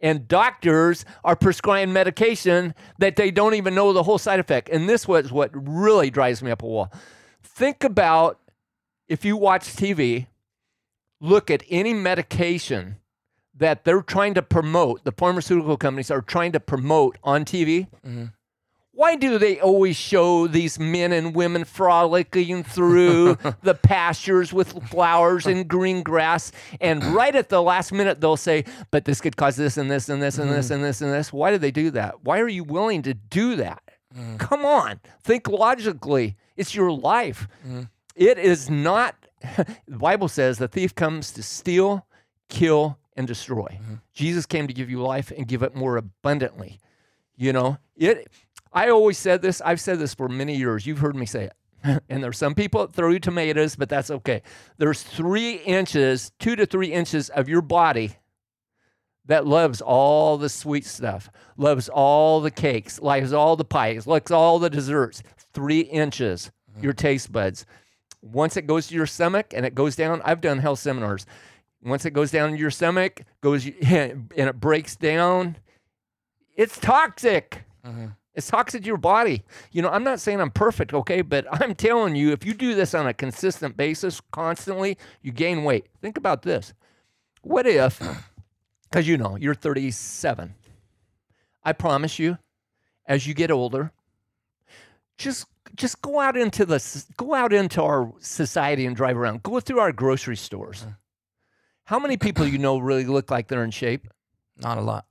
and 0.00 0.28
doctors 0.28 1.04
are 1.24 1.34
prescribing 1.36 1.92
medication 1.94 2.74
that 2.98 3.16
they 3.16 3.30
don't 3.30 3.54
even 3.54 3.74
know 3.74 3.92
the 3.94 4.02
whole 4.02 4.18
side 4.18 4.38
effect. 4.38 4.68
And 4.68 4.88
this 4.88 5.08
was 5.08 5.32
what 5.32 5.50
really 5.54 6.10
drives 6.10 6.42
me 6.42 6.50
up 6.50 6.62
a 6.62 6.66
wall. 6.66 6.92
Think 7.42 7.84
about 7.84 8.38
if 9.08 9.24
you 9.24 9.36
watch 9.36 9.62
TV, 9.76 10.26
look 11.20 11.50
at 11.50 11.62
any 11.70 11.94
medication 11.94 12.96
that 13.54 13.84
they're 13.84 14.02
trying 14.02 14.34
to 14.34 14.42
promote, 14.42 15.04
the 15.04 15.12
pharmaceutical 15.12 15.78
companies 15.78 16.10
are 16.10 16.20
trying 16.20 16.52
to 16.52 16.60
promote 16.60 17.16
on 17.24 17.46
TV. 17.46 17.86
Mhm. 18.06 18.32
Why 18.96 19.14
do 19.14 19.36
they 19.36 19.60
always 19.60 19.94
show 19.94 20.46
these 20.46 20.78
men 20.78 21.12
and 21.12 21.34
women 21.34 21.64
frolicking 21.64 22.64
through 22.64 23.34
the 23.62 23.74
pastures 23.74 24.54
with 24.54 24.88
flowers 24.88 25.44
and 25.44 25.68
green 25.68 26.02
grass? 26.02 26.50
And 26.80 27.04
right 27.04 27.36
at 27.36 27.50
the 27.50 27.62
last 27.62 27.92
minute, 27.92 28.22
they'll 28.22 28.38
say, 28.38 28.64
But 28.90 29.04
this 29.04 29.20
could 29.20 29.36
cause 29.36 29.56
this 29.56 29.76
and 29.76 29.90
this 29.90 30.08
and 30.08 30.22
this 30.22 30.38
and 30.38 30.50
this 30.50 30.66
mm-hmm. 30.66 30.74
and 30.76 30.84
this 30.84 31.02
and 31.02 31.12
this. 31.12 31.30
Why 31.30 31.50
do 31.50 31.58
they 31.58 31.70
do 31.70 31.90
that? 31.90 32.24
Why 32.24 32.40
are 32.40 32.48
you 32.48 32.64
willing 32.64 33.02
to 33.02 33.12
do 33.12 33.56
that? 33.56 33.82
Mm. 34.18 34.38
Come 34.38 34.64
on, 34.64 35.00
think 35.22 35.46
logically. 35.46 36.34
It's 36.56 36.74
your 36.74 36.90
life. 36.90 37.48
Mm. 37.68 37.90
It 38.14 38.38
is 38.38 38.70
not, 38.70 39.14
the 39.86 39.98
Bible 39.98 40.28
says 40.28 40.56
the 40.56 40.68
thief 40.68 40.94
comes 40.94 41.32
to 41.32 41.42
steal, 41.42 42.06
kill, 42.48 42.98
and 43.14 43.26
destroy. 43.26 43.78
Mm-hmm. 43.82 43.94
Jesus 44.14 44.46
came 44.46 44.66
to 44.66 44.72
give 44.72 44.88
you 44.88 45.02
life 45.02 45.30
and 45.36 45.46
give 45.46 45.62
it 45.62 45.74
more 45.74 45.98
abundantly. 45.98 46.80
You 47.36 47.52
know, 47.52 47.76
it. 47.94 48.28
I 48.76 48.90
always 48.90 49.16
said 49.16 49.40
this. 49.40 49.62
I've 49.62 49.80
said 49.80 49.98
this 49.98 50.12
for 50.12 50.28
many 50.28 50.54
years. 50.54 50.86
You've 50.86 50.98
heard 50.98 51.16
me 51.16 51.24
say 51.24 51.44
it. 51.44 52.02
and 52.10 52.22
there's 52.22 52.36
some 52.36 52.54
people 52.54 52.86
that 52.86 52.92
throw 52.92 53.08
you 53.10 53.18
tomatoes, 53.18 53.74
but 53.74 53.88
that's 53.88 54.10
okay. 54.10 54.42
There's 54.76 55.02
three 55.02 55.54
inches, 55.54 56.30
two 56.38 56.56
to 56.56 56.66
three 56.66 56.92
inches 56.92 57.30
of 57.30 57.48
your 57.48 57.62
body 57.62 58.16
that 59.24 59.46
loves 59.46 59.80
all 59.80 60.36
the 60.36 60.50
sweet 60.50 60.84
stuff, 60.84 61.30
loves 61.56 61.88
all 61.88 62.42
the 62.42 62.50
cakes, 62.50 63.00
likes 63.00 63.32
all 63.32 63.56
the 63.56 63.64
pies, 63.64 64.06
likes 64.06 64.30
all 64.30 64.58
the 64.58 64.68
desserts. 64.68 65.22
Three 65.54 65.80
inches, 65.80 66.50
mm-hmm. 66.70 66.84
your 66.84 66.92
taste 66.92 67.32
buds. 67.32 67.64
Once 68.20 68.58
it 68.58 68.66
goes 68.66 68.88
to 68.88 68.94
your 68.94 69.06
stomach 69.06 69.54
and 69.54 69.64
it 69.64 69.74
goes 69.74 69.96
down, 69.96 70.20
I've 70.22 70.42
done 70.42 70.58
health 70.58 70.80
seminars. 70.80 71.24
Once 71.82 72.04
it 72.04 72.12
goes 72.12 72.30
down 72.30 72.50
to 72.50 72.58
your 72.58 72.70
stomach, 72.70 73.22
goes 73.40 73.66
and 73.82 74.30
it 74.36 74.60
breaks 74.60 74.96
down, 74.96 75.56
it's 76.56 76.78
toxic. 76.78 77.64
Mm-hmm. 77.82 78.08
It's 78.36 78.48
toxic 78.48 78.82
to 78.82 78.86
your 78.86 78.98
body. 78.98 79.42
You 79.72 79.80
know, 79.80 79.88
I'm 79.88 80.04
not 80.04 80.20
saying 80.20 80.40
I'm 80.40 80.50
perfect, 80.50 80.92
okay, 80.92 81.22
but 81.22 81.46
I'm 81.60 81.74
telling 81.74 82.14
you, 82.14 82.32
if 82.32 82.44
you 82.44 82.54
do 82.54 82.74
this 82.74 82.94
on 82.94 83.06
a 83.06 83.14
consistent 83.14 83.76
basis, 83.76 84.20
constantly, 84.30 84.98
you 85.22 85.32
gain 85.32 85.64
weight. 85.64 85.86
Think 86.00 86.18
about 86.18 86.42
this. 86.42 86.74
What 87.42 87.66
if, 87.66 87.98
because 88.90 89.08
you 89.08 89.16
know, 89.16 89.36
you're 89.36 89.54
37. 89.54 90.54
I 91.64 91.72
promise 91.72 92.18
you, 92.18 92.38
as 93.06 93.26
you 93.26 93.34
get 93.34 93.50
older, 93.50 93.92
just 95.16 95.46
just 95.74 96.00
go 96.00 96.20
out 96.20 96.36
into 96.36 96.64
the 96.64 97.04
go 97.16 97.34
out 97.34 97.52
into 97.52 97.82
our 97.82 98.12
society 98.20 98.86
and 98.86 98.94
drive 98.94 99.16
around. 99.16 99.42
Go 99.42 99.58
through 99.60 99.80
our 99.80 99.92
grocery 99.92 100.36
stores. 100.36 100.84
Uh. 100.86 100.92
How 101.84 101.98
many 101.98 102.16
people 102.16 102.46
you 102.46 102.58
know 102.58 102.78
really 102.78 103.04
look 103.04 103.30
like 103.30 103.48
they're 103.48 103.64
in 103.64 103.70
shape? 103.70 104.06
Not 104.58 104.78
a 104.78 104.80
lot. 104.80 105.06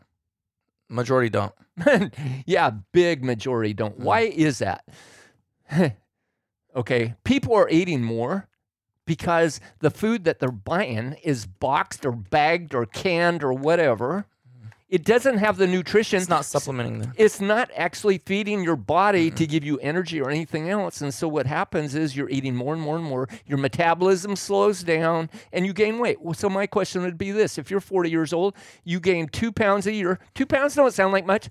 Majority 0.89 1.29
don't. 1.29 1.53
yeah, 2.45 2.71
big 2.91 3.23
majority 3.23 3.73
don't. 3.73 3.99
Mm. 3.99 4.03
Why 4.03 4.21
is 4.21 4.59
that? 4.59 4.85
okay, 6.75 7.15
people 7.23 7.55
are 7.55 7.69
eating 7.69 8.03
more 8.03 8.47
because 9.05 9.59
the 9.79 9.91
food 9.91 10.23
that 10.23 10.39
they're 10.39 10.51
buying 10.51 11.13
is 11.23 11.45
boxed 11.45 12.05
or 12.05 12.11
bagged 12.11 12.73
or 12.73 12.85
canned 12.85 13.43
or 13.43 13.53
whatever. 13.53 14.25
It 14.95 15.03
doesn't 15.03 15.39
have 15.39 15.57
the 15.57 15.67
nutrition. 15.67 16.21
It's 16.21 16.29
not 16.29 16.45
supplementing 16.45 16.99
them. 16.99 17.11
It's 17.17 17.41
not 17.41 17.69
actually 17.75 18.19
feeding 18.19 18.63
your 18.63 18.77
body 18.77 19.29
to 19.29 19.45
give 19.45 19.65
you 19.65 19.77
energy 19.79 20.21
or 20.21 20.29
anything 20.29 20.69
else. 20.69 21.01
And 21.01 21.13
so 21.13 21.27
what 21.27 21.45
happens 21.45 21.95
is 21.95 22.15
you're 22.15 22.29
eating 22.29 22.55
more 22.55 22.71
and 22.71 22.81
more 22.81 22.95
and 22.95 23.03
more. 23.03 23.27
Your 23.45 23.57
metabolism 23.57 24.37
slows 24.37 24.83
down 24.83 25.29
and 25.51 25.65
you 25.65 25.73
gain 25.73 25.99
weight. 25.99 26.21
Well, 26.21 26.33
so 26.33 26.49
my 26.49 26.65
question 26.65 27.01
would 27.01 27.17
be 27.17 27.31
this: 27.31 27.57
If 27.57 27.69
you're 27.69 27.81
40 27.81 28.09
years 28.09 28.31
old, 28.31 28.55
you 28.85 29.01
gain 29.01 29.27
two 29.27 29.51
pounds 29.51 29.85
a 29.85 29.91
year. 29.91 30.17
Two 30.33 30.45
pounds 30.45 30.75
don't 30.75 30.93
sound 30.93 31.11
like 31.11 31.25
much. 31.25 31.49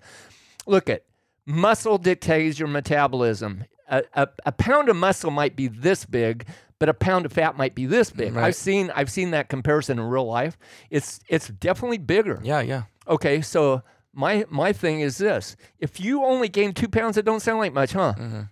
Look 0.66 0.88
at 0.88 1.04
muscle 1.44 1.98
dictates 1.98 2.59
your 2.59 2.68
metabolism. 2.68 3.66
A, 3.90 4.04
a, 4.14 4.28
a 4.46 4.52
pound 4.52 4.88
of 4.88 4.96
muscle 4.96 5.30
might 5.30 5.54
be 5.54 5.68
this 5.68 6.07
big, 6.07 6.46
but 6.78 6.88
a 6.88 6.94
pound 6.94 7.26
of 7.26 7.33
fat 7.35 7.59
might 7.59 7.74
be 7.74 7.85
this 7.85 8.11
big. 8.11 8.33
Mm, 8.33 8.37
right. 8.37 8.46
I've 8.46 8.57
seen 8.57 8.90
I've 8.94 9.11
seen 9.11 9.33
that 9.33 9.50
comparison 9.50 9.98
in 9.98 10.07
real 10.07 10.24
life. 10.26 10.57
It's 10.88 11.20
it's 11.28 11.48
definitely 11.48 11.98
bigger. 11.98 12.40
Yeah, 12.42 12.62
yeah. 12.62 12.85
Okay, 13.07 13.40
so 13.40 13.83
my 14.12 14.45
my 14.51 14.73
thing 14.73 15.01
is 15.01 15.19
this: 15.19 15.57
if 15.79 16.01
you 16.01 16.25
only 16.25 16.49
gain 16.49 16.73
two 16.73 16.88
pounds, 16.88 17.17
it 17.17 17.25
don't 17.25 17.40
sound 17.40 17.59
like 17.59 17.73
much, 17.73 17.93
huh? 17.93 18.14
Mhm. 18.17 18.51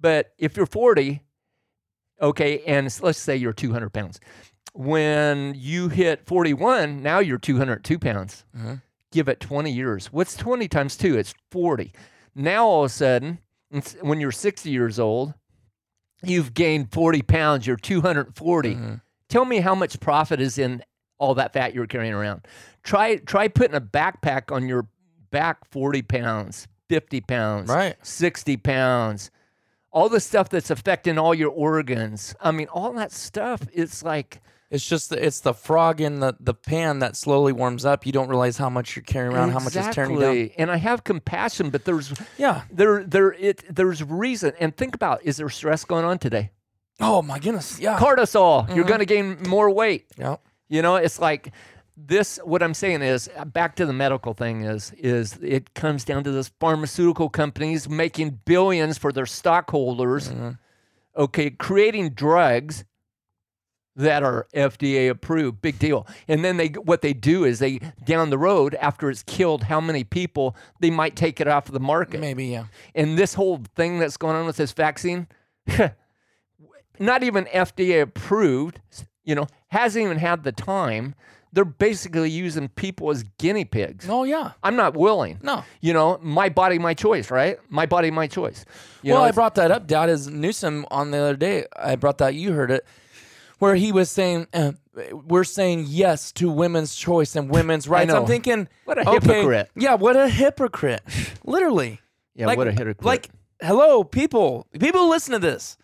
But 0.00 0.32
if 0.38 0.56
you're 0.56 0.66
40, 0.66 1.22
okay, 2.20 2.62
and 2.64 2.94
let's 3.02 3.18
say 3.18 3.36
you're 3.36 3.52
200 3.52 3.90
pounds, 3.92 4.20
when 4.74 5.54
you 5.56 5.88
hit 5.88 6.26
41, 6.26 7.02
now 7.02 7.18
you're 7.20 7.38
202 7.38 7.98
pounds. 7.98 8.44
Mhm. 8.56 8.82
Give 9.12 9.28
it 9.28 9.40
20 9.40 9.70
years. 9.72 10.12
What's 10.12 10.36
20 10.36 10.68
times 10.68 10.96
two? 10.96 11.16
It's 11.16 11.34
40. 11.50 11.92
Now 12.34 12.66
all 12.66 12.84
of 12.84 12.90
a 12.90 12.94
sudden, 12.94 13.38
when 14.02 14.20
you're 14.20 14.32
60 14.32 14.70
years 14.70 14.98
old, 14.98 15.34
you've 16.22 16.52
gained 16.54 16.92
40 16.92 17.22
pounds. 17.22 17.66
You're 17.66 17.76
240. 17.76 18.74
Mhm. 18.74 19.00
Tell 19.28 19.44
me 19.44 19.60
how 19.60 19.74
much 19.74 20.00
profit 20.00 20.40
is 20.40 20.58
in 20.58 20.82
all 21.18 21.34
that 21.36 21.52
fat 21.52 21.74
you're 21.74 21.86
carrying 21.86 22.12
around. 22.12 22.46
Try 22.84 23.16
try 23.16 23.48
putting 23.48 23.74
a 23.74 23.80
backpack 23.80 24.52
on 24.54 24.68
your 24.68 24.86
back 25.30 25.64
40 25.70 26.02
pounds, 26.02 26.68
50 26.88 27.20
pounds, 27.22 27.68
Right. 27.68 27.96
60 28.02 28.56
pounds. 28.58 29.30
All 29.90 30.08
the 30.08 30.20
stuff 30.20 30.48
that's 30.48 30.70
affecting 30.70 31.18
all 31.18 31.34
your 31.34 31.50
organs. 31.50 32.34
I 32.40 32.50
mean, 32.50 32.66
all 32.68 32.92
that 32.94 33.10
stuff, 33.12 33.62
it's 33.72 34.02
like 34.02 34.40
It's 34.70 34.86
just 34.88 35.10
the, 35.10 35.24
it's 35.24 35.40
the 35.40 35.54
frog 35.54 36.00
in 36.00 36.18
the, 36.20 36.34
the 36.40 36.52
pan 36.54 36.98
that 36.98 37.14
slowly 37.16 37.52
warms 37.52 37.84
up. 37.84 38.04
You 38.04 38.10
don't 38.12 38.28
realize 38.28 38.56
how 38.58 38.68
much 38.68 38.96
you're 38.96 39.04
carrying 39.04 39.32
around, 39.32 39.50
how 39.50 39.60
much 39.60 39.76
is 39.76 39.86
tearing 39.94 40.12
you 40.12 40.20
down. 40.20 40.50
And 40.58 40.70
I 40.70 40.76
have 40.76 41.04
compassion, 41.04 41.70
but 41.70 41.84
there's 41.84 42.12
Yeah. 42.38 42.62
there 42.72 43.02
there 43.04 43.32
it 43.32 43.62
there's 43.74 44.02
reason. 44.02 44.52
And 44.60 44.76
think 44.76 44.94
about 44.94 45.20
is 45.24 45.36
there 45.36 45.48
stress 45.48 45.84
going 45.84 46.04
on 46.04 46.18
today? 46.18 46.50
Oh 47.00 47.22
my 47.22 47.38
goodness. 47.38 47.78
Yeah. 47.80 47.98
Cortisol, 47.98 48.66
Mm-hmm. 48.66 48.74
you're 48.76 48.84
going 48.84 49.00
to 49.00 49.06
gain 49.06 49.42
more 49.48 49.70
weight. 49.70 50.06
yeah. 50.18 50.36
You 50.68 50.82
know, 50.82 50.96
it's 50.96 51.18
like 51.20 51.52
this. 51.96 52.38
What 52.44 52.62
I'm 52.62 52.74
saying 52.74 53.02
is, 53.02 53.28
uh, 53.36 53.44
back 53.44 53.76
to 53.76 53.86
the 53.86 53.92
medical 53.92 54.34
thing 54.34 54.62
is, 54.62 54.92
is 54.92 55.38
it 55.42 55.74
comes 55.74 56.04
down 56.04 56.24
to 56.24 56.30
this 56.30 56.50
pharmaceutical 56.60 57.28
companies 57.28 57.88
making 57.88 58.40
billions 58.44 58.98
for 58.98 59.12
their 59.12 59.26
stockholders. 59.26 60.32
Okay, 61.16 61.50
creating 61.50 62.10
drugs 62.10 62.84
that 63.96 64.22
are 64.22 64.46
FDA 64.54 65.08
approved, 65.08 65.60
big 65.62 65.78
deal. 65.78 66.06
And 66.26 66.44
then 66.44 66.56
they, 66.56 66.68
what 66.68 67.02
they 67.02 67.12
do 67.12 67.44
is 67.44 67.58
they 67.58 67.80
down 68.04 68.30
the 68.30 68.38
road 68.38 68.74
after 68.76 69.08
it's 69.08 69.22
killed, 69.22 69.64
how 69.64 69.80
many 69.80 70.04
people 70.04 70.56
they 70.80 70.90
might 70.90 71.16
take 71.16 71.40
it 71.40 71.46
off 71.46 71.66
the 71.66 71.80
market. 71.80 72.20
Maybe, 72.20 72.46
yeah. 72.46 72.66
And 72.94 73.16
this 73.16 73.34
whole 73.34 73.62
thing 73.76 73.98
that's 73.98 74.16
going 74.16 74.36
on 74.36 74.46
with 74.46 74.56
this 74.56 74.72
vaccine, 74.72 75.28
not 76.98 77.22
even 77.22 77.44
FDA 77.46 78.02
approved, 78.02 78.80
you 79.22 79.34
know, 79.34 79.46
hasn't 79.68 80.04
even 80.04 80.18
had 80.18 80.42
the 80.42 80.52
time. 80.52 81.14
They're 81.54 81.64
basically 81.64 82.30
using 82.30 82.68
people 82.68 83.10
as 83.10 83.22
guinea 83.38 83.64
pigs. 83.64 84.06
Oh 84.08 84.24
yeah. 84.24 84.52
I'm 84.62 84.76
not 84.76 84.96
willing. 84.96 85.38
No. 85.40 85.64
You 85.80 85.92
know, 85.92 86.18
my 86.20 86.48
body, 86.48 86.78
my 86.78 86.94
choice, 86.94 87.30
right? 87.30 87.58
My 87.68 87.86
body, 87.86 88.10
my 88.10 88.26
choice. 88.26 88.64
You 89.02 89.12
well, 89.12 89.22
know, 89.22 89.28
I 89.28 89.30
brought 89.30 89.54
that 89.54 89.70
up. 89.70 89.86
Dad 89.86 90.10
is 90.10 90.28
Newsom 90.28 90.84
on 90.90 91.12
the 91.12 91.18
other 91.18 91.36
day. 91.36 91.66
I 91.76 91.94
brought 91.94 92.18
that. 92.18 92.34
You 92.34 92.52
heard 92.52 92.72
it, 92.72 92.84
where 93.60 93.76
he 93.76 93.92
was 93.92 94.10
saying 94.10 94.48
uh, 94.52 94.72
we're 95.12 95.44
saying 95.44 95.86
yes 95.88 96.32
to 96.32 96.50
women's 96.50 96.94
choice 96.94 97.36
and 97.36 97.50
women's 97.50 97.88
rights. 97.88 98.12
I'm 98.12 98.26
thinking, 98.26 98.68
What 98.84 98.98
a 98.98 99.08
okay, 99.08 99.34
hypocrite. 99.34 99.70
Yeah, 99.76 99.94
what 99.94 100.16
a 100.16 100.28
hypocrite. 100.28 101.02
Literally. 101.44 102.00
yeah, 102.34 102.46
like, 102.46 102.58
what 102.58 102.68
a 102.68 102.72
hypocrite. 102.72 103.04
Like, 103.04 103.30
hello, 103.60 104.04
people. 104.04 104.66
People 104.78 105.08
listen 105.08 105.32
to 105.32 105.38
this. 105.38 105.76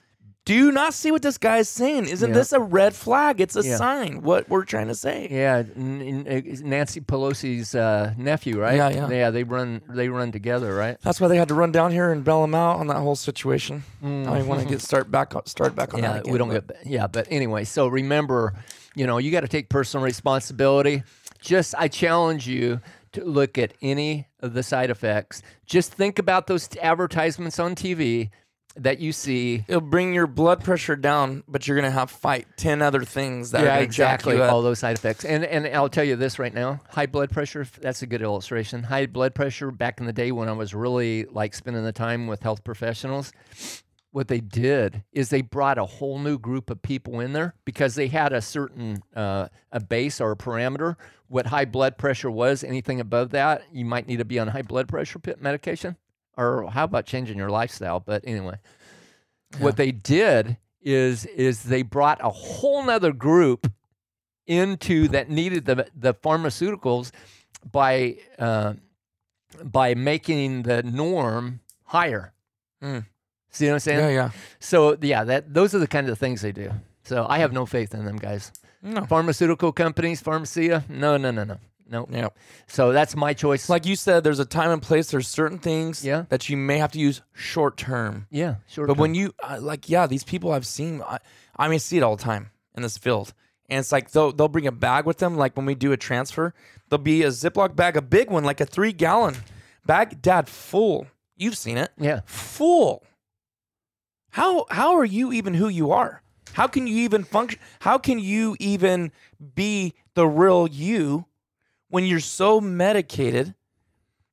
Do 0.51 0.57
you 0.57 0.73
not 0.73 0.95
see 0.95 1.13
what 1.13 1.23
this 1.23 1.39
guy 1.39 1.59
is 1.59 1.69
saying? 1.69 2.09
Isn't 2.09 2.31
Yeah. 2.31 2.35
this 2.35 2.53
a 2.53 2.59
red 2.59 2.93
flag? 2.93 3.41
It's 3.41 3.55
a 3.55 3.63
Yeah. 3.63 3.77
sign. 3.77 4.23
What 4.23 4.49
we're 4.49 4.65
trying 4.65 4.89
to 4.89 4.97
say. 4.97 5.29
yeah, 5.31 5.63
N- 5.77 6.25
N- 6.27 6.43
uh, 6.45 6.67
Nancy 6.67 7.01
Pelosi's 7.01 7.73
uh, 7.77 8.15
nephew, 8.17 8.61
right? 8.61 8.75
Yeah, 8.75 8.89
yeah. 8.89 9.09
Yeah, 9.09 9.31
they 9.31 9.45
run, 9.45 9.81
they 9.89 10.09
run 10.09 10.33
together, 10.33 10.75
right? 10.75 10.97
That's 11.05 11.21
why 11.21 11.29
they 11.29 11.37
had 11.37 11.47
to 11.49 11.55
run 11.55 11.71
down 11.71 11.93
here 11.93 12.11
and 12.11 12.25
bail 12.25 12.43
him 12.43 12.57
out 12.57 12.81
on 12.81 12.89
that 12.89 12.97
whole 12.97 13.15
situation. 13.15 13.85
I 14.03 14.43
want 14.43 14.61
to 14.61 14.67
get 14.67 14.81
start 14.81 15.09
back 15.09 15.37
on, 15.37 15.47
start 15.47 15.77
back 15.77 15.95
on 15.95 16.03
yeah, 16.03 16.15
that 16.15 16.21
again. 16.23 16.33
we 16.33 16.39
don't 16.41 16.49
but- 16.49 16.67
get. 16.67 16.85
Yeah, 16.85 17.07
but 17.07 17.29
anyway, 17.31 17.63
so 17.63 17.87
remember, 17.87 18.53
you 18.97 19.07
know, 19.07 19.19
you 19.19 19.31
got 19.31 19.43
to 19.43 19.49
take 19.49 19.69
personal 19.69 20.05
responsibility. 20.05 21.05
Just, 21.41 21.77
I 21.79 21.87
challenge 21.87 22.49
you 22.49 22.81
to 23.13 23.25
look 23.25 23.57
at 23.57 23.75
any 23.83 24.27
of 24.41 24.55
the 24.55 24.65
side 24.65 24.91
effects. 24.91 25.43
Just 25.65 25.93
think 25.93 26.19
about 26.19 26.49
those 26.49 26.69
advertisements 26.83 27.61
on 27.61 27.77
TV 27.77 28.31
that 28.81 28.99
you 28.99 29.13
see. 29.13 29.65
It'll 29.69 29.81
bring 29.81 30.15
your 30.15 30.27
blood 30.27 30.65
pressure 30.65 30.97
down, 30.97 31.45
but 31.47 31.69
you're 31.69 31.77
gonna 31.77 31.91
have 31.91 32.11
to 32.11 32.19
fight 32.19 32.47
ten 32.57 32.83
other 32.83 33.05
things 33.05 33.53
that 33.53 33.63
yeah, 33.63 33.77
jack 33.77 33.83
exactly. 33.83 34.41
All 34.41 34.63
those 34.63 34.79
side 34.79 34.97
effects. 34.97 35.25
And 35.25 35.45
and 35.45 35.67
I'll 35.69 35.89
tell 35.89 36.05
you 36.05 36.17
this 36.17 36.39
right 36.39 36.53
now: 36.53 36.81
high 36.89 37.07
blood 37.07 37.31
pressure. 37.31 37.67
That's 37.81 38.03
a 38.03 38.07
good 38.07 38.23
illustration. 38.23 38.83
High 38.83 39.07
blood 39.07 39.35
pressure. 39.35 39.71
Back 39.71 40.01
in 40.01 40.07
the 40.07 40.13
day 40.13 40.33
when 40.33 40.49
I 40.49 40.53
was 40.53 40.75
really 40.75 41.25
like 41.25 41.55
spending 41.55 41.85
the 41.85 41.93
time 41.93 42.27
with 42.27 42.43
health 42.43 42.65
professionals, 42.65 43.33
what 44.13 44.29
they 44.29 44.41
did 44.41 45.05
is 45.13 45.29
they 45.29 45.43
brought 45.43 45.79
a 45.79 45.85
whole 45.85 46.19
new 46.19 46.39
group 46.39 46.71
of 46.71 46.81
people 46.81 47.21
in 47.21 47.33
there 47.33 47.55
because 47.65 47.95
they 47.95 48.09
had 48.09 48.33
a 48.33 48.41
certain 48.41 49.03
uh, 49.15 49.49
a 49.73 49.81
base 49.81 50.21
or 50.21 50.33
a 50.33 50.37
parameter. 50.37 50.97
What 51.29 51.47
high 51.47 51.67
blood 51.67 51.99
pressure 51.99 52.31
was. 52.31 52.65
Anything 52.65 52.99
above 52.99 53.31
that, 53.31 53.63
you 53.73 53.85
might 53.85 54.09
need 54.09 54.19
to 54.19 54.25
be 54.25 54.39
on 54.39 54.49
high 54.49 54.63
blood 54.63 54.89
pressure 54.89 55.21
medication. 55.39 55.97
Or 56.37 56.71
how 56.71 56.85
about 56.85 57.07
changing 57.07 57.37
your 57.37 57.51
lifestyle? 57.51 58.01
But 58.01 58.23
anyway, 58.27 58.57
what 59.59 59.77
they 59.77 59.93
did 59.93 60.57
is 60.83 61.27
is 61.27 61.65
they 61.65 61.83
brought 61.83 62.19
a 62.23 62.31
whole 62.31 62.85
nother 62.85 63.13
group 63.13 63.71
into 64.47 65.09
that 65.09 65.31
needed 65.31 65.67
the 65.67 65.87
the 65.95 66.15
pharmaceuticals 66.15 67.11
by 67.71 68.17
uh, 68.39 68.75
by 69.63 69.95
making 69.95 70.63
the 70.63 70.83
norm 70.83 71.61
higher. 71.85 72.33
Mm. 72.83 73.05
See 73.51 73.67
what 73.67 73.75
I'm 73.75 73.81
saying? 73.81 73.99
yeah, 73.99 74.09
yeah. 74.09 74.31
So 74.61 74.97
yeah, 75.01 75.25
that 75.25 75.53
those 75.53 75.75
are 75.75 75.79
the 75.79 75.87
kind 75.87 76.09
of 76.09 76.19
things 76.19 76.41
they 76.41 76.53
do. 76.53 76.71
So 77.05 77.27
I 77.29 77.39
have 77.39 77.53
no 77.53 77.67
faith 77.67 77.95
in 77.95 78.05
them 78.05 78.17
guys. 78.17 78.53
No. 78.83 79.05
Pharmaceutical 79.05 79.73
companies, 79.73 80.23
pharmacia, 80.23 80.85
no, 80.89 81.19
no, 81.19 81.31
no, 81.31 81.45
no, 81.45 81.59
no. 81.91 82.07
Yeah. 82.11 82.29
So 82.69 82.93
that's 82.93 83.15
my 83.17 83.35
choice. 83.35 83.69
Like 83.69 83.85
you 83.85 83.97
said, 83.97 84.25
there's 84.25 84.39
a 84.39 84.45
time 84.47 84.71
and 84.71 84.81
place. 84.81 85.11
There's 85.11 85.29
certain 85.29 85.59
things 85.59 86.05
Yeah. 86.05 86.25
that 86.31 86.49
you 86.49 86.57
may 86.57 86.79
have 86.79 86.93
to 86.93 86.99
use 86.99 87.21
short 87.35 87.77
term. 87.77 88.27
yeah, 88.31 88.57
sure. 88.69 88.87
But 88.87 88.97
when 88.97 89.15
you 89.15 89.35
uh, 89.43 89.59
like, 89.61 89.89
yeah, 89.89 90.07
these 90.07 90.25
people 90.25 90.53
I've 90.53 90.67
seen, 90.67 91.03
I, 91.03 91.19
I 91.57 91.67
mean, 91.69 91.75
I 91.75 91.79
see 91.79 91.97
it 91.99 92.03
all 92.03 92.17
the 92.17 92.23
time 92.23 92.51
in 92.77 92.83
this 92.83 92.97
field, 92.97 93.35
and 93.69 93.79
it's 93.81 93.93
like 93.93 94.13
they'll 94.13 94.33
they'll 94.33 94.49
bring 94.49 94.67
a 94.67 94.73
bag 94.73 95.05
with 95.05 95.19
them. 95.19 95.37
Like 95.37 95.57
when 95.57 95.67
we 95.67 95.75
do 95.75 95.93
a 95.93 95.97
transfer, 95.97 96.55
there'll 96.89 97.03
be 97.03 97.23
a 97.25 97.29
Ziploc 97.29 97.75
bag, 97.77 97.97
a 97.97 98.03
big 98.03 98.31
one, 98.31 98.45
like 98.45 98.61
a 98.61 98.67
three 98.67 98.93
gallon 98.93 99.35
bag, 99.85 100.23
Dad, 100.23 100.49
full. 100.49 101.07
You've 101.37 101.57
seen 101.57 101.77
it, 101.79 101.91
yeah, 101.99 102.21
full. 102.27 103.03
How 104.31 104.67
how 104.71 104.97
are 104.97 105.05
you 105.05 105.33
even 105.33 105.55
who 105.55 105.69
you 105.69 105.91
are? 105.91 106.23
How 106.53 106.67
can 106.67 106.87
you 106.87 106.97
even 106.99 107.25
function? 107.25 107.59
How 107.81 107.99
can 107.99 108.19
you 108.19 108.57
even 108.61 109.13
be 109.55 109.95
the 110.15 110.27
real 110.27 110.67
you 110.69 111.27
when 111.91 112.05
you're 112.07 112.21
so 112.21 112.61
medicated? 112.61 113.55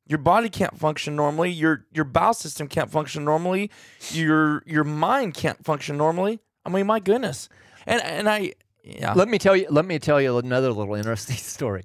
Your 0.09 0.19
body 0.19 0.47
can't 0.49 0.79
function 0.79 1.17
normally. 1.17 1.51
Your 1.51 1.85
your 1.91 2.05
bowel 2.05 2.33
system 2.33 2.69
can't 2.69 2.89
function 2.89 3.25
normally. 3.25 3.69
Your 4.11 4.63
your 4.65 4.85
mind 4.85 5.33
can't 5.33 5.61
function 5.65 5.97
normally. 5.97 6.39
I 6.65 6.69
mean, 6.69 6.87
my 6.87 7.01
goodness. 7.01 7.49
And 7.85 8.01
and 8.01 8.29
I 8.29 8.53
yeah. 8.83 9.11
let 9.13 9.27
me 9.27 9.37
tell 9.37 9.55
you. 9.55 9.67
Let 9.69 9.83
me 9.83 9.99
tell 9.99 10.21
you 10.21 10.37
another 10.37 10.71
little 10.71 10.95
interesting 10.95 11.35
story. 11.55 11.83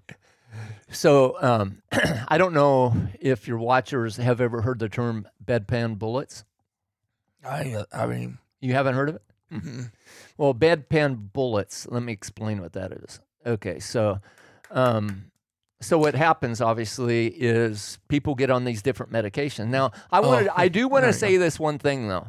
So 0.92 1.36
um, 1.42 1.82
I 2.28 2.38
don't 2.38 2.54
know 2.54 2.94
if 3.20 3.48
your 3.48 3.58
watchers 3.58 4.18
have 4.18 4.40
ever 4.40 4.60
heard 4.62 4.78
the 4.78 4.88
term 4.88 5.26
bedpan 5.44 5.98
bullets. 5.98 6.44
I 7.44 7.84
I 7.92 8.06
mean, 8.06 8.38
You 8.60 8.74
haven't 8.74 8.94
heard 8.94 9.08
of 9.08 9.14
it? 9.16 9.22
mhm. 9.52 9.90
Well, 10.38 10.54
bedpan 10.54 11.32
bullets. 11.32 11.88
Let 11.90 12.04
me 12.04 12.12
explain 12.12 12.60
what 12.60 12.74
that 12.74 12.92
is. 12.92 13.18
Okay, 13.44 13.80
so, 13.80 14.20
um, 14.70 15.31
so 15.82 15.98
what 15.98 16.14
happens 16.14 16.60
obviously 16.60 17.26
is 17.28 17.98
people 18.08 18.34
get 18.34 18.50
on 18.50 18.64
these 18.64 18.80
different 18.82 19.12
medications. 19.12 19.68
Now, 19.68 19.90
I 20.10 20.20
wanted, 20.20 20.48
Oh, 20.48 20.54
I 20.56 20.68
do 20.68 20.88
want 20.88 21.04
to 21.04 21.12
say 21.12 21.36
this 21.36 21.60
one 21.60 21.78
thing 21.78 22.08
though. 22.08 22.28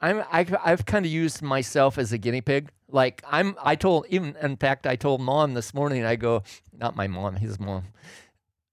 I'm, 0.00 0.22
I've, 0.30 0.54
I've 0.64 0.84
kind 0.86 1.06
of 1.06 1.10
used 1.10 1.40
myself 1.42 1.96
as 1.98 2.12
a 2.12 2.18
guinea 2.18 2.42
pig. 2.42 2.68
Like 2.88 3.22
I'm, 3.30 3.56
I 3.62 3.74
told, 3.76 4.06
even 4.10 4.36
in 4.42 4.56
fact, 4.56 4.86
I 4.86 4.94
told 4.96 5.20
mom 5.20 5.54
this 5.54 5.72
morning. 5.74 6.04
I 6.04 6.16
go, 6.16 6.42
not 6.72 6.94
my 6.96 7.06
mom, 7.08 7.36
his 7.36 7.58
mom, 7.58 7.84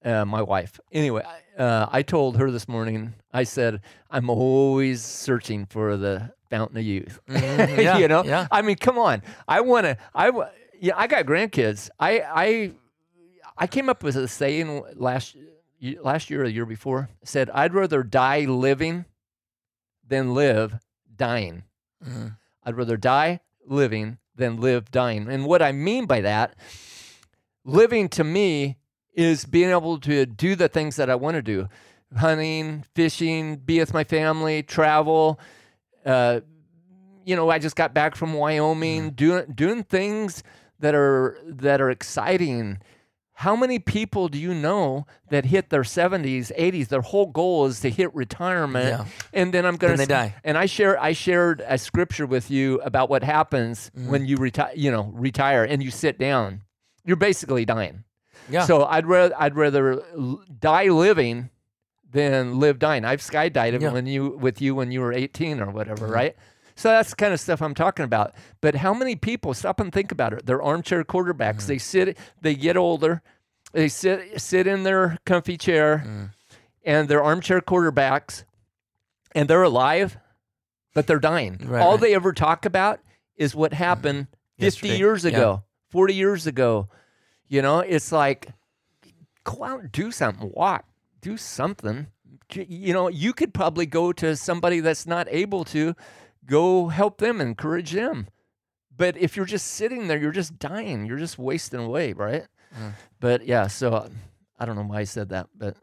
uh, 0.06 0.26
my 0.26 0.41
wife. 0.41 0.80
Anyway, 0.91 1.24
I- 1.26 1.39
uh, 1.62 1.88
I 1.91 2.01
told 2.01 2.38
her 2.38 2.49
this 2.49 2.68
morning. 2.68 3.14
I 3.32 3.43
said, 3.43 3.82
I'm 4.10 4.28
always 4.30 5.04
searching 5.04 5.68
for 5.68 5.97
the 5.97 6.32
fountain 6.49 6.78
of 6.78 6.84
youth. 6.84 7.20
Mhm. 7.30 7.78
Yeah, 7.84 7.97
you 7.99 8.08
know, 8.08 8.24
yeah. 8.24 8.47
I 8.51 8.64
mean, 8.64 8.76
come 8.76 8.97
on. 8.97 9.22
I 9.47 9.62
want 9.62 9.86
to. 9.86 9.95
I 10.16 10.32
yeah. 10.82 10.93
I 10.97 11.06
got 11.06 11.26
grandkids. 11.28 11.91
I 11.99 12.22
I 12.22 12.72
I 13.58 13.68
came 13.68 13.89
up 13.89 14.04
with 14.04 14.16
a 14.16 14.28
saying 14.28 14.84
last 14.95 15.36
last 16.01 16.30
year 16.30 16.41
or 16.43 16.45
the 16.45 16.51
year 16.54 16.66
before. 16.66 17.10
Said 17.24 17.49
I'd 17.51 17.74
rather 17.74 18.04
die 18.04 18.41
living 18.41 19.06
than 20.08 20.34
live 20.34 20.80
dying. 21.16 21.64
Mhm. 22.04 22.38
I'd 22.64 22.76
rather 22.76 22.97
die 22.97 23.41
living 23.66 24.18
than 24.36 24.60
live 24.60 24.91
dying. 24.91 25.28
And 25.30 25.45
what 25.45 25.62
I 25.62 25.72
mean 25.72 26.06
by 26.06 26.22
that, 26.22 26.56
living 27.64 28.10
to 28.10 28.24
me 28.24 28.78
is 29.14 29.45
being 29.45 29.70
able 29.70 29.99
to 29.99 30.26
do 30.26 30.56
the 30.56 30.68
things 30.68 30.95
that 30.95 31.10
I 31.10 31.16
want 31.16 31.36
to 31.36 31.41
do 31.41 31.70
hunting, 32.18 32.84
fishing, 32.93 33.56
be 33.56 33.80
with 33.80 33.93
my 33.93 34.04
family, 34.04 34.62
travel. 34.64 35.39
Uh, 36.06 36.41
you 37.26 37.36
know, 37.36 37.49
I 37.49 37.60
just 37.60 37.76
got 37.76 37.93
back 37.93 38.16
from 38.16 38.34
Wyoming, 38.34 39.12
doing 39.12 39.51
doing 39.54 39.84
things 39.84 40.43
that 40.80 40.93
are 40.93 41.38
that 41.45 41.82
are 41.82 41.89
exciting. 41.89 42.80
How 43.38 43.55
many 43.55 43.79
people 43.79 44.27
do 44.29 44.38
you 44.38 44.53
know 44.53 45.05
that 45.29 45.45
hit 45.45 45.69
their 45.71 45.81
70s, 45.81 46.51
80s? 46.57 46.88
Their 46.89 47.01
whole 47.01 47.25
goal 47.25 47.65
is 47.65 47.79
to 47.81 47.89
hit 47.89 48.13
retirement, 48.13 48.86
Yeah. 48.88 49.05
and 49.34 49.53
then 49.53 49.65
I'm 49.65 49.75
going 49.77 49.97
they 49.97 50.05
die. 50.05 50.36
And 50.43 50.57
I 50.57 50.67
share, 50.67 51.01
I 51.01 51.13
shared 51.13 51.61
a 51.67 51.77
scripture 51.79 52.25
with 52.27 52.51
you 52.51 52.79
about 52.81 53.09
what 53.09 53.23
happens 53.23 53.89
Mm-hmm. 53.97 54.11
when 54.11 54.25
you 54.27 54.38
retire. 54.38 54.71
You 54.75 54.91
know, 54.91 55.11
retire 55.13 55.63
and 55.63 55.81
you 55.84 55.89
sit 55.91 56.19
down. 56.19 56.61
You're 57.05 57.17
basically 57.17 57.65
dying. 57.65 58.03
Yeah. 58.49 58.65
So 58.65 58.86
I'd 58.86 59.07
rather 59.07 59.34
I'd 59.39 59.55
rather 59.55 60.01
die 60.59 60.89
living 60.89 61.49
than 62.11 62.59
live 62.59 62.77
dying. 62.77 63.03
I've 63.03 63.21
skydived 63.21 63.81
Yeah. 63.81 63.91
when 63.91 64.05
you 64.05 64.29
with 64.29 64.61
you 64.61 64.75
when 64.75 64.91
you 64.91 65.01
were 65.01 65.11
18 65.11 65.59
or 65.59 65.71
whatever, 65.71 66.07
Mhm. 66.07 66.13
right? 66.13 66.36
So 66.84 66.89
that's 66.89 67.11
the 67.11 67.15
kind 67.15 67.34
of 67.34 67.39
stuff 67.39 67.61
I'm 67.61 67.73
talking 67.73 68.03
about. 68.03 68.34
But 68.59 68.75
how 68.75 68.93
many 68.93 69.15
people 69.15 69.53
stop 69.53 69.79
and 69.79 69.89
think 69.89 70.11
about 70.11 70.34
it? 70.34 70.45
They're 70.45 70.61
armchair 70.61 71.05
quarterbacks. 71.05 71.59
Mm-hmm. 71.59 71.67
They 71.67 71.77
sit, 71.77 72.17
they 72.41 72.55
get 72.55 72.75
older, 72.75 73.21
they 73.71 73.88
sit 73.88 74.41
sit 74.41 74.67
in 74.67 74.84
their 74.84 75.17
comfy 75.25 75.55
chair, 75.55 76.03
Mm. 76.05 76.31
and 76.84 77.07
they're 77.07 77.23
armchair 77.23 77.61
quarterbacks, 77.61 78.43
and 79.34 79.49
they're 79.49 79.63
alive, 79.63 80.17
but 80.93 81.07
they're 81.07 81.21
dying. 81.21 81.57
Right, 81.63 81.81
All 81.81 81.91
right. 81.91 82.01
they 82.01 82.13
ever 82.15 82.34
talk 82.34 82.65
about 82.65 82.99
is 83.38 83.55
what 83.55 83.71
happened 83.71 84.27
50 84.59 84.65
Yesterday. 84.89 84.97
years 84.97 85.23
Yeah. 85.23 85.29
ago, 85.31 85.63
40 85.89 86.13
years 86.15 86.45
ago. 86.47 86.89
You 87.47 87.61
know, 87.61 87.79
it's 87.79 88.11
like 88.11 88.49
go 89.45 89.63
out 89.63 89.79
and 89.79 89.91
do 89.93 90.11
something, 90.11 90.51
walk, 90.53 90.84
do 91.21 91.38
something. 91.38 92.07
You 92.53 92.91
know, 92.91 93.07
you 93.07 93.31
could 93.31 93.53
probably 93.53 93.86
go 93.86 94.11
to 94.11 94.36
somebody 94.36 94.81
that's 94.81 95.07
not 95.07 95.27
able 95.31 95.63
to, 95.65 95.95
go 96.45 96.87
help 96.89 97.17
them, 97.17 97.39
encourage 97.41 97.91
them. 97.91 98.27
But 98.95 99.17
if 99.17 99.35
you're 99.35 99.45
just 99.45 99.67
sitting 99.67 100.07
there, 100.07 100.19
you're 100.19 100.31
just 100.31 100.59
dying. 100.59 101.05
You're 101.05 101.17
just 101.17 101.39
wasting 101.39 101.79
away, 101.79 102.13
right? 102.13 102.45
Mm. 102.79 102.93
But 103.19 103.45
yeah, 103.45 103.67
so 103.67 103.91
uh, 103.93 104.09
I 104.59 104.65
don't 104.65 104.75
know 104.75 104.83
why 104.83 104.99
I 104.99 105.03
said 105.05 105.29
that, 105.29 105.47
but 105.55 105.75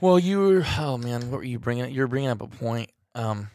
Well, 0.00 0.18
you 0.18 0.40
were. 0.40 0.64
Oh 0.78 0.98
man, 0.98 1.30
what 1.30 1.38
were 1.38 1.44
you 1.44 1.58
bringing? 1.58 1.90
You're 1.90 2.06
bringing 2.06 2.28
up 2.28 2.42
a 2.42 2.46
point. 2.46 2.90
Um, 3.14 3.50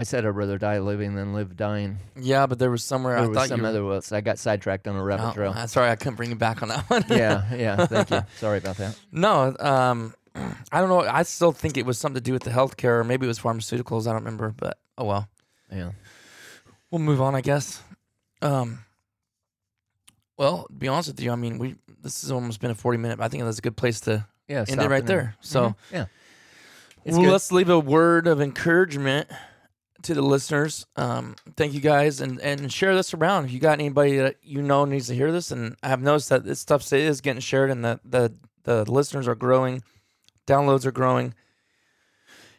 I 0.00 0.04
said 0.04 0.24
I'd 0.24 0.28
rather 0.28 0.58
die 0.58 0.78
living 0.78 1.16
than 1.16 1.34
live 1.34 1.56
dying. 1.56 1.98
yeah, 2.16 2.46
but 2.46 2.60
there 2.60 2.70
was 2.70 2.84
somewhere 2.84 3.16
There 3.16 3.24
I 3.24 3.26
was 3.26 3.36
thought 3.36 3.48
some 3.48 3.62
you. 3.62 3.66
other 3.66 3.84
ones. 3.84 4.12
I 4.12 4.20
got 4.20 4.38
sidetracked 4.38 4.86
on 4.86 4.94
a 4.94 5.02
rabbit 5.02 5.30
Oh, 5.30 5.32
trail. 5.32 5.66
sorry, 5.66 5.90
I 5.90 5.96
couldn't 5.96 6.14
bring 6.14 6.30
you 6.30 6.36
back 6.36 6.62
on 6.62 6.68
that 6.68 6.88
one. 6.88 7.04
yeah, 7.08 7.52
yeah. 7.52 7.84
Thank 7.86 8.10
you. 8.10 8.20
Sorry 8.36 8.58
about 8.58 8.76
that. 8.76 8.96
No, 9.10 9.56
um, 9.58 10.14
I 10.34 10.80
don't 10.80 10.88
know. 10.88 11.00
I 11.00 11.22
still 11.22 11.52
think 11.52 11.76
it 11.76 11.86
was 11.86 11.98
something 11.98 12.20
to 12.20 12.24
do 12.24 12.32
with 12.32 12.42
the 12.42 12.50
healthcare, 12.50 13.00
or 13.00 13.04
maybe 13.04 13.26
it 13.26 13.28
was 13.28 13.38
pharmaceuticals. 13.38 14.02
I 14.06 14.12
don't 14.12 14.24
remember, 14.24 14.54
but 14.56 14.78
oh 14.96 15.04
well. 15.04 15.28
Yeah. 15.72 15.92
We'll 16.90 17.00
move 17.00 17.20
on, 17.20 17.34
I 17.34 17.40
guess. 17.40 17.82
Um, 18.40 18.80
well, 20.36 20.66
to 20.68 20.72
be 20.72 20.88
honest 20.88 21.08
with 21.08 21.20
you, 21.20 21.32
I 21.32 21.36
mean, 21.36 21.58
we 21.58 21.76
this 22.02 22.22
has 22.22 22.30
almost 22.30 22.60
been 22.60 22.70
a 22.70 22.74
forty 22.74 22.98
minute. 22.98 23.20
I 23.20 23.28
think 23.28 23.42
that's 23.44 23.58
a 23.58 23.62
good 23.62 23.76
place 23.76 24.00
to 24.02 24.26
Yeah. 24.46 24.64
end 24.68 24.80
it 24.80 24.88
right 24.88 25.04
there. 25.04 25.34
So 25.40 25.70
Mhm. 25.70 25.74
yeah. 25.92 26.04
Well, 27.06 27.22
let's 27.30 27.50
leave 27.52 27.68
a 27.70 27.78
word 27.78 28.26
of 28.26 28.40
encouragement 28.40 29.28
to 30.02 30.14
the 30.14 30.22
listeners. 30.22 30.86
Um, 30.96 31.36
thank 31.56 31.72
you 31.72 31.80
guys, 31.80 32.20
and 32.20 32.40
and 32.40 32.72
share 32.72 32.94
this 32.94 33.14
around. 33.14 33.46
If 33.46 33.52
you 33.52 33.58
got 33.60 33.78
anybody 33.80 34.18
that 34.18 34.36
you 34.42 34.62
know 34.62 34.84
needs 34.84 35.06
to 35.08 35.14
hear 35.14 35.32
this, 35.32 35.50
and 35.50 35.76
I 35.82 35.88
have 35.88 36.00
noticed 36.02 36.28
that 36.28 36.44
this 36.44 36.60
stuff 36.60 36.90
is 36.92 37.20
getting 37.20 37.40
shared, 37.40 37.70
and 37.70 37.84
the 37.84 38.00
the 38.04 38.32
the 38.64 38.90
listeners 38.90 39.26
are 39.26 39.34
growing, 39.34 39.82
downloads 40.48 40.84
are 40.86 40.92
growing. 40.92 41.34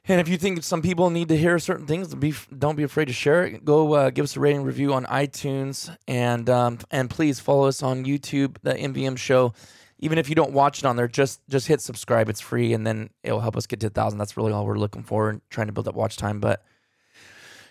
And 0.08 0.20
if 0.20 0.28
you 0.28 0.38
think 0.38 0.64
some 0.64 0.82
people 0.82 1.10
need 1.10 1.28
to 1.30 1.38
hear 1.38 1.60
certain 1.60 1.86
things, 1.86 2.16
be 2.16 2.34
don't 2.58 2.76
be 2.76 2.84
afraid 2.84 3.06
to 3.06 3.14
share 3.14 3.46
it. 3.46 3.66
Go 3.66 3.94
uh, 3.94 4.10
give 4.10 4.24
us 4.24 4.36
a 4.36 4.40
rating 4.40 4.64
review 4.64 4.94
on 4.94 5.06
iTunes, 5.06 5.96
and 6.08 6.50
um, 6.50 6.80
and 6.90 7.10
please 7.10 7.40
follow 7.40 7.68
us 7.68 7.84
on 7.84 8.06
YouTube, 8.06 8.58
the 8.64 8.74
MVM 8.74 9.18
Show. 9.18 9.54
even 10.00 10.18
if 10.18 10.30
you 10.30 10.36
don't 10.36 10.52
watch 10.52 10.80
it 10.80 10.86
on 10.86 10.96
there, 10.96 11.08
just 11.08 11.42
just 11.50 11.68
hit 11.68 11.82
subscribe. 11.82 12.30
It's 12.30 12.42
free, 12.42 12.74
and 12.74 12.88
then 12.88 13.12
it'll 13.24 13.42
help 13.42 13.56
us 13.56 13.68
get 13.68 13.82
to 13.82 13.88
a 13.88 13.90
thousand. 13.92 14.18
That's 14.18 14.36
really 14.36 14.52
all 14.52 14.66
we're 14.66 14.80
looking 14.80 15.04
for 15.04 15.30
and 15.30 15.42
trying 15.50 15.68
to 15.68 15.74
build 15.74 15.88
up 15.88 15.96
watch 15.96 16.18
time. 16.18 16.40
But 16.40 16.64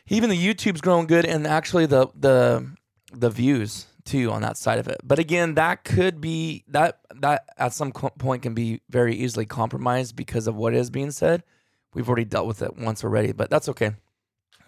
even 0.07 0.31
the 0.31 0.39
YouTube's 0.39 0.81
growing 0.81 1.07
good, 1.09 1.25
and 1.25 1.47
actually 1.47 1.87
the 1.87 2.09
the 2.15 2.69
the 3.13 3.31
views 3.31 3.87
too 4.09 4.33
on 4.33 4.43
that 4.43 4.57
side 4.57 4.79
of 4.79 4.89
it. 4.89 5.01
But 5.05 5.19
again, 5.19 5.55
that 5.55 5.85
could 5.85 6.21
be 6.21 6.65
that 6.69 7.01
that 7.17 7.45
at 7.57 7.73
some 7.73 7.93
co- 7.93 8.11
point 8.11 8.43
can 8.43 8.55
be 8.55 8.81
very 8.91 9.15
easily 9.15 9.47
compromised 9.47 10.17
because 10.17 10.47
of 10.47 10.57
what 10.57 10.75
is 10.75 10.91
being 10.91 11.11
said. 11.11 11.45
We've 11.95 12.09
already 12.09 12.25
dealt 12.25 12.47
with 12.47 12.63
it 12.63 12.77
once 12.77 13.05
already, 13.05 13.33
but 13.33 13.51
that's 13.51 13.69
okay. 13.69 13.93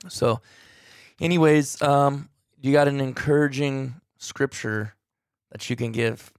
So, 0.08 0.40
anyways, 1.20 1.80
um, 1.82 2.28
you 2.60 2.72
got 2.72 2.88
an 2.88 3.00
encouraging 3.00 4.00
scripture 4.18 4.94
that 5.50 5.68
you 5.68 5.76
can 5.76 5.92
give 5.92 6.32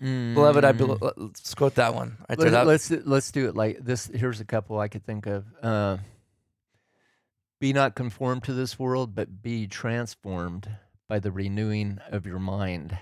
Beloved, 0.00 0.64
I 0.64 0.72
bel 0.72 0.98
Mm. 0.98 1.12
let's 1.16 1.54
quote 1.54 1.76
that 1.76 1.94
one 1.94 2.16
right 2.28 2.36
there. 2.36 2.50
Let, 2.50 2.64
That, 2.64 2.66
let's 2.66 2.90
let's 2.90 3.30
do 3.30 3.48
it 3.48 3.54
like 3.54 3.78
this. 3.84 4.08
Here's 4.12 4.40
a 4.40 4.44
couple 4.44 4.80
I 4.80 4.88
could 4.88 5.04
think 5.06 5.26
of. 5.26 5.44
Uh, 5.62 5.98
be 7.60 7.72
not 7.72 7.94
conformed 7.94 8.42
to 8.44 8.52
this 8.52 8.80
world, 8.80 9.14
but 9.14 9.42
be 9.42 9.68
transformed 9.68 10.68
by 11.12 11.18
the 11.18 11.30
renewing 11.30 11.98
of 12.10 12.24
your 12.24 12.38
mind. 12.38 12.96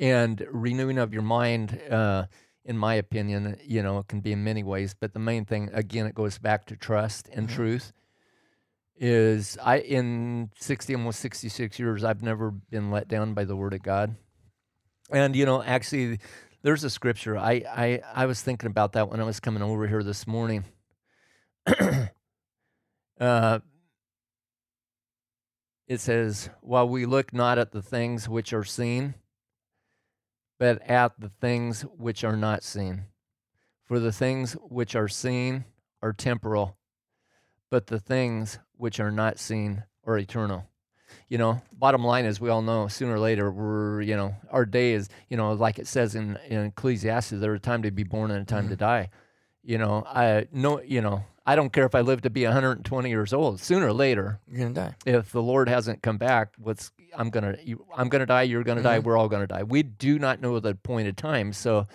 And 0.00 0.42
renewing 0.50 0.96
of 0.96 1.12
your 1.12 1.20
mind, 1.20 1.78
uh, 1.90 2.24
in 2.64 2.78
my 2.78 2.94
opinion, 2.94 3.58
you 3.62 3.82
know, 3.82 3.98
it 3.98 4.08
can 4.08 4.20
be 4.20 4.32
in 4.32 4.42
many 4.42 4.62
ways. 4.62 4.94
But 4.98 5.12
the 5.12 5.18
main 5.18 5.44
thing, 5.44 5.68
again, 5.74 6.06
it 6.06 6.14
goes 6.14 6.38
back 6.38 6.64
to 6.68 6.76
trust 6.76 7.28
and 7.30 7.48
Mhm. 7.48 7.52
truth. 7.52 7.92
Is 8.96 9.58
I 9.62 9.80
in 9.80 10.50
sixty 10.58 10.94
almost 10.94 11.20
sixty 11.20 11.50
six 11.50 11.78
years, 11.78 12.02
I've 12.02 12.22
never 12.22 12.50
been 12.50 12.90
let 12.90 13.08
down 13.08 13.34
by 13.34 13.44
the 13.44 13.56
Word 13.56 13.74
of 13.74 13.82
God. 13.82 14.16
And 15.10 15.36
you 15.36 15.44
know, 15.44 15.62
actually, 15.62 16.18
there's 16.62 16.82
a 16.82 16.88
scripture. 16.88 17.36
I, 17.36 17.62
I 17.68 18.00
I 18.14 18.24
was 18.24 18.40
thinking 18.40 18.68
about 18.70 18.92
that 18.92 19.10
when 19.10 19.20
I 19.20 19.24
was 19.24 19.38
coming 19.38 19.62
over 19.62 19.86
here 19.86 20.02
this 20.02 20.26
morning. 20.26 20.64
uh, 23.20 23.58
it 25.90 25.98
says, 25.98 26.50
"While 26.60 26.88
we 26.88 27.04
look 27.04 27.32
not 27.32 27.58
at 27.58 27.72
the 27.72 27.82
things 27.82 28.28
which 28.28 28.52
are 28.52 28.62
seen, 28.62 29.16
but 30.56 30.80
at 30.82 31.18
the 31.18 31.28
things 31.28 31.82
which 31.82 32.22
are 32.22 32.36
not 32.36 32.62
seen. 32.62 33.06
For 33.86 33.98
the 33.98 34.12
things 34.12 34.52
which 34.52 34.94
are 34.94 35.08
seen 35.08 35.64
are 36.00 36.12
temporal, 36.12 36.78
but 37.70 37.88
the 37.88 37.98
things 37.98 38.60
which 38.76 39.00
are 39.00 39.10
not 39.10 39.40
seen 39.40 39.82
are 40.04 40.16
eternal." 40.16 40.70
you 41.28 41.38
know 41.38 41.60
bottom 41.72 42.04
line 42.04 42.24
is 42.24 42.40
we 42.40 42.48
all 42.48 42.62
know 42.62 42.86
sooner 42.86 43.14
or 43.14 43.18
later 43.18 43.50
we're 43.50 44.00
you 44.00 44.16
know 44.16 44.32
our 44.52 44.64
day 44.64 44.92
is 44.92 45.08
you 45.28 45.36
know 45.36 45.52
like 45.54 45.80
it 45.80 45.88
says 45.88 46.14
in, 46.14 46.38
in 46.46 46.66
ecclesiastes 46.66 47.32
there's 47.32 47.56
a 47.56 47.60
time 47.60 47.82
to 47.82 47.90
be 47.90 48.04
born 48.04 48.30
and 48.30 48.42
a 48.42 48.44
time 48.44 48.68
to 48.68 48.76
mm-hmm. 48.76 48.84
die 48.84 49.10
you 49.64 49.76
know 49.76 50.04
i 50.06 50.46
know 50.52 50.80
you 50.82 51.00
know 51.00 51.24
i 51.50 51.54
don't 51.56 51.72
care 51.72 51.86
if 51.86 51.94
i 51.94 52.00
live 52.00 52.20
to 52.22 52.30
be 52.30 52.44
120 52.44 53.08
years 53.08 53.32
old 53.32 53.60
sooner 53.60 53.86
or 53.88 53.92
later 53.92 54.38
you're 54.48 54.60
gonna 54.68 54.74
die. 54.74 54.94
if 55.06 55.32
the 55.32 55.42
lord 55.42 55.68
hasn't 55.68 56.00
come 56.02 56.18
back 56.18 56.54
what's 56.58 56.92
i'm 57.16 57.30
gonna 57.30 57.56
you, 57.62 57.84
i'm 57.96 58.08
gonna 58.08 58.26
die 58.26 58.42
you're 58.42 58.62
gonna 58.64 58.82
die 58.82 58.98
Mhm. 59.00 59.04
we're 59.04 59.16
all 59.16 59.28
gonna 59.28 59.46
die 59.46 59.62
we 59.64 59.82
do 59.82 60.18
not 60.18 60.40
know 60.40 60.58
the 60.60 60.70
appointed 60.70 61.16
time 61.16 61.52
so 61.52 61.86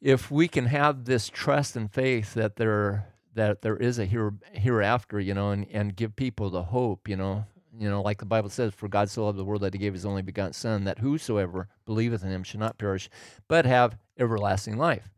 if 0.00 0.30
we 0.30 0.48
can 0.48 0.66
have 0.66 1.04
this 1.04 1.28
trust 1.28 1.76
and 1.76 1.90
faith 1.92 2.34
that 2.34 2.56
there 2.56 3.06
that 3.34 3.60
there 3.62 3.76
is 3.76 3.98
a 3.98 4.06
here, 4.06 4.32
hereafter 4.52 5.18
you 5.20 5.34
know 5.34 5.50
and, 5.50 5.66
and 5.70 5.96
give 5.96 6.16
people 6.16 6.50
the 6.50 6.62
hope 6.64 7.08
you 7.08 7.16
know 7.16 7.44
you 7.78 7.88
know 7.90 8.00
like 8.02 8.18
the 8.18 8.24
bible 8.26 8.48
says 8.48 8.72
for 8.74 8.88
god 8.88 9.08
so 9.10 9.24
loved 9.26 9.38
the 9.38 9.44
world 9.44 9.62
that 9.62 9.74
he 9.74 9.78
gave 9.78 9.92
his 9.92 10.06
only 10.06 10.22
begotten 10.22 10.52
son 10.54 10.84
that 10.84 10.98
whosoever 10.98 11.68
believeth 11.84 12.22
in 12.24 12.30
him 12.30 12.42
should 12.42 12.60
not 12.60 12.78
perish 12.78 13.10
but 13.48 13.64
have 13.66 13.96
everlasting 14.18 14.76
life 14.78 15.10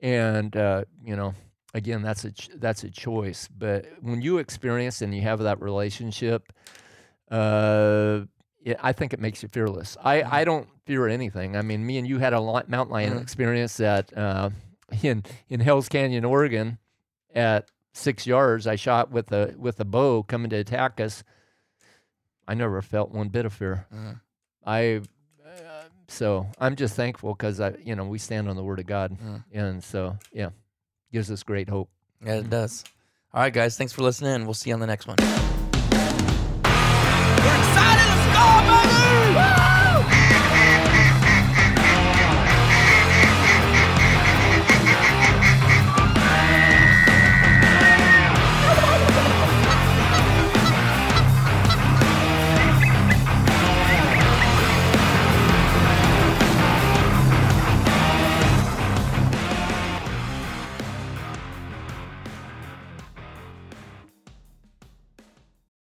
and 0.00 0.56
uh, 0.56 0.82
you 1.04 1.14
know 1.16 1.34
again 1.74 2.02
that's 2.02 2.24
a 2.24 2.32
ch- 2.32 2.50
that's 2.56 2.82
a 2.84 2.90
choice 2.90 3.48
but 3.56 3.84
when 4.00 4.22
you 4.22 4.38
experience 4.38 5.02
and 5.02 5.14
you 5.14 5.22
have 5.22 5.38
that 5.40 5.60
relationship 5.60 6.52
uh 7.30 8.20
yeah, 8.64 8.74
I 8.82 8.92
think 8.92 9.12
it 9.14 9.20
makes 9.20 9.42
you 9.42 9.48
fearless. 9.48 9.96
I, 10.02 10.22
I 10.22 10.44
don't 10.44 10.68
fear 10.84 11.06
anything. 11.06 11.56
I 11.56 11.62
mean, 11.62 11.86
me 11.86 11.96
and 11.96 12.06
you 12.06 12.18
had 12.18 12.32
a 12.32 12.40
li- 12.40 12.64
mountain 12.66 12.92
lion 12.92 13.14
Mhm. 13.14 13.22
experience 13.22 13.76
that 13.76 14.14
uh, 14.16 14.50
in 15.02 15.22
in 15.48 15.60
Hell's 15.60 15.88
Canyon, 15.88 16.24
Oregon, 16.24 16.78
at 17.34 17.70
six 17.94 18.26
yards, 18.26 18.66
I 18.66 18.74
shot 18.74 19.10
with 19.12 19.30
a 19.32 19.54
with 19.56 19.78
a 19.80 19.84
bow 19.84 20.22
coming 20.24 20.50
to 20.50 20.56
attack 20.56 21.00
us. 21.00 21.22
I 22.48 22.54
never 22.54 22.82
felt 22.82 23.10
one 23.12 23.28
bit 23.28 23.46
of 23.46 23.52
fear. 23.52 23.86
Mhm. 23.94 24.20
I 24.66 25.02
uh, 25.46 25.84
so 26.08 26.48
I'm 26.58 26.74
just 26.74 26.94
thankful 26.96 27.34
because 27.34 27.60
I 27.60 27.74
you 27.82 27.94
know 27.94 28.04
we 28.06 28.18
stand 28.18 28.48
on 28.48 28.56
the 28.56 28.64
word 28.64 28.80
of 28.80 28.86
God, 28.86 29.12
Mhm. 29.18 29.44
and 29.52 29.84
so 29.84 30.18
yeah, 30.32 30.50
gives 31.12 31.30
us 31.30 31.42
great 31.42 31.68
hope. 31.68 31.88
Yeah, 32.24 32.36
it 32.36 32.50
does. 32.50 32.84
All 33.32 33.42
right, 33.42 33.52
guys. 33.52 33.76
Thanks 33.76 33.92
for 33.92 34.02
listening. 34.02 34.44
We'll 34.44 34.54
see 34.54 34.70
you 34.70 34.74
on 34.74 34.80
the 34.80 34.86
next 34.86 35.06
one. 35.06 35.47